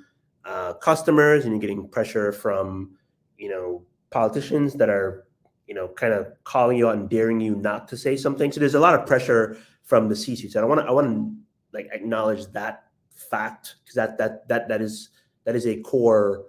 uh, 0.44 0.74
customers, 0.74 1.44
and 1.44 1.52
you're 1.52 1.60
getting 1.60 1.88
pressure 1.88 2.32
from 2.32 2.96
you 3.36 3.48
know 3.48 3.84
politicians 4.10 4.74
that 4.74 4.88
are 4.88 5.26
you 5.66 5.74
know 5.74 5.88
kind 5.88 6.12
of 6.12 6.26
calling 6.44 6.76
you 6.76 6.88
out 6.88 6.96
and 6.96 7.08
daring 7.08 7.40
you 7.40 7.56
not 7.56 7.88
to 7.88 7.96
say 7.96 8.16
something. 8.16 8.52
So 8.52 8.60
there's 8.60 8.74
a 8.74 8.80
lot 8.80 8.94
of 8.94 9.06
pressure 9.06 9.56
from 9.82 10.08
the 10.08 10.16
C-suite. 10.16 10.52
So 10.52 10.62
I 10.62 10.64
want 10.64 10.80
to 10.80 10.86
I 10.86 10.90
want 10.90 11.08
to 11.08 11.34
like 11.72 11.88
acknowledge 11.92 12.46
that 12.52 12.84
fact 13.08 13.76
because 13.82 13.94
that 13.96 14.18
that 14.18 14.48
that 14.48 14.68
that 14.68 14.80
is 14.80 15.10
that 15.44 15.56
is 15.56 15.66
a 15.66 15.80
core 15.80 16.46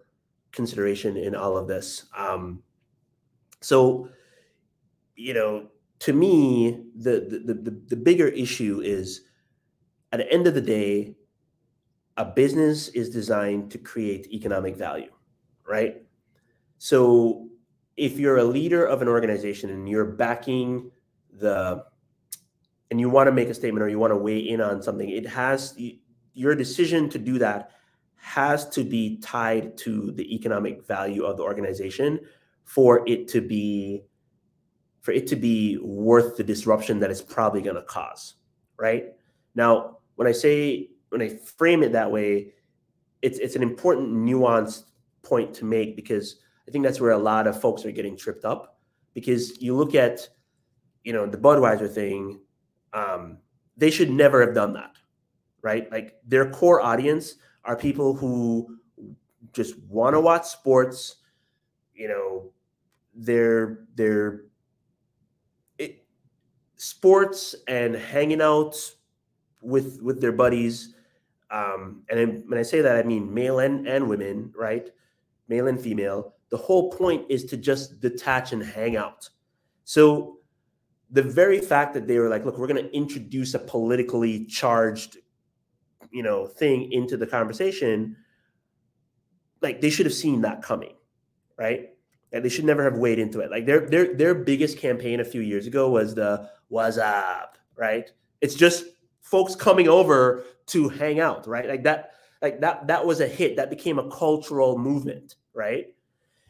consideration 0.51 1.17
in 1.17 1.35
all 1.35 1.57
of 1.57 1.67
this. 1.67 2.05
Um, 2.15 2.61
so 3.61 4.09
you 5.15 5.33
know, 5.33 5.67
to 5.99 6.13
me, 6.13 6.83
the, 6.95 7.41
the 7.45 7.53
the 7.53 7.81
the 7.89 7.95
bigger 7.95 8.27
issue 8.27 8.81
is 8.83 9.21
at 10.11 10.17
the 10.17 10.31
end 10.31 10.47
of 10.47 10.53
the 10.53 10.61
day, 10.61 11.15
a 12.17 12.25
business 12.25 12.89
is 12.89 13.09
designed 13.09 13.71
to 13.71 13.77
create 13.77 14.27
economic 14.31 14.75
value, 14.75 15.11
right? 15.67 16.03
So 16.77 17.49
if 17.97 18.17
you're 18.17 18.37
a 18.37 18.43
leader 18.43 18.85
of 18.85 19.01
an 19.01 19.07
organization 19.07 19.69
and 19.69 19.87
you're 19.87 20.05
backing 20.05 20.91
the 21.31 21.85
and 22.89 22.99
you 22.99 23.09
want 23.09 23.27
to 23.27 23.31
make 23.31 23.47
a 23.47 23.53
statement 23.53 23.83
or 23.83 23.89
you 23.89 23.99
want 23.99 24.11
to 24.11 24.17
weigh 24.17 24.39
in 24.39 24.59
on 24.59 24.81
something, 24.81 25.09
it 25.09 25.27
has 25.27 25.77
your 26.33 26.55
decision 26.55 27.09
to 27.09 27.19
do 27.19 27.37
that 27.37 27.71
has 28.15 28.67
to 28.69 28.83
be 28.83 29.17
tied 29.17 29.77
to 29.77 30.11
the 30.11 30.35
economic 30.35 30.85
value 30.85 31.23
of 31.23 31.37
the 31.37 31.43
organization 31.43 32.19
for 32.63 33.07
it 33.07 33.27
to 33.27 33.41
be 33.41 34.03
for 35.01 35.11
it 35.11 35.27
to 35.27 35.35
be 35.35 35.77
worth 35.81 36.37
the 36.37 36.43
disruption 36.43 36.99
that 36.99 37.11
it's 37.11 37.21
probably 37.21 37.61
going 37.61 37.75
to 37.75 37.83
cause 37.83 38.35
right? 38.77 39.13
Now 39.55 39.97
when 40.15 40.27
i 40.27 40.31
say 40.31 40.89
when 41.09 41.21
i 41.21 41.29
frame 41.29 41.81
it 41.83 41.91
that 41.91 42.11
way 42.11 42.53
it's 43.21 43.39
it's 43.39 43.55
an 43.55 43.63
important 43.63 44.13
nuanced 44.13 44.83
point 45.23 45.53
to 45.53 45.65
make 45.65 45.95
because 45.95 46.35
i 46.67 46.71
think 46.71 46.83
that's 46.83 47.01
where 47.01 47.11
a 47.11 47.17
lot 47.17 47.47
of 47.47 47.59
folks 47.59 47.85
are 47.85 47.91
getting 47.91 48.15
tripped 48.15 48.45
up 48.45 48.79
because 49.13 49.59
you 49.61 49.75
look 49.75 49.95
at 49.95 50.27
you 51.03 51.11
know 51.11 51.25
the 51.25 51.37
budweiser 51.37 51.91
thing 51.91 52.39
um, 52.93 53.37
they 53.77 53.89
should 53.89 54.11
never 54.11 54.45
have 54.45 54.53
done 54.53 54.73
that 54.73 54.91
right? 55.61 55.91
Like 55.91 56.15
their 56.25 56.49
core 56.49 56.81
audience 56.81 57.35
are 57.65 57.75
people 57.75 58.15
who 58.15 58.77
just 59.53 59.77
want 59.83 60.15
to 60.15 60.19
watch 60.19 60.45
sports 60.45 61.17
you 61.93 62.07
know 62.07 62.51
they're 63.13 63.85
they're 63.95 64.45
sports 66.81 67.53
and 67.67 67.93
hanging 67.93 68.41
out 68.41 68.75
with 69.61 70.01
with 70.01 70.19
their 70.19 70.31
buddies. 70.31 70.95
Um 71.51 72.01
and 72.09 72.43
when 72.47 72.57
i 72.57 72.63
say 72.63 72.81
that 72.81 72.97
i 72.97 73.03
mean 73.03 73.31
male 73.31 73.59
and 73.59 73.87
and 73.87 74.09
women 74.09 74.51
right? 74.55 74.89
Male 75.47 75.67
and 75.67 75.79
female. 75.79 76.33
The 76.49 76.57
whole 76.57 76.91
point 76.91 77.25
is 77.29 77.45
to 77.45 77.57
just 77.57 77.99
detach 77.99 78.51
and 78.51 78.63
hang 78.63 78.95
out. 78.95 79.29
So 79.83 80.39
the 81.11 81.21
very 81.21 81.59
fact 81.59 81.93
that 81.93 82.07
they 82.07 82.17
were 82.17 82.29
like 82.29 82.45
look 82.45 82.57
we're 82.57 82.67
going 82.67 82.83
to 82.83 82.95
introduce 82.95 83.53
a 83.53 83.59
politically 83.59 84.45
charged 84.45 85.17
you 86.09 86.23
know 86.23 86.47
thing 86.47 86.91
into 86.91 87.15
the 87.15 87.27
conversation 87.27 88.15
like 89.61 89.81
they 89.81 89.89
should 89.89 90.05
have 90.05 90.15
seen 90.15 90.41
that 90.41 90.61
coming 90.61 90.95
right 91.57 91.89
and 92.31 92.43
they 92.43 92.49
should 92.49 92.65
never 92.65 92.83
have 92.83 92.97
weighed 92.97 93.19
into 93.19 93.39
it. 93.39 93.51
Like 93.51 93.65
their 93.65 93.81
their 93.81 94.13
their 94.13 94.33
biggest 94.33 94.77
campaign 94.77 95.19
a 95.19 95.25
few 95.25 95.41
years 95.41 95.67
ago 95.67 95.89
was 95.89 96.15
the 96.15 96.49
what's 96.69 96.97
up? 96.97 97.57
right? 97.77 98.11
It's 98.41 98.55
just 98.55 98.85
folks 99.21 99.55
coming 99.55 99.87
over 99.87 100.43
to 100.67 100.89
hang 100.89 101.19
out 101.19 101.47
right? 101.47 101.67
Like 101.67 101.83
that 101.83 102.11
like 102.41 102.61
that 102.61 102.87
that 102.87 103.05
was 103.05 103.21
a 103.21 103.27
hit. 103.27 103.55
That 103.55 103.69
became 103.69 103.99
a 103.99 104.09
cultural 104.09 104.77
movement 104.77 105.35
right? 105.53 105.93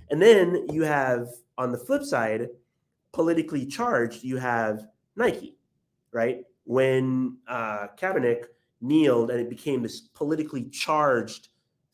And 0.09 0.21
then 0.21 0.67
you 0.71 0.83
have 0.83 1.29
on 1.57 1.71
the 1.71 1.77
flip 1.77 2.03
side, 2.03 2.49
politically 3.13 3.65
charged, 3.65 4.23
you 4.23 4.37
have 4.37 4.87
Nike, 5.15 5.57
right? 6.11 6.43
When 6.65 7.37
uh, 7.47 7.87
Kaepernick 7.97 8.45
kneeled 8.81 9.31
and 9.31 9.39
it 9.39 9.49
became 9.49 9.83
this 9.83 10.01
politically 10.01 10.65
charged 10.65 11.49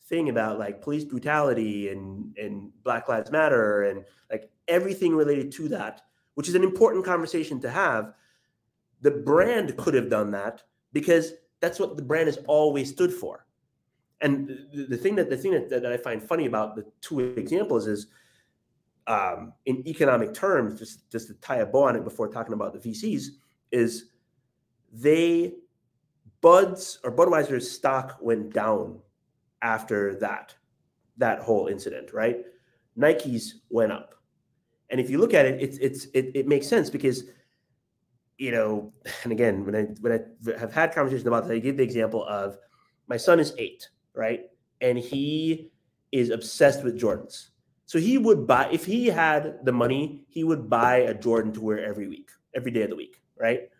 thing 0.08 0.28
about 0.30 0.58
like 0.58 0.80
police 0.80 1.04
brutality 1.04 1.88
and 1.90 2.36
and 2.36 2.70
Black 2.82 3.08
Lives 3.08 3.30
Matter 3.30 3.82
and 3.82 4.04
like 4.30 4.50
everything 4.66 5.14
related 5.14 5.52
to 5.52 5.68
that, 5.68 6.02
which 6.34 6.48
is 6.48 6.54
an 6.54 6.64
important 6.64 7.04
conversation 7.04 7.60
to 7.60 7.70
have. 7.70 8.14
The 9.00 9.10
brand 9.10 9.76
could 9.76 9.94
have 9.94 10.10
done 10.10 10.30
that 10.32 10.62
because 10.92 11.32
that's 11.60 11.78
what 11.78 11.96
the 11.96 12.02
brand 12.02 12.26
has 12.26 12.38
always 12.46 12.90
stood 12.90 13.12
for. 13.12 13.46
And 14.20 14.48
the, 14.72 14.86
the 14.90 14.96
thing 14.96 15.14
that 15.16 15.30
the 15.30 15.36
thing 15.36 15.52
that, 15.52 15.68
that 15.70 15.86
I 15.92 15.96
find 15.96 16.22
funny 16.22 16.46
about 16.46 16.74
the 16.74 16.84
two 17.00 17.20
examples 17.20 17.86
is 17.86 18.08
um, 19.06 19.52
in 19.66 19.86
economic 19.86 20.34
terms, 20.34 20.78
just 20.78 21.10
just 21.10 21.28
to 21.28 21.34
tie 21.34 21.58
a 21.58 21.66
bow 21.66 21.84
on 21.84 21.96
it 21.96 22.04
before 22.04 22.28
talking 22.28 22.54
about 22.54 22.72
the 22.72 22.90
VCs, 22.90 23.26
is 23.70 24.06
they 24.92 25.54
Bud's 26.40 26.98
or 27.04 27.14
Budweiser's 27.14 27.70
stock 27.70 28.18
went 28.20 28.52
down 28.52 29.00
after 29.62 30.14
that 30.16 30.54
that 31.16 31.40
whole 31.40 31.66
incident, 31.66 32.12
right? 32.12 32.44
Nike's 32.96 33.60
went 33.70 33.92
up, 33.92 34.14
and 34.90 35.00
if 35.00 35.10
you 35.10 35.18
look 35.18 35.34
at 35.34 35.46
it, 35.46 35.60
it's 35.60 35.78
it's 35.78 36.06
it, 36.14 36.32
it 36.34 36.46
makes 36.46 36.66
sense 36.66 36.90
because 36.90 37.24
you 38.38 38.52
know, 38.52 38.92
and 39.24 39.32
again, 39.32 39.64
when 39.64 39.74
I 39.74 39.82
when 40.00 40.12
I 40.12 40.58
have 40.58 40.72
had 40.72 40.94
conversations 40.94 41.26
about 41.26 41.46
that, 41.46 41.54
I 41.54 41.58
give 41.58 41.76
the 41.76 41.82
example 41.82 42.24
of 42.24 42.58
my 43.08 43.16
son 43.16 43.40
is 43.40 43.54
eight, 43.58 43.88
right, 44.14 44.42
and 44.80 44.98
he 44.98 45.70
is 46.12 46.30
obsessed 46.30 46.84
with 46.84 46.98
Jordans. 47.00 47.48
So 47.86 47.98
he 47.98 48.18
would 48.18 48.46
buy 48.46 48.68
if 48.70 48.84
he 48.84 49.06
had 49.06 49.64
the 49.64 49.72
money, 49.72 50.24
he 50.28 50.44
would 50.44 50.68
buy 50.68 50.98
a 50.98 51.14
Jordan 51.14 51.52
to 51.54 51.60
wear 51.60 51.84
every 51.84 52.06
week, 52.06 52.30
every 52.54 52.70
day 52.70 52.82
of 52.82 52.90
the 52.90 52.96
week, 52.96 53.22
right? 53.38 53.70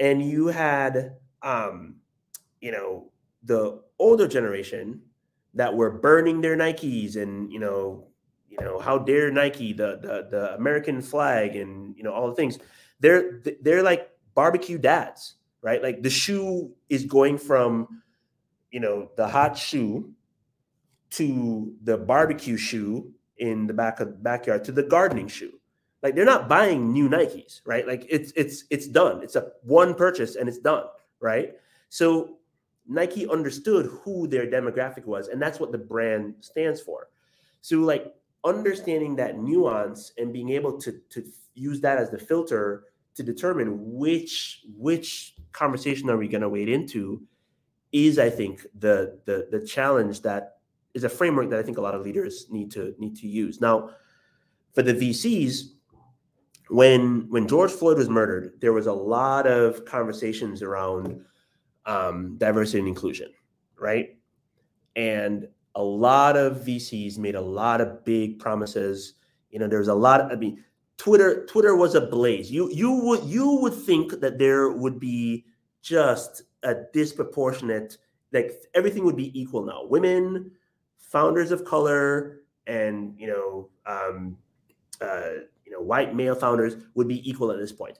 And 0.00 0.20
you 0.20 0.48
had 0.48 1.16
um, 1.44 1.96
you 2.60 2.72
know, 2.72 3.10
the 3.44 3.82
older 3.98 4.28
generation 4.28 5.00
that 5.54 5.74
were 5.74 5.90
burning 5.90 6.40
their 6.40 6.56
Nikes 6.56 7.16
and 7.16 7.52
you 7.52 7.58
know, 7.58 8.08
you 8.48 8.58
know, 8.60 8.78
how 8.78 8.98
dare 8.98 9.30
Nike, 9.30 9.72
the 9.72 9.98
the 10.00 10.28
the 10.30 10.54
American 10.54 11.00
flag, 11.00 11.56
and 11.56 11.96
you 11.96 12.02
know 12.02 12.12
all 12.12 12.28
the 12.28 12.34
things. 12.34 12.58
They're 13.00 13.42
they're 13.62 13.82
like 13.82 14.10
barbecue 14.34 14.78
dads, 14.78 15.34
right? 15.62 15.82
Like 15.82 16.02
the 16.02 16.10
shoe 16.10 16.72
is 16.88 17.04
going 17.04 17.38
from, 17.38 18.02
you 18.70 18.80
know, 18.80 19.10
the 19.16 19.28
hot 19.28 19.56
shoe 19.58 20.12
to 21.10 21.74
the 21.82 21.96
barbecue 21.96 22.56
shoe 22.56 23.12
in 23.38 23.66
the 23.66 23.74
back 23.74 24.00
of 24.00 24.22
backyard 24.22 24.64
to 24.64 24.72
the 24.72 24.82
gardening 24.82 25.28
shoe. 25.28 25.60
Like 26.02 26.14
they're 26.14 26.24
not 26.24 26.48
buying 26.48 26.92
new 26.92 27.08
Nikes, 27.08 27.60
right? 27.64 27.86
Like 27.86 28.06
it's 28.08 28.32
it's 28.36 28.64
it's 28.70 28.86
done. 28.86 29.22
It's 29.22 29.36
a 29.36 29.52
one 29.62 29.94
purchase 29.94 30.36
and 30.36 30.48
it's 30.48 30.58
done 30.58 30.84
right? 31.24 31.54
So 31.88 32.36
Nike 32.86 33.28
understood 33.28 33.86
who 33.86 34.26
their 34.26 34.46
demographic 34.46 35.04
was, 35.04 35.28
and 35.28 35.40
that's 35.40 35.58
what 35.58 35.72
the 35.72 35.78
brand 35.78 36.34
stands 36.40 36.80
for. 36.80 37.08
So, 37.60 37.78
like 37.78 38.14
understanding 38.44 39.16
that 39.16 39.38
nuance 39.38 40.12
and 40.18 40.32
being 40.32 40.50
able 40.50 40.78
to 40.80 41.00
to 41.10 41.24
use 41.54 41.80
that 41.80 41.98
as 41.98 42.10
the 42.10 42.18
filter 42.18 42.84
to 43.14 43.22
determine 43.22 43.78
which 43.80 44.62
which 44.76 45.34
conversation 45.52 46.10
are 46.10 46.16
we 46.16 46.28
going 46.28 46.42
to 46.42 46.48
wade 46.48 46.68
into 46.68 47.22
is, 47.92 48.18
I 48.18 48.28
think, 48.28 48.66
the 48.78 49.18
the 49.24 49.48
the 49.50 49.64
challenge 49.64 50.20
that 50.22 50.58
is 50.94 51.04
a 51.04 51.08
framework 51.08 51.50
that 51.50 51.58
I 51.58 51.62
think 51.62 51.78
a 51.78 51.80
lot 51.80 51.94
of 51.94 52.02
leaders 52.02 52.46
need 52.50 52.70
to 52.72 52.94
need 52.98 53.16
to 53.16 53.26
use. 53.26 53.60
Now, 53.60 53.90
for 54.74 54.82
the 54.82 54.94
VCs, 54.94 55.70
when 56.68 57.28
when 57.30 57.48
George 57.48 57.70
Floyd 57.70 57.98
was 57.98 58.08
murdered, 58.08 58.60
there 58.60 58.72
was 58.72 58.86
a 58.86 58.92
lot 58.92 59.46
of 59.46 59.84
conversations 59.84 60.62
around 60.62 61.24
um, 61.86 62.36
diversity 62.38 62.78
and 62.78 62.88
inclusion, 62.88 63.30
right? 63.78 64.16
And 64.96 65.48
a 65.74 65.82
lot 65.82 66.36
of 66.36 66.58
VCs 66.58 67.18
made 67.18 67.34
a 67.34 67.40
lot 67.40 67.80
of 67.80 68.04
big 68.04 68.38
promises. 68.38 69.14
You 69.50 69.58
know, 69.58 69.68
there's 69.68 69.88
a 69.88 69.94
lot. 69.94 70.32
I 70.32 70.36
mean, 70.36 70.64
Twitter 70.96 71.46
Twitter 71.46 71.76
was 71.76 71.94
ablaze. 71.94 72.50
You 72.50 72.70
you 72.70 72.92
would 72.92 73.24
you 73.24 73.58
would 73.60 73.74
think 73.74 74.20
that 74.20 74.38
there 74.38 74.70
would 74.70 75.00
be 75.00 75.44
just 75.82 76.42
a 76.62 76.74
disproportionate 76.92 77.98
like 78.32 78.52
everything 78.74 79.04
would 79.04 79.16
be 79.16 79.38
equal 79.38 79.64
now. 79.64 79.84
Women, 79.84 80.50
founders 80.98 81.52
of 81.52 81.64
color, 81.64 82.40
and 82.66 83.14
you 83.18 83.26
know. 83.26 83.68
Um, 83.86 84.38
uh, 85.00 85.30
you 85.64 85.72
know, 85.72 85.80
white 85.80 86.14
male 86.14 86.34
founders 86.34 86.76
would 86.94 87.08
be 87.08 87.28
equal 87.28 87.50
at 87.50 87.58
this 87.58 87.72
point. 87.72 87.98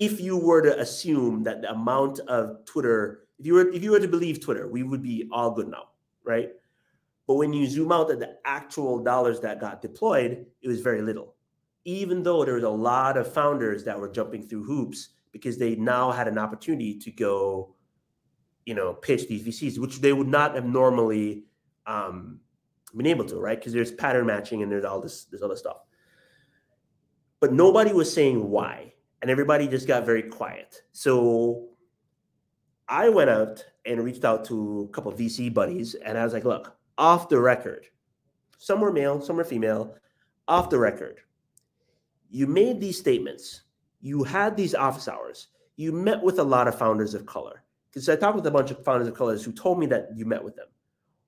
If 0.00 0.20
you 0.20 0.36
were 0.36 0.62
to 0.62 0.78
assume 0.78 1.42
that 1.44 1.62
the 1.62 1.70
amount 1.70 2.20
of 2.20 2.64
Twitter, 2.64 3.28
if 3.38 3.46
you 3.46 3.54
were 3.54 3.68
if 3.68 3.82
you 3.82 3.90
were 3.90 4.00
to 4.00 4.08
believe 4.08 4.40
Twitter, 4.40 4.68
we 4.68 4.82
would 4.82 5.02
be 5.02 5.28
all 5.32 5.50
good 5.50 5.68
now, 5.68 5.88
right? 6.24 6.50
But 7.26 7.34
when 7.34 7.52
you 7.52 7.66
zoom 7.66 7.92
out 7.92 8.10
at 8.10 8.20
the 8.20 8.36
actual 8.44 9.02
dollars 9.02 9.40
that 9.40 9.60
got 9.60 9.82
deployed, 9.82 10.46
it 10.62 10.68
was 10.68 10.80
very 10.80 11.02
little. 11.02 11.34
Even 11.84 12.22
though 12.22 12.44
there 12.44 12.54
was 12.54 12.64
a 12.64 12.68
lot 12.68 13.16
of 13.16 13.32
founders 13.32 13.84
that 13.84 13.98
were 13.98 14.08
jumping 14.08 14.42
through 14.42 14.64
hoops 14.64 15.10
because 15.32 15.58
they 15.58 15.74
now 15.76 16.10
had 16.10 16.28
an 16.28 16.38
opportunity 16.38 16.98
to 16.98 17.10
go, 17.10 17.74
you 18.64 18.74
know, 18.74 18.94
pitch 18.94 19.28
these 19.28 19.42
VCs, 19.46 19.78
which 19.78 20.00
they 20.00 20.12
would 20.12 20.28
not 20.28 20.54
have 20.54 20.64
normally 20.64 21.44
um, 21.86 22.40
been 22.96 23.06
able 23.06 23.24
to, 23.24 23.38
right? 23.38 23.58
Because 23.58 23.72
there's 23.72 23.92
pattern 23.92 24.26
matching 24.26 24.62
and 24.62 24.70
there's 24.70 24.84
all 24.84 25.00
this 25.00 25.24
this 25.24 25.42
other 25.42 25.56
stuff 25.56 25.78
but 27.40 27.52
nobody 27.52 27.92
was 27.92 28.12
saying 28.12 28.48
why. 28.50 28.92
And 29.22 29.30
everybody 29.30 29.66
just 29.66 29.86
got 29.86 30.04
very 30.04 30.22
quiet. 30.22 30.82
So 30.92 31.68
I 32.88 33.08
went 33.08 33.30
out 33.30 33.64
and 33.84 34.02
reached 34.02 34.24
out 34.24 34.44
to 34.46 34.88
a 34.88 34.94
couple 34.94 35.12
VC 35.12 35.52
buddies 35.52 35.94
and 35.94 36.18
I 36.18 36.24
was 36.24 36.32
like, 36.32 36.44
look, 36.44 36.76
off 36.98 37.28
the 37.28 37.40
record, 37.40 37.86
some 38.58 38.80
were 38.80 38.92
male, 38.92 39.20
some 39.20 39.36
were 39.36 39.44
female, 39.44 39.96
off 40.48 40.70
the 40.70 40.78
record. 40.78 41.20
You 42.30 42.46
made 42.46 42.80
these 42.80 42.98
statements. 42.98 43.62
You 44.00 44.22
had 44.22 44.56
these 44.56 44.74
office 44.74 45.08
hours. 45.08 45.48
You 45.76 45.92
met 45.92 46.22
with 46.22 46.38
a 46.38 46.44
lot 46.44 46.68
of 46.68 46.78
founders 46.78 47.14
of 47.14 47.26
color. 47.26 47.62
Because 47.90 48.08
I 48.08 48.16
talked 48.16 48.36
with 48.36 48.46
a 48.46 48.50
bunch 48.50 48.70
of 48.70 48.84
founders 48.84 49.08
of 49.08 49.14
colors 49.14 49.42
who 49.44 49.52
told 49.52 49.78
me 49.78 49.86
that 49.86 50.08
you 50.14 50.26
met 50.26 50.44
with 50.44 50.54
them. 50.56 50.66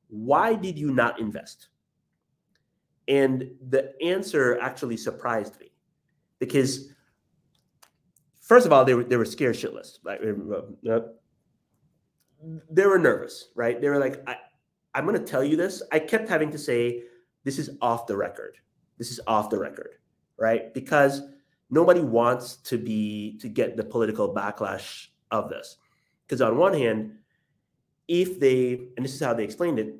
Why 0.09 0.55
did 0.55 0.78
you 0.78 0.93
not 0.93 1.18
invest? 1.18 1.68
And 3.09 3.51
the 3.68 3.95
answer 4.03 4.59
actually 4.61 4.99
surprised 4.99 5.59
me 5.61 5.72
because 6.39 6.93
first 8.49 8.66
of 8.66 8.72
all, 8.72 8.84
they 8.84 8.94
were 8.94 9.05
they 9.05 9.16
were 9.16 9.24
scared 9.24 9.55
shitless. 9.55 9.99
Like 10.03 10.20
uh, 10.90 11.01
they 12.70 12.86
were 12.86 12.99
nervous, 12.99 13.51
right? 13.55 13.80
They 13.80 13.88
were 13.88 13.99
like, 13.99 14.22
I, 14.26 14.36
I'm 14.94 15.07
going 15.07 15.18
to 15.18 15.24
tell 15.24 15.44
you 15.44 15.57
this. 15.57 15.82
I 15.92 15.99
kept 15.99 16.28
having 16.28 16.51
to 16.51 16.59
say, 16.59 17.03
this 17.44 17.59
is 17.59 17.70
off 17.80 18.07
the 18.07 18.16
record. 18.16 18.57
This 18.96 19.11
is 19.11 19.20
off 19.26 19.51
the 19.51 19.59
record, 19.59 19.94
right? 20.38 20.72
Because 20.74 21.22
nobody 21.70 22.01
wants 22.01 22.57
to 22.57 22.78
be 22.78 23.38
to 23.38 23.49
get 23.49 23.76
the 23.76 23.84
political 23.84 24.34
backlash 24.34 25.09
of 25.30 25.51
this. 25.51 25.76
Because 26.26 26.40
on 26.40 26.57
one 26.57 26.74
hand, 26.74 27.12
if 28.09 28.40
they 28.40 28.88
and 28.96 29.05
this 29.05 29.14
is 29.14 29.20
how 29.20 29.34
they 29.34 29.44
explained 29.44 29.78
it, 29.78 29.94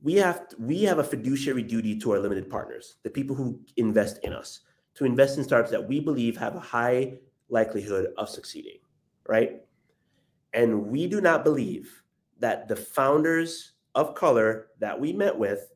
we 0.00 0.14
have 0.14 0.46
we 0.58 0.84
have 0.84 1.00
a 1.00 1.04
fiduciary 1.04 1.62
duty 1.62 1.98
to 1.98 2.12
our 2.12 2.20
limited 2.20 2.48
partners, 2.48 2.96
the 3.02 3.10
people 3.10 3.34
who 3.34 3.60
invest 3.76 4.18
in 4.22 4.32
us 4.32 4.60
to 4.98 5.04
invest 5.04 5.38
in 5.38 5.44
startups 5.44 5.70
that 5.70 5.88
we 5.88 6.00
believe 6.00 6.36
have 6.36 6.56
a 6.56 6.60
high 6.60 7.14
likelihood 7.48 8.08
of 8.18 8.28
succeeding, 8.28 8.78
right? 9.28 9.62
And 10.52 10.88
we 10.88 11.06
do 11.06 11.20
not 11.20 11.44
believe 11.44 12.02
that 12.40 12.66
the 12.66 12.74
founders 12.74 13.74
of 13.94 14.16
color 14.16 14.68
that 14.80 14.98
we 14.98 15.12
met 15.12 15.38
with 15.38 15.70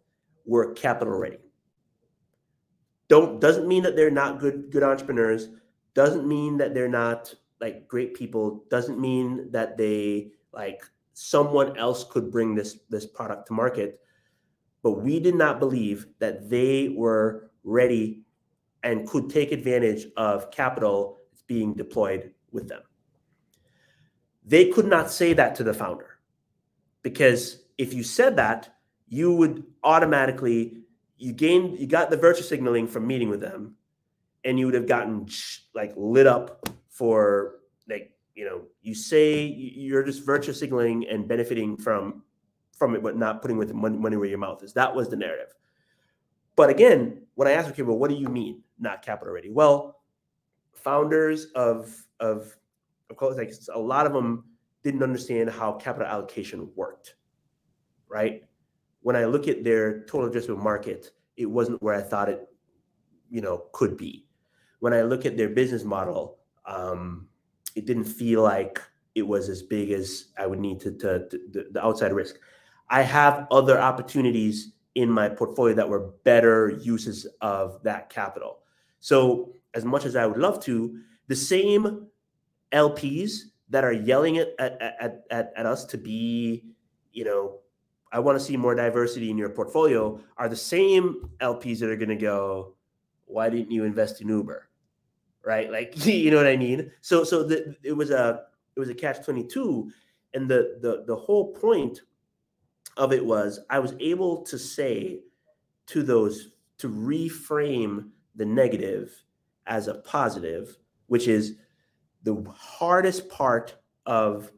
were 0.44 0.72
capital 0.72 1.14
ready. 1.14 1.38
Don't 3.08 3.40
doesn't 3.40 3.68
mean 3.68 3.84
that 3.84 3.94
they're 3.94 4.10
not 4.10 4.40
good 4.40 4.72
good 4.72 4.82
entrepreneurs, 4.82 5.50
doesn't 5.94 6.26
mean 6.26 6.56
that 6.56 6.74
they're 6.74 6.88
not 6.88 7.32
like 7.60 7.86
great 7.86 8.14
people, 8.14 8.64
doesn't 8.70 8.98
mean 8.98 9.52
that 9.52 9.76
they 9.76 10.32
like 10.52 10.82
someone 11.12 11.76
else 11.76 12.02
could 12.10 12.32
bring 12.32 12.56
this 12.56 12.80
this 12.90 13.06
product 13.06 13.46
to 13.46 13.52
market. 13.52 14.00
But 14.82 15.02
we 15.02 15.20
did 15.20 15.36
not 15.36 15.60
believe 15.60 16.06
that 16.18 16.50
they 16.50 16.88
were 16.88 17.52
ready 17.62 18.24
and 18.82 19.08
could 19.08 19.30
take 19.30 19.52
advantage 19.52 20.06
of 20.16 20.50
capital 20.50 21.18
being 21.46 21.74
deployed 21.74 22.32
with 22.50 22.68
them. 22.68 22.82
They 24.44 24.68
could 24.68 24.86
not 24.86 25.10
say 25.10 25.32
that 25.34 25.54
to 25.56 25.64
the 25.64 25.74
founder 25.74 26.18
because 27.02 27.64
if 27.78 27.94
you 27.94 28.02
said 28.02 28.36
that, 28.36 28.74
you 29.08 29.32
would 29.32 29.64
automatically 29.84 30.78
you 31.18 31.32
gained 31.32 31.78
you 31.78 31.86
got 31.86 32.10
the 32.10 32.16
virtue 32.16 32.42
signaling 32.42 32.86
from 32.88 33.06
meeting 33.06 33.28
with 33.28 33.40
them 33.40 33.76
and 34.44 34.58
you 34.58 34.66
would 34.66 34.74
have 34.74 34.88
gotten 34.88 35.28
like 35.74 35.92
lit 35.96 36.26
up 36.26 36.68
for 36.88 37.56
like 37.88 38.10
you 38.34 38.44
know 38.44 38.62
you 38.80 38.94
say 38.94 39.44
you're 39.44 40.02
just 40.02 40.24
virtue 40.24 40.52
signaling 40.52 41.06
and 41.08 41.28
benefiting 41.28 41.76
from 41.76 42.22
from 42.72 42.96
it 42.96 43.02
but 43.02 43.16
not 43.16 43.40
putting 43.42 43.56
with 43.56 43.72
money 43.72 44.16
where 44.16 44.28
your 44.28 44.38
mouth 44.38 44.62
is. 44.64 44.72
That 44.72 44.92
was 44.92 45.08
the 45.08 45.16
narrative. 45.16 45.54
But 46.56 46.68
again, 46.68 47.22
when 47.34 47.46
I 47.46 47.52
ask, 47.52 47.70
okay, 47.70 47.82
well, 47.82 47.96
what 47.96 48.10
do 48.10 48.16
you 48.16 48.28
mean 48.28 48.62
not 48.82 49.02
capital 49.02 49.32
ready? 49.32 49.50
Well, 49.50 50.00
founders 50.74 51.46
of 51.54 51.94
of 52.20 52.54
of 53.10 53.16
course, 53.16 53.36
like 53.36 53.52
a 53.74 53.78
lot 53.78 54.06
of 54.06 54.12
them 54.12 54.44
didn't 54.82 55.02
understand 55.02 55.50
how 55.50 55.72
capital 55.72 56.08
allocation 56.08 56.68
worked, 56.74 57.14
right? 58.08 58.42
When 59.02 59.16
I 59.16 59.26
look 59.26 59.48
at 59.48 59.64
their 59.64 60.04
total 60.04 60.30
addressable 60.30 60.62
market, 60.62 61.10
it 61.36 61.46
wasn't 61.46 61.82
where 61.82 61.94
I 61.94 62.00
thought 62.00 62.28
it, 62.28 62.48
you 63.30 63.40
know, 63.40 63.64
could 63.72 63.96
be. 63.96 64.26
When 64.80 64.92
I 64.92 65.02
look 65.02 65.26
at 65.26 65.36
their 65.36 65.48
business 65.48 65.84
model, 65.84 66.38
um, 66.66 67.28
it 67.76 67.86
didn't 67.86 68.04
feel 68.04 68.42
like 68.42 68.80
it 69.14 69.22
was 69.22 69.48
as 69.48 69.62
big 69.62 69.90
as 69.90 70.28
I 70.38 70.46
would 70.46 70.58
need 70.58 70.80
to, 70.80 70.92
to, 70.92 71.28
to 71.28 71.40
the, 71.52 71.68
the 71.72 71.84
outside 71.84 72.12
risk. 72.12 72.36
I 72.88 73.02
have 73.02 73.46
other 73.50 73.78
opportunities 73.78 74.72
in 74.94 75.10
my 75.10 75.28
portfolio 75.28 75.74
that 75.74 75.88
were 75.88 76.12
better 76.24 76.70
uses 76.82 77.26
of 77.40 77.82
that 77.82 78.10
capital. 78.10 78.61
So, 79.02 79.56
as 79.74 79.84
much 79.84 80.04
as 80.04 80.14
I 80.14 80.26
would 80.26 80.38
love 80.38 80.62
to, 80.64 80.96
the 81.26 81.34
same 81.34 82.06
LPs 82.70 83.32
that 83.68 83.82
are 83.82 83.92
yelling 83.92 84.38
at 84.38 84.54
at, 84.60 85.24
at, 85.28 85.52
at 85.56 85.66
us 85.66 85.84
to 85.86 85.98
be, 85.98 86.62
you 87.12 87.24
know, 87.24 87.58
I 88.12 88.20
want 88.20 88.38
to 88.38 88.44
see 88.44 88.56
more 88.56 88.76
diversity 88.76 89.28
in 89.28 89.36
your 89.36 89.48
portfolio 89.48 90.20
are 90.36 90.48
the 90.48 90.54
same 90.54 91.30
LPs 91.40 91.80
that 91.80 91.90
are 91.90 91.96
going 91.96 92.10
to 92.10 92.16
go, 92.16 92.76
why 93.24 93.50
didn't 93.50 93.72
you 93.72 93.82
invest 93.82 94.20
in 94.20 94.28
Uber? 94.28 94.68
Right? 95.44 95.68
Like, 95.68 96.06
you 96.06 96.30
know 96.30 96.36
what 96.36 96.46
I 96.46 96.56
mean? 96.56 96.92
So, 97.00 97.24
so 97.24 97.42
the, 97.42 97.74
it 97.82 97.92
was 97.92 98.10
a, 98.10 98.44
it 98.76 98.80
was 98.80 98.88
a 98.88 98.94
catch 98.94 99.24
22. 99.24 99.90
And 100.34 100.48
the, 100.48 100.78
the, 100.80 101.04
the 101.08 101.16
whole 101.16 101.52
point 101.54 102.02
of 102.96 103.12
it 103.12 103.24
was 103.24 103.58
I 103.68 103.80
was 103.80 103.94
able 103.98 104.42
to 104.42 104.56
say 104.56 105.22
to 105.86 106.04
those, 106.04 106.50
to 106.78 106.88
reframe 106.88 108.10
the 108.34 108.44
negative 108.44 109.24
as 109.66 109.88
a 109.88 109.94
positive, 109.94 110.78
which 111.06 111.28
is 111.28 111.56
the 112.22 112.44
hardest 112.54 113.28
part 113.28 113.76
of 114.06 114.50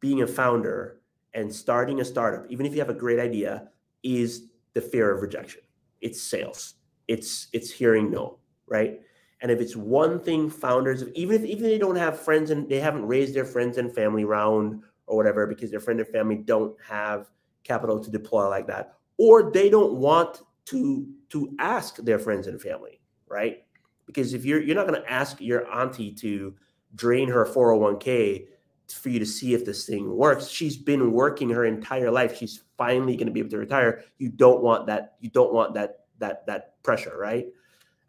being 0.00 0.22
a 0.22 0.26
founder 0.26 1.00
and 1.34 1.52
starting 1.52 2.00
a 2.00 2.04
startup, 2.04 2.46
even 2.50 2.66
if 2.66 2.72
you 2.72 2.78
have 2.78 2.90
a 2.90 2.94
great 2.94 3.18
idea, 3.18 3.68
is 4.02 4.48
the 4.74 4.80
fear 4.80 5.10
of 5.10 5.22
rejection. 5.22 5.62
It's 6.00 6.20
sales. 6.20 6.74
It's 7.08 7.48
it's 7.52 7.70
hearing 7.70 8.10
no, 8.10 8.38
right? 8.66 9.00
And 9.40 9.50
if 9.50 9.60
it's 9.60 9.76
one 9.76 10.20
thing 10.20 10.48
founders, 10.48 11.04
even 11.14 11.42
if 11.42 11.44
even 11.44 11.64
they 11.64 11.78
don't 11.78 11.96
have 11.96 12.18
friends 12.18 12.50
and 12.50 12.68
they 12.68 12.80
haven't 12.80 13.06
raised 13.06 13.34
their 13.34 13.44
friends 13.44 13.78
and 13.78 13.94
family 13.94 14.24
round 14.24 14.82
or 15.06 15.16
whatever, 15.16 15.46
because 15.46 15.70
their 15.70 15.80
friend 15.80 16.00
and 16.00 16.08
family 16.08 16.36
don't 16.36 16.76
have 16.82 17.30
capital 17.62 18.02
to 18.02 18.10
deploy 18.10 18.48
like 18.48 18.66
that, 18.66 18.94
or 19.18 19.50
they 19.50 19.68
don't 19.68 19.94
want 19.94 20.42
to 20.66 21.06
to 21.34 21.54
ask 21.58 21.96
their 21.96 22.18
friends 22.18 22.46
and 22.46 22.60
family, 22.60 23.00
right? 23.28 23.64
Because 24.06 24.34
if 24.34 24.44
you're 24.44 24.62
you're 24.62 24.76
not 24.76 24.86
going 24.86 25.00
to 25.00 25.10
ask 25.10 25.40
your 25.40 25.70
auntie 25.70 26.12
to 26.12 26.54
drain 26.94 27.28
her 27.28 27.44
401k 27.44 28.46
for 28.92 29.08
you 29.08 29.18
to 29.18 29.26
see 29.26 29.54
if 29.54 29.64
this 29.64 29.86
thing 29.86 30.14
works. 30.14 30.48
She's 30.48 30.76
been 30.76 31.12
working 31.12 31.48
her 31.50 31.64
entire 31.64 32.10
life. 32.10 32.36
She's 32.36 32.62
finally 32.76 33.16
going 33.16 33.26
to 33.26 33.32
be 33.32 33.40
able 33.40 33.50
to 33.50 33.58
retire. 33.58 34.04
You 34.18 34.28
don't 34.28 34.62
want 34.62 34.86
that. 34.86 35.16
You 35.20 35.30
don't 35.30 35.52
want 35.52 35.74
that 35.74 36.06
that 36.18 36.46
that 36.46 36.82
pressure, 36.82 37.16
right? 37.18 37.46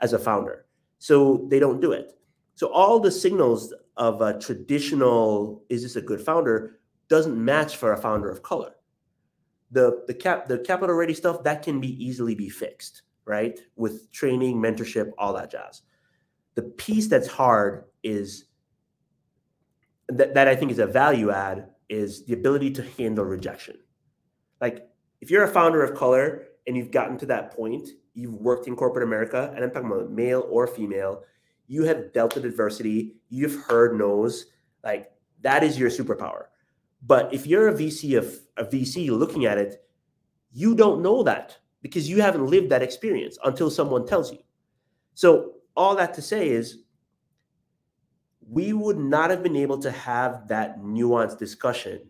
As 0.01 0.13
a 0.13 0.19
founder, 0.19 0.65
so 0.99 1.47
they 1.49 1.59
don't 1.59 1.79
do 1.79 1.93
it. 1.93 2.19
So 2.55 2.67
all 2.67 2.99
the 2.99 3.11
signals 3.11 3.73
of 3.97 4.21
a 4.21 4.37
traditional 4.37 5.63
"is 5.69 5.83
this 5.83 5.95
a 5.95 6.01
good 6.01 6.21
founder" 6.21 6.79
doesn't 7.07 7.43
match 7.43 7.77
for 7.77 7.93
a 7.93 7.97
founder 7.97 8.29
of 8.29 8.43
color. 8.43 8.75
The 9.71 10.03
the 10.07 10.13
cap 10.13 10.47
the 10.47 10.59
capital 10.59 10.95
ready 10.95 11.13
stuff 11.13 11.43
that 11.43 11.63
can 11.63 11.79
be 11.79 12.03
easily 12.03 12.35
be 12.35 12.49
fixed, 12.49 13.03
right? 13.25 13.59
With 13.75 14.11
training, 14.11 14.57
mentorship, 14.57 15.11
all 15.17 15.33
that 15.33 15.51
jazz. 15.51 15.81
The 16.55 16.63
piece 16.63 17.07
that's 17.07 17.27
hard 17.27 17.85
is 18.03 18.45
that, 20.09 20.33
that 20.33 20.47
I 20.47 20.55
think 20.55 20.71
is 20.71 20.79
a 20.79 20.87
value 20.87 21.31
add 21.31 21.69
is 21.89 22.25
the 22.25 22.33
ability 22.33 22.71
to 22.71 22.83
handle 22.97 23.25
rejection. 23.25 23.77
Like 24.61 24.87
if 25.21 25.29
you're 25.29 25.43
a 25.43 25.51
founder 25.51 25.83
of 25.83 25.95
color 25.95 26.43
and 26.67 26.77
you've 26.77 26.91
gotten 26.91 27.17
to 27.19 27.25
that 27.27 27.51
point, 27.55 27.89
you've 28.13 28.35
worked 28.35 28.67
in 28.67 28.75
corporate 28.75 29.03
America, 29.03 29.51
and 29.55 29.63
I'm 29.63 29.71
talking 29.71 29.91
about 29.91 30.11
male 30.11 30.47
or 30.49 30.67
female, 30.67 31.23
you 31.67 31.83
have 31.83 32.13
dealt 32.13 32.35
with 32.35 32.45
adversity, 32.45 33.15
you've 33.29 33.63
heard 33.65 33.97
no's, 33.97 34.45
like 34.83 35.11
that 35.41 35.63
is 35.63 35.77
your 35.77 35.89
superpower. 35.89 36.45
But 37.05 37.33
if 37.33 37.45
you're 37.45 37.67
a 37.67 37.73
VC 37.73 38.17
of 38.17 38.39
a 38.57 38.65
VC 38.65 39.09
looking 39.09 39.45
at 39.45 39.57
it, 39.57 39.83
you 40.51 40.75
don't 40.75 41.01
know 41.01 41.21
that 41.23 41.57
because 41.85 42.09
you 42.09 42.19
haven't 42.19 42.47
lived 42.47 42.71
that 42.71 42.81
experience 42.81 43.37
until 43.45 43.69
someone 43.69 44.07
tells 44.07 44.31
you. 44.31 44.39
So 45.13 45.51
all 45.77 45.95
that 45.97 46.15
to 46.15 46.21
say 46.21 46.49
is 46.49 46.79
we 48.49 48.73
would 48.73 48.97
not 48.97 49.29
have 49.29 49.43
been 49.43 49.55
able 49.55 49.77
to 49.77 49.91
have 49.91 50.47
that 50.47 50.79
nuanced 50.81 51.37
discussion 51.37 52.09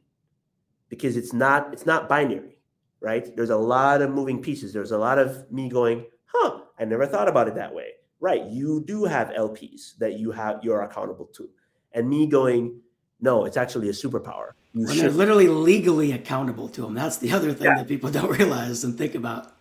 because 0.87 1.17
it's 1.17 1.33
not 1.33 1.73
it's 1.73 1.85
not 1.85 2.07
binary 2.07 2.55
right? 3.01 3.35
There's 3.35 3.49
a 3.49 3.57
lot 3.57 4.01
of 4.01 4.11
moving 4.11 4.41
pieces. 4.41 4.71
There's 4.71 4.91
a 4.91 4.97
lot 4.97 5.19
of 5.19 5.51
me 5.51 5.67
going 5.67 6.05
huh 6.27 6.61
i 6.79 6.85
never 6.85 7.05
thought 7.05 7.27
about 7.27 7.49
it 7.49 7.55
that 7.55 7.75
way. 7.75 7.89
Right 8.21 8.45
you 8.45 8.81
do 8.87 9.03
have 9.03 9.27
lps 9.31 9.97
that 9.97 10.17
you 10.17 10.31
have 10.31 10.63
you're 10.63 10.83
accountable 10.83 11.25
to. 11.35 11.49
And 11.91 12.09
me 12.09 12.27
going 12.27 12.79
no 13.19 13.43
it's 13.43 13.57
actually 13.57 13.89
a 13.89 13.97
superpower. 14.03 14.51
You 14.73 14.87
they're 14.87 15.09
literally 15.09 15.49
legally 15.49 16.13
accountable 16.13 16.69
to 16.69 16.83
them 16.83 16.93
that's 16.93 17.17
the 17.17 17.33
other 17.33 17.51
thing 17.51 17.65
yeah. 17.65 17.79
that 17.79 17.89
people 17.89 18.09
don't 18.09 18.31
realize 18.39 18.85
and 18.85 18.97
think 18.97 19.15
about 19.15 19.54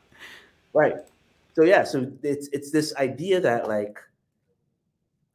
right 0.75 0.97
so 1.55 1.63
yeah 1.63 1.83
so 1.83 2.11
it's 2.23 2.49
it's 2.53 2.71
this 2.71 2.95
idea 2.97 3.41
that 3.41 3.69
like 3.69 3.99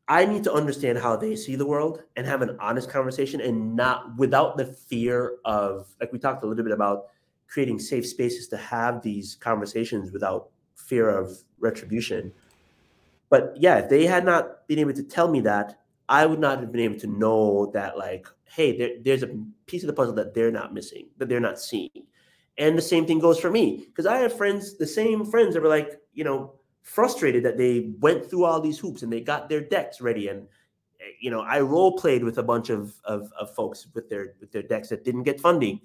I 0.09 0.25
need 0.25 0.43
to 0.45 0.53
understand 0.53 0.97
how 0.97 1.15
they 1.15 1.35
see 1.35 1.55
the 1.55 1.67
world 1.67 2.01
and 2.15 2.25
have 2.25 2.41
an 2.41 2.57
honest 2.59 2.89
conversation 2.89 3.41
and 3.41 3.75
not 3.75 4.17
without 4.17 4.57
the 4.57 4.65
fear 4.65 5.35
of, 5.45 5.87
like 6.01 6.11
we 6.11 6.17
talked 6.17 6.43
a 6.43 6.47
little 6.47 6.63
bit 6.63 6.73
about 6.73 7.09
creating 7.47 7.77
safe 7.77 8.07
spaces 8.07 8.47
to 8.47 8.57
have 8.57 9.03
these 9.03 9.35
conversations 9.35 10.11
without 10.11 10.49
fear 10.73 11.09
of 11.09 11.37
retribution. 11.59 12.33
But 13.29 13.53
yeah, 13.55 13.77
if 13.77 13.89
they 13.89 14.07
had 14.07 14.25
not 14.25 14.67
been 14.67 14.79
able 14.79 14.93
to 14.93 15.03
tell 15.03 15.29
me 15.29 15.41
that, 15.41 15.79
I 16.09 16.25
would 16.25 16.39
not 16.39 16.59
have 16.59 16.71
been 16.71 16.81
able 16.81 16.99
to 17.01 17.07
know 17.07 17.69
that, 17.75 17.95
like, 17.95 18.25
hey, 18.45 18.75
there, 18.75 18.89
there's 19.03 19.21
a 19.21 19.29
piece 19.67 19.83
of 19.83 19.87
the 19.87 19.93
puzzle 19.93 20.15
that 20.15 20.33
they're 20.33 20.51
not 20.51 20.73
missing, 20.73 21.09
that 21.19 21.29
they're 21.29 21.39
not 21.39 21.59
seeing. 21.59 22.07
And 22.59 22.77
the 22.77 22.81
same 22.81 23.05
thing 23.05 23.19
goes 23.19 23.39
for 23.39 23.49
me. 23.49 23.85
Because 23.87 24.05
I 24.05 24.17
have 24.17 24.35
friends, 24.35 24.77
the 24.77 24.85
same 24.85 25.25
friends 25.25 25.53
that 25.53 25.63
were 25.63 25.69
like, 25.69 25.99
you 26.13 26.25
know, 26.25 26.59
frustrated 26.83 27.43
that 27.43 27.57
they 27.57 27.91
went 27.99 28.29
through 28.29 28.43
all 28.43 28.59
these 28.59 28.77
hoops 28.77 29.01
and 29.01 29.11
they 29.11 29.21
got 29.21 29.47
their 29.49 29.61
decks 29.61 30.01
ready. 30.01 30.27
And 30.27 30.47
eh, 30.99 31.11
you 31.19 31.29
know 31.31 31.41
i 31.41 31.59
role 31.59 31.97
played 31.97 32.23
with 32.23 32.37
a 32.37 32.43
bunch 32.43 32.69
of, 32.69 32.93
of, 33.05 33.31
of 33.39 33.53
folks 33.55 33.87
with 33.93 34.09
their 34.09 34.33
with 34.39 34.51
their 34.51 34.63
decks 34.63 34.89
that 34.89 35.03
didn't 35.03 35.23
get 35.23 35.39
funding. 35.39 35.79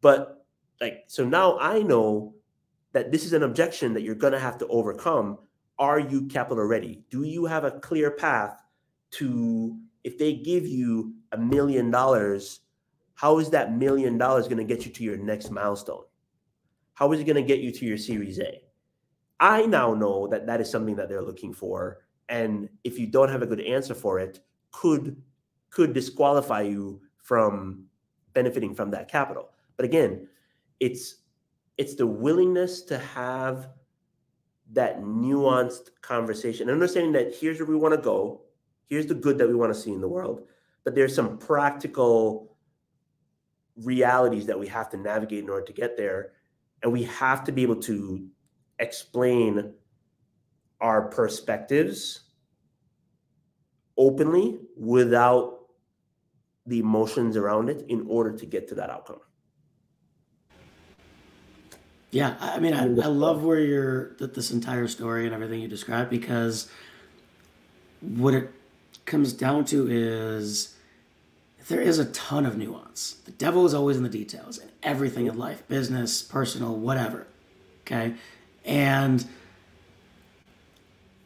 But 0.00 0.46
like 0.80 1.04
so 1.06 1.24
now 1.24 1.58
i 1.58 1.80
know 1.80 2.34
that 2.92 3.10
this 3.10 3.24
is 3.24 3.32
an 3.32 3.42
objection 3.42 3.94
that 3.94 4.02
you're 4.02 4.14
to 4.14 4.38
have 4.38 4.58
to 4.58 4.66
overcome. 4.68 5.38
Are 5.78 5.98
you 5.98 6.26
capital 6.26 6.64
ready? 6.64 7.02
Do 7.10 7.24
you 7.24 7.44
have 7.46 7.64
a 7.64 7.72
clear 7.72 8.12
path 8.12 8.62
to 9.12 9.76
if 10.04 10.18
they 10.18 10.34
give 10.34 10.66
you 10.66 11.14
a 11.32 11.38
million 11.38 11.90
dollars 11.90 12.60
how 13.14 13.38
is 13.38 13.50
that 13.50 13.76
million 13.76 14.18
dollars 14.18 14.46
going 14.46 14.58
to 14.58 14.64
get 14.64 14.84
you 14.84 14.92
to 14.92 15.04
your 15.04 15.16
next 15.16 15.50
milestone? 15.50 16.04
How 16.94 17.10
is 17.12 17.20
it 17.20 17.24
going 17.24 17.36
to 17.36 17.42
get 17.42 17.60
you 17.60 17.72
to 17.72 17.84
your 17.84 17.98
series 17.98 18.38
a? 18.38 18.62
I 19.40 19.66
now 19.66 19.94
know 19.94 20.26
that 20.28 20.46
that 20.46 20.60
is 20.60 20.70
something 20.70 20.96
that 20.96 21.08
they're 21.08 21.22
looking 21.22 21.52
for, 21.52 21.98
and 22.28 22.68
if 22.84 22.98
you 22.98 23.06
don't 23.06 23.28
have 23.28 23.42
a 23.42 23.46
good 23.46 23.60
answer 23.60 23.94
for 23.94 24.18
it, 24.18 24.40
could 24.70 25.20
could 25.70 25.92
disqualify 25.92 26.62
you 26.62 27.00
from 27.16 27.86
benefiting 28.32 28.74
from 28.74 28.90
that 28.92 29.08
capital. 29.08 29.50
But 29.76 29.84
again, 29.84 30.28
it's 30.80 31.16
it's 31.78 31.94
the 31.94 32.06
willingness 32.06 32.82
to 32.82 32.98
have 32.98 33.70
that 34.72 35.02
nuanced 35.02 35.90
conversation, 36.00 36.70
understanding 36.70 37.12
that 37.12 37.34
here's 37.34 37.58
where 37.58 37.68
we 37.68 37.76
want 37.76 37.94
to 37.94 38.00
go, 38.00 38.42
here's 38.86 39.06
the 39.06 39.14
good 39.14 39.38
that 39.38 39.48
we 39.48 39.54
want 39.54 39.74
to 39.74 39.78
see 39.78 39.92
in 39.92 40.00
the 40.00 40.08
world, 40.08 40.42
but 40.84 40.94
there's 40.94 41.14
some 41.14 41.38
practical 41.38 42.53
realities 43.82 44.46
that 44.46 44.58
we 44.58 44.68
have 44.68 44.90
to 44.90 44.96
navigate 44.96 45.44
in 45.44 45.50
order 45.50 45.66
to 45.66 45.72
get 45.72 45.96
there, 45.96 46.32
and 46.82 46.92
we 46.92 47.04
have 47.04 47.44
to 47.44 47.52
be 47.52 47.62
able 47.62 47.80
to 47.82 48.28
explain 48.78 49.72
our 50.80 51.08
perspectives 51.08 52.20
openly 53.96 54.58
without 54.76 55.60
the 56.66 56.78
emotions 56.78 57.36
around 57.36 57.68
it 57.68 57.84
in 57.88 58.04
order 58.08 58.32
to 58.36 58.46
get 58.46 58.68
to 58.68 58.74
that 58.74 58.90
outcome. 58.90 59.20
Yeah, 62.10 62.36
I 62.40 62.60
mean, 62.60 62.74
I, 62.74 62.84
I 62.84 63.08
love 63.08 63.42
where 63.42 63.58
you're 63.58 64.14
that 64.16 64.34
this 64.34 64.52
entire 64.52 64.86
story 64.86 65.26
and 65.26 65.34
everything 65.34 65.60
you 65.60 65.66
described 65.68 66.10
because 66.10 66.70
what 68.00 68.34
it 68.34 68.50
comes 69.04 69.32
down 69.32 69.64
to 69.66 69.88
is 69.90 70.73
there 71.68 71.80
is 71.80 71.98
a 71.98 72.04
ton 72.06 72.44
of 72.46 72.56
nuance. 72.56 73.16
The 73.24 73.32
devil 73.32 73.64
is 73.64 73.74
always 73.74 73.96
in 73.96 74.02
the 74.02 74.08
details 74.08 74.58
in 74.58 74.68
everything 74.82 75.26
in 75.26 75.38
life, 75.38 75.66
business, 75.68 76.22
personal, 76.22 76.76
whatever. 76.76 77.26
Okay. 77.82 78.14
And 78.64 79.24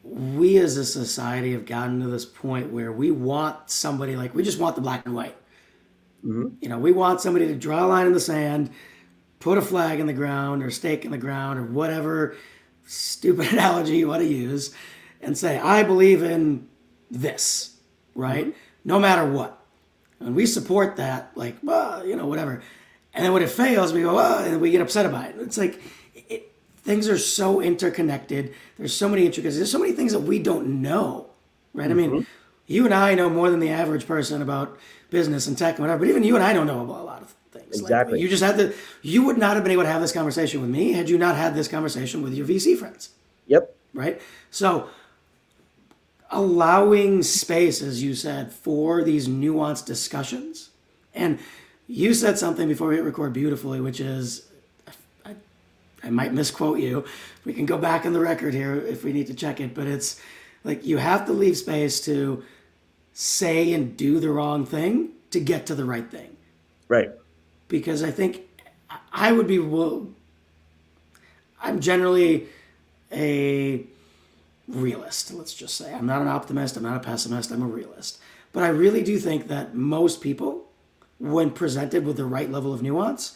we 0.02 0.58
as 0.58 0.76
a 0.76 0.84
society 0.84 1.52
have 1.52 1.66
gotten 1.66 2.00
to 2.00 2.08
this 2.08 2.24
point 2.24 2.72
where 2.72 2.92
we 2.92 3.10
want 3.10 3.70
somebody 3.70 4.16
like 4.16 4.34
we 4.34 4.42
just 4.42 4.58
want 4.58 4.76
the 4.76 4.82
black 4.82 5.04
and 5.06 5.14
white. 5.14 5.36
Mm-hmm. 6.24 6.56
You 6.60 6.68
know, 6.68 6.78
we 6.78 6.92
want 6.92 7.20
somebody 7.20 7.46
to 7.48 7.54
draw 7.54 7.84
a 7.84 7.86
line 7.86 8.06
in 8.06 8.12
the 8.12 8.20
sand, 8.20 8.70
put 9.40 9.58
a 9.58 9.62
flag 9.62 10.00
in 10.00 10.06
the 10.06 10.12
ground 10.12 10.62
or 10.62 10.70
stake 10.70 11.04
in 11.04 11.10
the 11.10 11.18
ground 11.18 11.58
or 11.58 11.64
whatever 11.64 12.36
stupid 12.86 13.46
analogy 13.52 13.98
you 13.98 14.08
want 14.08 14.22
to 14.22 14.28
use 14.28 14.74
and 15.20 15.36
say, 15.36 15.58
I 15.58 15.82
believe 15.82 16.22
in 16.22 16.68
this, 17.10 17.76
right? 18.14 18.46
Mm-hmm. 18.46 18.58
No 18.84 18.98
matter 18.98 19.30
what. 19.30 19.57
And 20.20 20.34
we 20.34 20.46
support 20.46 20.96
that, 20.96 21.30
like, 21.34 21.56
well, 21.62 22.04
you 22.04 22.16
know, 22.16 22.26
whatever. 22.26 22.62
And 23.14 23.24
then 23.24 23.32
when 23.32 23.42
it 23.42 23.50
fails, 23.50 23.92
we 23.92 24.02
go, 24.02 24.14
well, 24.14 24.44
and 24.44 24.60
we 24.60 24.70
get 24.70 24.80
upset 24.80 25.06
about 25.06 25.26
it. 25.26 25.36
It's 25.38 25.58
like, 25.58 25.80
it, 26.14 26.52
things 26.78 27.08
are 27.08 27.18
so 27.18 27.60
interconnected. 27.60 28.54
There's 28.76 28.94
so 28.94 29.08
many 29.08 29.26
intricacies. 29.26 29.58
There's 29.58 29.70
so 29.70 29.78
many 29.78 29.92
things 29.92 30.12
that 30.12 30.20
we 30.20 30.38
don't 30.38 30.82
know, 30.82 31.28
right? 31.72 31.88
Mm-hmm. 31.88 31.92
I 31.92 31.94
mean, 31.94 32.10
mm-hmm. 32.10 32.22
you 32.66 32.84
and 32.84 32.94
I 32.94 33.14
know 33.14 33.30
more 33.30 33.50
than 33.50 33.60
the 33.60 33.70
average 33.70 34.06
person 34.06 34.42
about 34.42 34.78
business 35.10 35.46
and 35.46 35.56
tech 35.56 35.76
and 35.76 35.80
whatever, 35.80 36.00
but 36.00 36.08
even 36.08 36.24
you 36.24 36.34
and 36.34 36.44
I 36.44 36.52
don't 36.52 36.66
know 36.66 36.82
about 36.82 37.00
a 37.00 37.04
lot 37.04 37.22
of 37.22 37.34
things. 37.52 37.80
Exactly. 37.80 38.14
Like, 38.14 38.22
you 38.22 38.28
just 38.28 38.42
had 38.42 38.56
to, 38.58 38.74
you 39.02 39.24
would 39.24 39.38
not 39.38 39.54
have 39.54 39.64
been 39.64 39.72
able 39.72 39.84
to 39.84 39.88
have 39.88 40.00
this 40.00 40.12
conversation 40.12 40.60
with 40.60 40.70
me 40.70 40.92
had 40.92 41.08
you 41.08 41.18
not 41.18 41.36
had 41.36 41.54
this 41.54 41.68
conversation 41.68 42.22
with 42.22 42.34
your 42.34 42.46
VC 42.46 42.76
friends. 42.76 43.10
Yep. 43.46 43.74
Right? 43.94 44.20
So, 44.50 44.88
allowing 46.30 47.22
space, 47.22 47.82
as 47.82 48.02
you 48.02 48.14
said, 48.14 48.52
for 48.52 49.02
these 49.02 49.28
nuanced 49.28 49.86
discussions. 49.86 50.70
And 51.14 51.38
you 51.86 52.14
said 52.14 52.38
something 52.38 52.68
before 52.68 52.88
we 52.88 52.96
hit 52.96 53.04
record 53.04 53.32
beautifully, 53.32 53.80
which 53.80 54.00
is 54.00 54.48
I, 55.24 55.34
I 56.04 56.10
might 56.10 56.32
misquote 56.32 56.80
you. 56.80 57.04
We 57.44 57.54
can 57.54 57.66
go 57.66 57.78
back 57.78 58.04
in 58.04 58.12
the 58.12 58.20
record 58.20 58.54
here 58.54 58.76
if 58.76 59.04
we 59.04 59.12
need 59.12 59.26
to 59.28 59.34
check 59.34 59.60
it, 59.60 59.74
but 59.74 59.86
it's 59.86 60.20
like 60.64 60.84
you 60.84 60.98
have 60.98 61.26
to 61.26 61.32
leave 61.32 61.56
space 61.56 62.00
to 62.02 62.44
say 63.14 63.72
and 63.72 63.96
do 63.96 64.20
the 64.20 64.28
wrong 64.28 64.66
thing 64.66 65.10
to 65.30 65.40
get 65.40 65.66
to 65.66 65.74
the 65.74 65.84
right 65.84 66.08
thing. 66.10 66.36
Right. 66.88 67.10
Because 67.68 68.02
I 68.02 68.10
think 68.10 68.42
I 69.12 69.32
would 69.32 69.46
be 69.46 69.58
well, 69.58 70.06
I'm 71.60 71.80
generally 71.80 72.48
a 73.10 73.84
realist, 74.68 75.32
let's 75.32 75.54
just 75.54 75.76
say. 75.76 75.92
I'm 75.92 76.06
not 76.06 76.22
an 76.22 76.28
optimist, 76.28 76.76
I'm 76.76 76.82
not 76.82 76.96
a 76.96 77.00
pessimist, 77.00 77.50
I'm 77.50 77.62
a 77.62 77.66
realist. 77.66 78.18
But 78.52 78.62
I 78.62 78.68
really 78.68 79.02
do 79.02 79.18
think 79.18 79.48
that 79.48 79.74
most 79.74 80.20
people, 80.20 80.66
when 81.18 81.50
presented 81.50 82.04
with 82.04 82.16
the 82.16 82.24
right 82.24 82.50
level 82.50 82.72
of 82.72 82.82
nuance, 82.82 83.34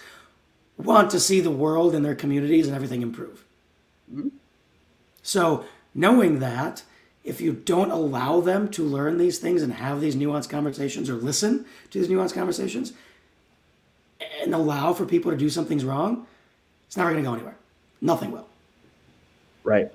want 0.76 1.11
to 1.11 1.20
see 1.20 1.41
the 1.41 1.51
world 1.51 1.95
and 1.95 2.05
their 2.05 2.14
communities 2.14 2.66
and 2.66 2.76
everything 2.76 3.03
improve. 3.03 3.45
Mm-hmm. 4.12 4.28
So, 5.22 5.64
knowing 5.95 6.41
that, 6.41 6.83
if 7.24 7.41
you 7.41 7.53
don't 7.53 7.91
allow 7.91 8.41
them 8.41 8.68
to 8.70 8.83
learn 8.83 9.16
these 9.16 9.39
things 9.39 9.62
and 9.62 9.74
have 9.74 10.01
these 10.01 10.16
nuanced 10.16 10.49
conversations 10.49 11.09
or 11.09 11.14
listen 11.14 11.64
to 11.91 12.01
these 12.01 12.09
nuanced 12.09 12.35
conversations 12.35 12.93
and 14.43 14.55
allow 14.55 14.93
for 14.93 15.07
people 15.07 15.30
to 15.30 15.37
do 15.37 15.49
something's 15.49 15.85
wrong, 15.85 16.26
it's 16.89 16.97
never 16.97 17.11
going 17.11 17.22
to 17.22 17.28
go 17.28 17.35
anywhere. 17.35 17.57
Nothing 18.01 18.33
will. 18.33 18.49
Right 19.62 19.95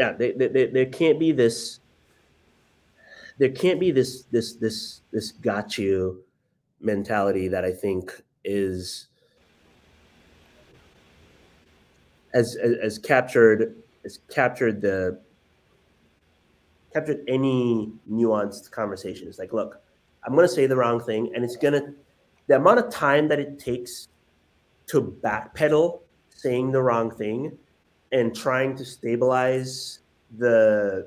yeah, 0.00 0.12
they, 0.12 0.32
they, 0.32 0.48
they, 0.48 0.64
there 0.64 0.86
can't 0.86 1.20
be 1.20 1.30
this. 1.30 1.80
There 3.36 3.50
can't 3.50 3.78
be 3.78 3.90
this 3.90 4.22
this 4.32 4.54
this 4.54 5.02
this 5.12 5.30
got 5.30 5.76
you 5.76 6.24
mentality 6.80 7.48
that 7.48 7.66
I 7.66 7.72
think 7.72 8.10
is 8.42 9.08
as 12.32 12.56
as, 12.56 12.76
as 12.82 12.98
captured 12.98 13.76
as 14.06 14.20
captured 14.30 14.80
the 14.80 15.20
captured 16.94 17.22
any 17.28 17.92
nuanced 18.10 18.70
conversation. 18.70 19.28
It's 19.28 19.38
like, 19.38 19.52
look, 19.52 19.82
I'm 20.24 20.34
going 20.34 20.48
to 20.48 20.54
say 20.54 20.64
the 20.66 20.76
wrong 20.76 20.98
thing, 20.98 21.30
and 21.34 21.44
it's 21.44 21.56
going 21.56 21.74
to 21.74 21.92
the 22.46 22.56
amount 22.56 22.78
of 22.78 22.90
time 22.90 23.28
that 23.28 23.38
it 23.38 23.58
takes 23.58 24.08
to 24.86 25.02
backpedal 25.22 26.00
saying 26.30 26.72
the 26.72 26.80
wrong 26.80 27.10
thing 27.10 27.58
and 28.12 28.34
trying 28.34 28.76
to 28.76 28.84
stabilize 28.84 30.00
the 30.38 31.06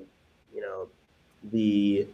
you 0.54 0.62
know 0.62 0.88
the 1.52 2.08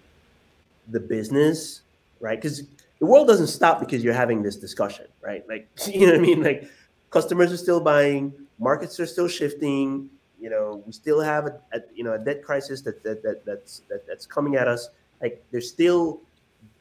the 0.90 1.00
business 1.00 1.82
right? 2.20 2.42
Because 2.42 2.64
the 3.00 3.06
world 3.06 3.28
doesn't 3.28 3.48
stop 3.48 3.80
because 3.80 4.04
you're 4.04 4.14
having 4.14 4.44
this 4.44 4.56
discussion 4.56 5.06
right? 5.22 5.48
Like 5.48 5.70
you 5.88 6.02
know 6.02 6.14
what 6.14 6.16
i 6.16 6.22
mean? 6.22 6.44
Like 6.44 6.70
customers 7.10 7.52
are 7.52 7.58
still 7.58 7.80
buying 7.80 8.34
markets 8.60 9.00
are 9.00 9.06
still 9.06 9.28
shifting 9.28 10.10
you 10.40 10.50
know 10.50 10.84
we 10.86 10.92
still 10.92 11.22
have 11.22 11.46
a, 11.48 11.60
a 11.74 11.82
you 11.94 12.04
know 12.04 12.14
a 12.14 12.20
debt 12.20 12.44
crisis 12.44 12.82
that, 12.82 13.04
that, 13.04 13.22
that 13.24 13.46
that's 13.46 13.82
that, 13.90 14.08
that's 14.08 14.26
coming 14.26 14.56
at 14.56 14.68
us. 14.68 14.90
Like 15.22 15.44
there's 15.52 15.70
still 15.70 16.22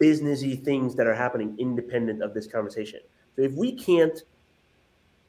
businessy 0.00 0.62
things 0.62 0.94
that 0.94 1.06
are 1.06 1.14
happening 1.14 1.54
independent 1.58 2.22
of 2.22 2.34
this 2.34 2.46
conversation. 2.46 3.00
So 3.36 3.42
if 3.42 3.52
we 3.52 3.72
can't 3.72 4.22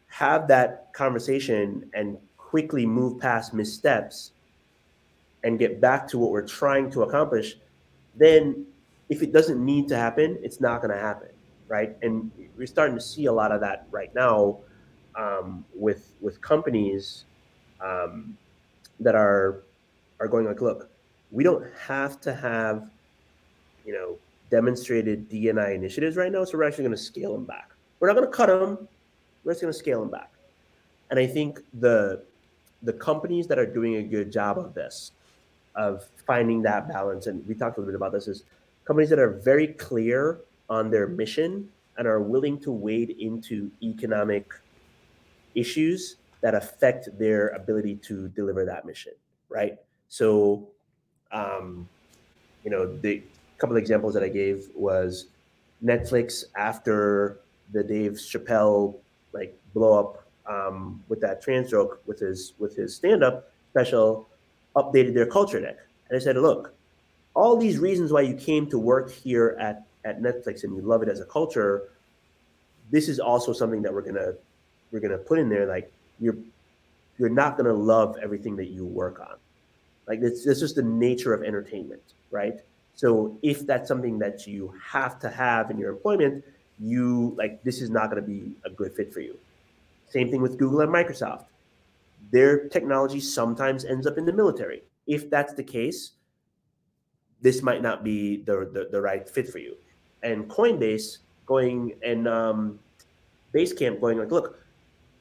have 0.08 0.48
that 0.48 0.94
conversation 0.94 1.90
and 1.94 2.18
quickly 2.50 2.84
move 2.84 3.20
past 3.20 3.54
missteps 3.54 4.32
and 5.44 5.60
get 5.60 5.80
back 5.80 6.08
to 6.08 6.18
what 6.18 6.32
we're 6.32 6.48
trying 6.48 6.90
to 6.90 7.04
accomplish, 7.04 7.58
then 8.16 8.66
if 9.08 9.22
it 9.22 9.32
doesn't 9.32 9.64
need 9.64 9.88
to 9.88 9.96
happen, 9.96 10.36
it's 10.42 10.60
not 10.60 10.82
going 10.82 10.90
to 10.90 11.00
happen, 11.00 11.30
right? 11.68 11.96
And 12.02 12.32
we're 12.58 12.66
starting 12.66 12.96
to 12.96 13.02
see 13.02 13.26
a 13.26 13.32
lot 13.32 13.52
of 13.52 13.62
that 13.62 13.86
right 13.92 14.14
now 14.16 14.58
um, 15.16 15.64
with 15.76 16.14
with 16.22 16.42
companies 16.42 17.26
um, 17.82 18.36
that 19.00 19.14
are 19.14 19.62
are 20.20 20.28
going 20.28 20.48
like, 20.48 20.60
look, 20.60 20.90
we 21.30 21.44
don't 21.44 21.66
have 21.88 22.20
to 22.22 22.34
have, 22.34 22.90
you 23.86 23.94
know, 23.94 24.18
demonstrated 24.50 25.30
D&I 25.30 25.72
initiatives 25.72 26.18
right 26.18 26.32
now, 26.32 26.44
so 26.46 26.58
we're 26.58 26.64
actually 26.68 26.86
going 26.86 26.98
to 26.98 27.04
scale 27.12 27.34
them 27.34 27.46
back. 27.46 27.70
We're 28.00 28.08
not 28.08 28.16
going 28.16 28.28
to 28.28 28.36
cut 28.36 28.48
them. 28.48 28.88
We're 29.44 29.52
just 29.52 29.62
going 29.62 29.72
to 29.72 29.78
scale 29.78 30.00
them 30.00 30.10
back. 30.10 30.32
And 31.12 31.20
I 31.20 31.28
think 31.28 31.60
the 31.80 32.24
the 32.84 32.94
companies 32.94 33.48
that 33.48 33.60
are 33.60 33.66
doing 33.66 33.96
a 33.96 34.04
good 34.04 34.32
job 34.32 34.58
of 34.58 34.74
this, 34.74 35.12
of 35.76 36.08
finding 36.26 36.62
that 36.64 36.88
balance, 36.88 37.28
and 37.28 37.46
we 37.48 37.56
talked 37.56 37.78
a 37.78 37.82
little 37.82 37.92
bit 37.92 37.96
about 37.96 38.12
this, 38.12 38.28
is 38.28 38.44
companies 38.86 39.10
that 39.10 39.20
are 39.20 39.32
very 39.32 39.68
clear 39.68 40.40
on 40.70 40.90
their 40.90 41.08
mission 41.08 41.70
and 41.98 42.08
are 42.08 42.22
willing 42.22 42.60
to 42.60 42.72
wade 42.72 43.16
into 43.20 43.70
economic 43.84 44.52
issues 45.56 46.16
that 46.42 46.56
affect 46.56 47.10
their 47.20 47.50
ability 47.50 47.96
to 47.96 48.30
deliver 48.30 48.66
that 48.66 48.86
mission, 48.86 49.14
right? 49.50 49.78
So, 50.08 50.70
um, 51.32 51.88
you 52.64 52.72
know, 52.72 52.98
the 53.00 53.22
couple 53.58 53.76
of 53.76 53.82
examples 53.82 54.14
that 54.14 54.24
I 54.24 54.30
gave 54.30 54.70
was 54.74 55.28
Netflix 55.84 56.46
after 56.56 57.42
the 57.74 57.84
Dave 57.84 58.14
Chappelle 58.14 58.96
like 59.34 59.60
blow 59.74 60.00
up 60.00 60.29
um, 60.50 61.02
with 61.08 61.22
that 61.22 61.42
trans 61.42 61.70
joke 61.70 62.02
with 62.06 62.20
his 62.20 62.54
with 62.60 62.76
his 62.76 62.96
stand 62.96 63.24
up 63.24 63.52
special 63.72 64.28
updated 64.76 65.14
their 65.14 65.26
culture 65.26 65.60
deck. 65.60 65.78
And 66.10 66.18
I 66.18 66.20
said, 66.20 66.36
look, 66.38 66.74
all 67.36 67.56
these 67.56 67.78
reasons 67.78 68.12
why 68.12 68.22
you 68.22 68.34
came 68.34 68.68
to 68.70 68.80
work 68.80 69.12
here 69.12 69.56
at, 69.60 69.86
at 70.06 70.22
Netflix 70.22 70.64
and 70.64 70.76
you 70.76 70.82
love 70.82 71.04
it 71.04 71.10
as 71.10 71.20
a 71.20 71.26
culture, 71.26 71.90
this 72.90 73.08
is 73.08 73.20
also 73.20 73.54
something 73.54 73.82
that 73.84 73.94
we're 73.94 74.02
gonna 74.02 74.34
we're 74.92 75.00
gonna 75.00 75.18
put 75.18 75.38
in 75.40 75.50
there. 75.50 75.66
Like 75.68 75.92
you're 76.20 76.38
you're 77.18 77.30
not 77.30 77.58
gonna 77.58 77.74
love 77.74 78.18
everything 78.22 78.56
that 78.58 78.70
you 78.70 78.86
work 78.86 79.20
on. 79.20 79.36
Like 80.08 80.20
it's, 80.22 80.48
it's 80.48 80.60
just 80.60 80.76
the 80.76 80.82
nature 80.82 81.34
of 81.34 81.44
entertainment, 81.44 82.02
right? 82.32 82.60
So 82.96 83.38
if 83.44 83.66
that's 83.68 83.88
something 83.88 84.18
that 84.20 84.48
you 84.48 84.74
have 84.84 85.20
to 85.20 85.30
have 85.30 85.70
in 85.70 85.78
your 85.78 85.92
employment, 85.92 86.44
you 86.80 87.36
like 87.38 87.62
this 87.64 87.82
is 87.82 87.90
not 87.90 88.10
gonna 88.10 88.24
be 88.24 88.54
a 88.66 88.70
good 88.70 88.94
fit 88.94 89.14
for 89.14 89.20
you. 89.20 89.38
Same 90.10 90.30
thing 90.30 90.42
with 90.42 90.58
Google 90.58 90.82
and 90.82 90.92
Microsoft. 90.92 91.46
Their 92.32 92.68
technology 92.68 93.20
sometimes 93.20 93.86
ends 93.86 94.06
up 94.06 94.18
in 94.18 94.26
the 94.26 94.34
military. 94.34 94.84
If 95.08 95.30
that's 95.30 95.54
the 95.54 95.64
case, 95.64 96.12
this 97.42 97.62
might 97.62 97.82
not 97.82 98.04
be 98.04 98.44
the, 98.44 98.70
the, 98.72 98.90
the 98.92 99.02
right 99.02 99.28
fit 99.28 99.48
for 99.48 99.60
you. 99.60 99.76
And 100.24 100.50
Coinbase 100.50 101.20
going 101.46 101.94
and 102.04 102.28
um, 102.28 102.80
Basecamp 103.54 104.02
going 104.02 104.20
like, 104.20 104.32
look, 104.32 104.60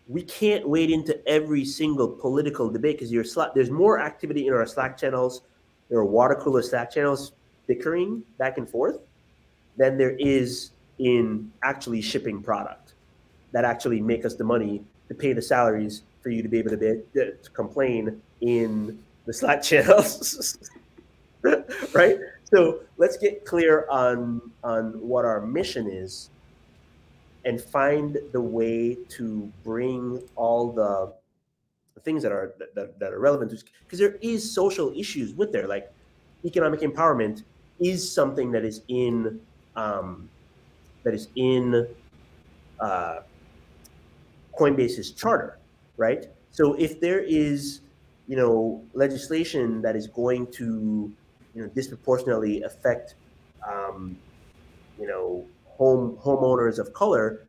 we 0.08 0.22
can't 0.22 0.68
wade 0.68 0.90
into 0.90 1.26
every 1.28 1.64
single 1.64 2.08
political 2.08 2.70
debate 2.70 2.96
because 2.96 3.12
your 3.12 3.24
Slack, 3.24 3.50
there's 3.54 3.70
more 3.70 4.00
activity 4.00 4.46
in 4.46 4.54
our 4.54 4.66
Slack 4.66 4.96
channels, 4.96 5.42
there 5.88 5.98
are 5.98 6.04
water 6.04 6.34
cooler 6.34 6.62
Slack 6.62 6.90
channels 6.90 7.32
bickering 7.66 8.22
back 8.38 8.58
and 8.58 8.68
forth 8.68 8.98
than 9.76 9.96
there 9.96 10.16
is 10.18 10.70
in 10.98 11.52
actually 11.62 12.00
shipping 12.00 12.42
product 12.42 12.87
that 13.52 13.64
actually 13.64 14.00
make 14.00 14.24
us 14.24 14.34
the 14.34 14.44
money 14.44 14.82
to 15.08 15.14
pay 15.14 15.32
the 15.32 15.42
salaries 15.42 16.02
for 16.22 16.30
you 16.30 16.42
to 16.42 16.48
be 16.48 16.58
able 16.58 16.70
to, 16.70 16.76
be, 16.76 17.02
to 17.14 17.50
complain 17.52 18.20
in 18.40 18.98
the 19.26 19.32
Slack 19.32 19.62
channels. 19.70 20.58
right? 21.92 22.18
So 22.44 22.80
let's 22.96 23.16
get 23.16 23.44
clear 23.44 23.86
on 23.90 24.40
on 24.64 24.92
what 25.00 25.24
our 25.24 25.40
mission 25.40 25.88
is 25.90 26.30
and 27.44 27.60
find 27.60 28.18
the 28.32 28.40
way 28.40 28.96
to 29.08 29.52
bring 29.64 30.22
all 30.34 30.72
the 30.72 31.12
things 32.02 32.22
that 32.22 32.32
are 32.32 32.54
that, 32.74 32.98
that 32.98 33.12
are 33.12 33.18
relevant 33.18 33.52
because 33.84 33.98
there 33.98 34.16
is 34.22 34.50
social 34.50 34.92
issues 34.96 35.34
with 35.34 35.52
there 35.52 35.66
like 35.66 35.92
economic 36.44 36.80
empowerment 36.80 37.42
is 37.80 38.10
something 38.10 38.50
that 38.52 38.64
is 38.64 38.82
in 38.88 39.40
um, 39.76 40.28
that 41.04 41.14
is 41.14 41.28
in 41.36 41.86
uh, 42.80 43.20
Coinbase's 44.58 45.12
charter, 45.12 45.60
right? 45.96 46.26
So 46.50 46.74
if 46.74 47.00
there 47.00 47.20
is, 47.20 47.82
you 48.26 48.36
know, 48.36 48.84
legislation 48.92 49.82
that 49.82 49.96
is 49.96 50.06
going 50.08 50.50
to, 50.52 51.12
you 51.54 51.62
know, 51.62 51.68
disproportionately 51.68 52.62
affect, 52.62 53.14
um, 53.68 54.18
you 54.98 55.06
know, 55.06 55.50
home 55.64 56.16
homeowners 56.22 56.78
of 56.78 56.92
color, 56.92 57.48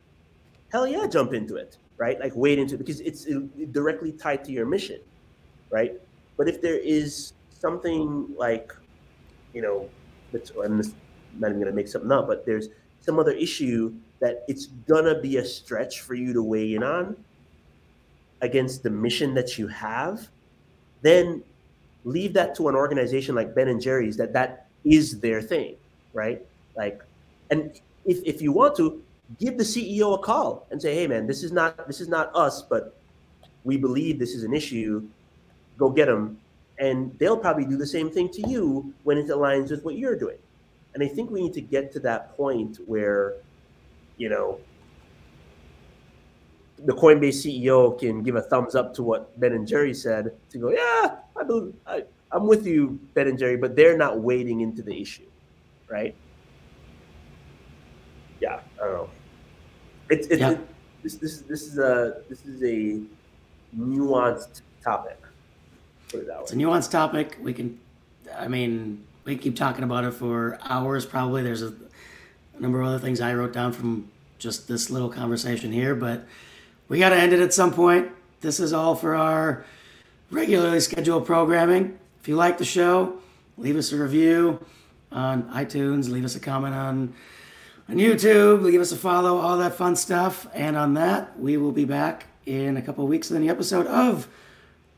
hell 0.72 0.88
yeah, 0.88 1.08
jump 1.08 1.34
into 1.34 1.56
it, 1.56 1.78
right? 1.98 2.20
Like 2.20 2.34
wade 2.36 2.60
into 2.60 2.76
it 2.76 2.80
because 2.80 3.02
it's 3.02 3.28
directly 3.72 4.12
tied 4.14 4.44
to 4.46 4.52
your 4.52 4.66
mission, 4.66 5.02
right? 5.72 5.94
But 6.38 6.48
if 6.48 6.62
there 6.62 6.78
is 6.78 7.34
something 7.50 8.34
like, 8.38 8.72
you 9.54 9.62
know, 9.62 9.90
I'm 10.64 10.78
not 11.34 11.50
even 11.50 11.60
gonna 11.60 11.72
make 11.74 11.88
something 11.88 12.12
up, 12.12 12.28
but 12.28 12.46
there's 12.46 12.70
some 13.00 13.20
other 13.20 13.32
issue 13.32 13.96
that 14.20 14.44
it's 14.48 14.68
gonna 14.88 15.20
be 15.20 15.38
a 15.38 15.46
stretch 15.46 16.02
for 16.02 16.14
you 16.14 16.34
to 16.34 16.44
weigh 16.44 16.76
in 16.76 16.84
on 16.84 17.16
against 18.42 18.84
the 18.84 18.90
mission 18.90 19.34
that 19.34 19.58
you 19.58 19.68
have, 19.68 20.28
then 21.02 21.44
leave 22.06 22.34
that 22.34 22.56
to 22.56 22.70
an 22.70 22.76
organization 22.76 23.36
like 23.36 23.54
Ben 23.54 23.68
and 23.68 23.82
Jerry's 23.82 24.18
that 24.18 24.34
that 24.34 24.68
is 24.86 25.20
their 25.20 25.42
thing, 25.42 25.76
right? 26.14 26.46
Like, 26.76 27.04
and 27.50 27.80
if, 28.06 28.24
if 28.24 28.42
you 28.42 28.52
want 28.52 28.76
to, 28.78 29.02
give 29.38 29.58
the 29.58 29.64
CEO 29.64 30.16
a 30.16 30.18
call 30.18 30.66
and 30.72 30.82
say, 30.82 30.96
hey 30.96 31.06
man, 31.06 31.28
this 31.28 31.44
is 31.44 31.52
not 31.52 31.86
this 31.88 32.02
is 32.02 32.08
not 32.08 32.32
us, 32.36 32.62
but 32.64 32.96
we 33.64 33.78
believe 33.78 34.18
this 34.18 34.34
is 34.34 34.44
an 34.44 34.54
issue. 34.54 35.08
Go 35.78 35.90
get 35.90 36.08
them, 36.08 36.40
and 36.80 37.18
they'll 37.20 37.38
probably 37.38 37.66
do 37.66 37.78
the 37.78 37.86
same 37.86 38.10
thing 38.10 38.30
to 38.30 38.50
you 38.50 38.94
when 39.04 39.18
it 39.18 39.28
aligns 39.28 39.70
with 39.70 39.84
what 39.84 39.96
you're 39.96 40.18
doing. 40.18 40.38
And 40.94 41.04
I 41.04 41.08
think 41.08 41.30
we 41.30 41.42
need 41.42 41.54
to 41.54 41.62
get 41.62 41.92
to 41.94 42.00
that 42.02 42.36
point 42.36 42.80
where, 42.88 43.36
you 44.20 44.30
know, 44.30 44.60
the 46.86 46.94
Coinbase 46.94 47.46
CEO 47.46 47.98
can 47.98 48.22
give 48.22 48.36
a 48.36 48.42
thumbs 48.42 48.76
up 48.76 48.94
to 48.94 49.04
what 49.04 49.38
Ben 49.40 49.54
and 49.54 49.68
Jerry 49.68 49.94
said 49.94 50.34
to 50.52 50.58
go, 50.58 50.70
yeah, 50.70 51.16
I 51.36 51.44
believe 51.44 51.74
I, 51.88 52.04
I'm 52.32 52.46
with 52.46 52.68
you, 52.68 53.00
Ben 53.16 53.28
and 53.28 53.40
Jerry, 53.40 53.58
but 53.58 53.76
they're 53.76 53.98
not 53.98 54.20
wading 54.20 54.62
into 54.62 54.84
the 54.84 55.02
issue, 55.02 55.26
right? 55.90 56.14
Yeah, 58.40 58.60
I 58.82 58.86
don't 58.86 58.94
know. 58.94 59.10
It's 60.10 60.28
it's 60.28 60.40
yeah. 60.40 60.52
it, 60.52 60.60
this 61.04 61.16
this 61.16 61.42
this 61.42 61.64
is 61.64 61.78
a 61.78 62.22
this 62.30 62.46
is 62.46 62.62
a 62.64 63.02
nuanced 63.76 64.62
topic. 64.84 65.20
Put 66.10 66.22
it 66.22 66.28
that 66.28 66.38
way. 66.38 66.44
It's 66.44 66.54
a 66.54 66.56
nuanced 66.56 66.92
topic. 66.92 67.38
We 67.42 67.54
can, 67.54 67.80
I 68.36 68.48
mean, 68.48 69.06
we 69.26 69.36
keep 69.36 69.56
talking 69.56 69.84
about 69.84 70.06
it 70.06 70.12
for 70.12 70.58
hours. 70.64 71.06
Probably 71.06 71.44
there's 71.44 71.62
a, 71.62 71.74
a 72.60 72.62
number 72.62 72.82
of 72.82 72.88
other 72.88 73.00
things 73.00 73.22
I 73.22 73.34
wrote 73.34 73.54
down 73.54 73.72
from 73.74 74.10
just 74.38 74.68
this 74.68 74.90
little 74.90 75.10
conversation 75.10 75.72
here, 75.72 75.96
but 75.96 76.26
we 76.88 77.00
got 77.00 77.10
to 77.10 77.16
end 77.16 77.34
it 77.34 77.40
at 77.40 77.54
some 77.54 77.74
point. 77.74 78.10
This 78.42 78.60
is 78.60 78.74
all 78.74 78.96
for 78.96 79.16
our 79.16 79.66
regularly 80.32 80.80
scheduled 80.80 81.26
programming. 81.26 81.98
If 82.22 82.28
you 82.28 82.36
like 82.36 82.58
the 82.58 82.66
show, 82.66 83.20
leave 83.58 83.76
us 83.76 83.92
a 83.92 83.98
review 83.98 84.64
on 85.12 85.44
iTunes, 85.52 86.10
leave 86.10 86.26
us 86.26 86.36
a 86.36 86.40
comment 86.40 86.76
on 86.76 87.14
on 87.90 87.96
YouTube, 87.96 88.62
leave 88.62 88.80
us 88.80 88.92
a 88.92 88.96
follow, 88.96 89.38
all 89.38 89.58
that 89.58 89.74
fun 89.74 89.96
stuff. 89.96 90.48
And 90.54 90.78
on 90.78 90.94
that, 90.94 91.40
we 91.40 91.58
will 91.58 91.72
be 91.72 91.86
back 91.86 92.28
in 92.46 92.78
a 92.78 92.82
couple 92.84 93.06
weeks 93.08 93.30
with 93.30 93.38
any 93.38 93.50
episode 93.50 93.88
of 93.88 94.28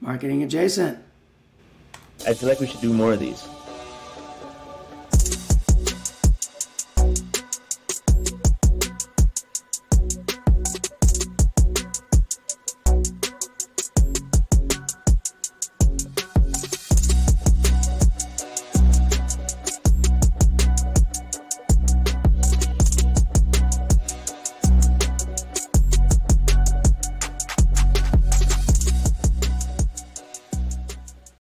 Marketing 0.01 0.43
Adjacent. 0.43 0.99
I 2.28 2.34
feel 2.34 2.49
like 2.49 2.59
we 2.59 2.68
should 2.68 2.82
do 2.82 2.91
more 2.91 3.14
of 3.14 3.20
these. 3.20 3.47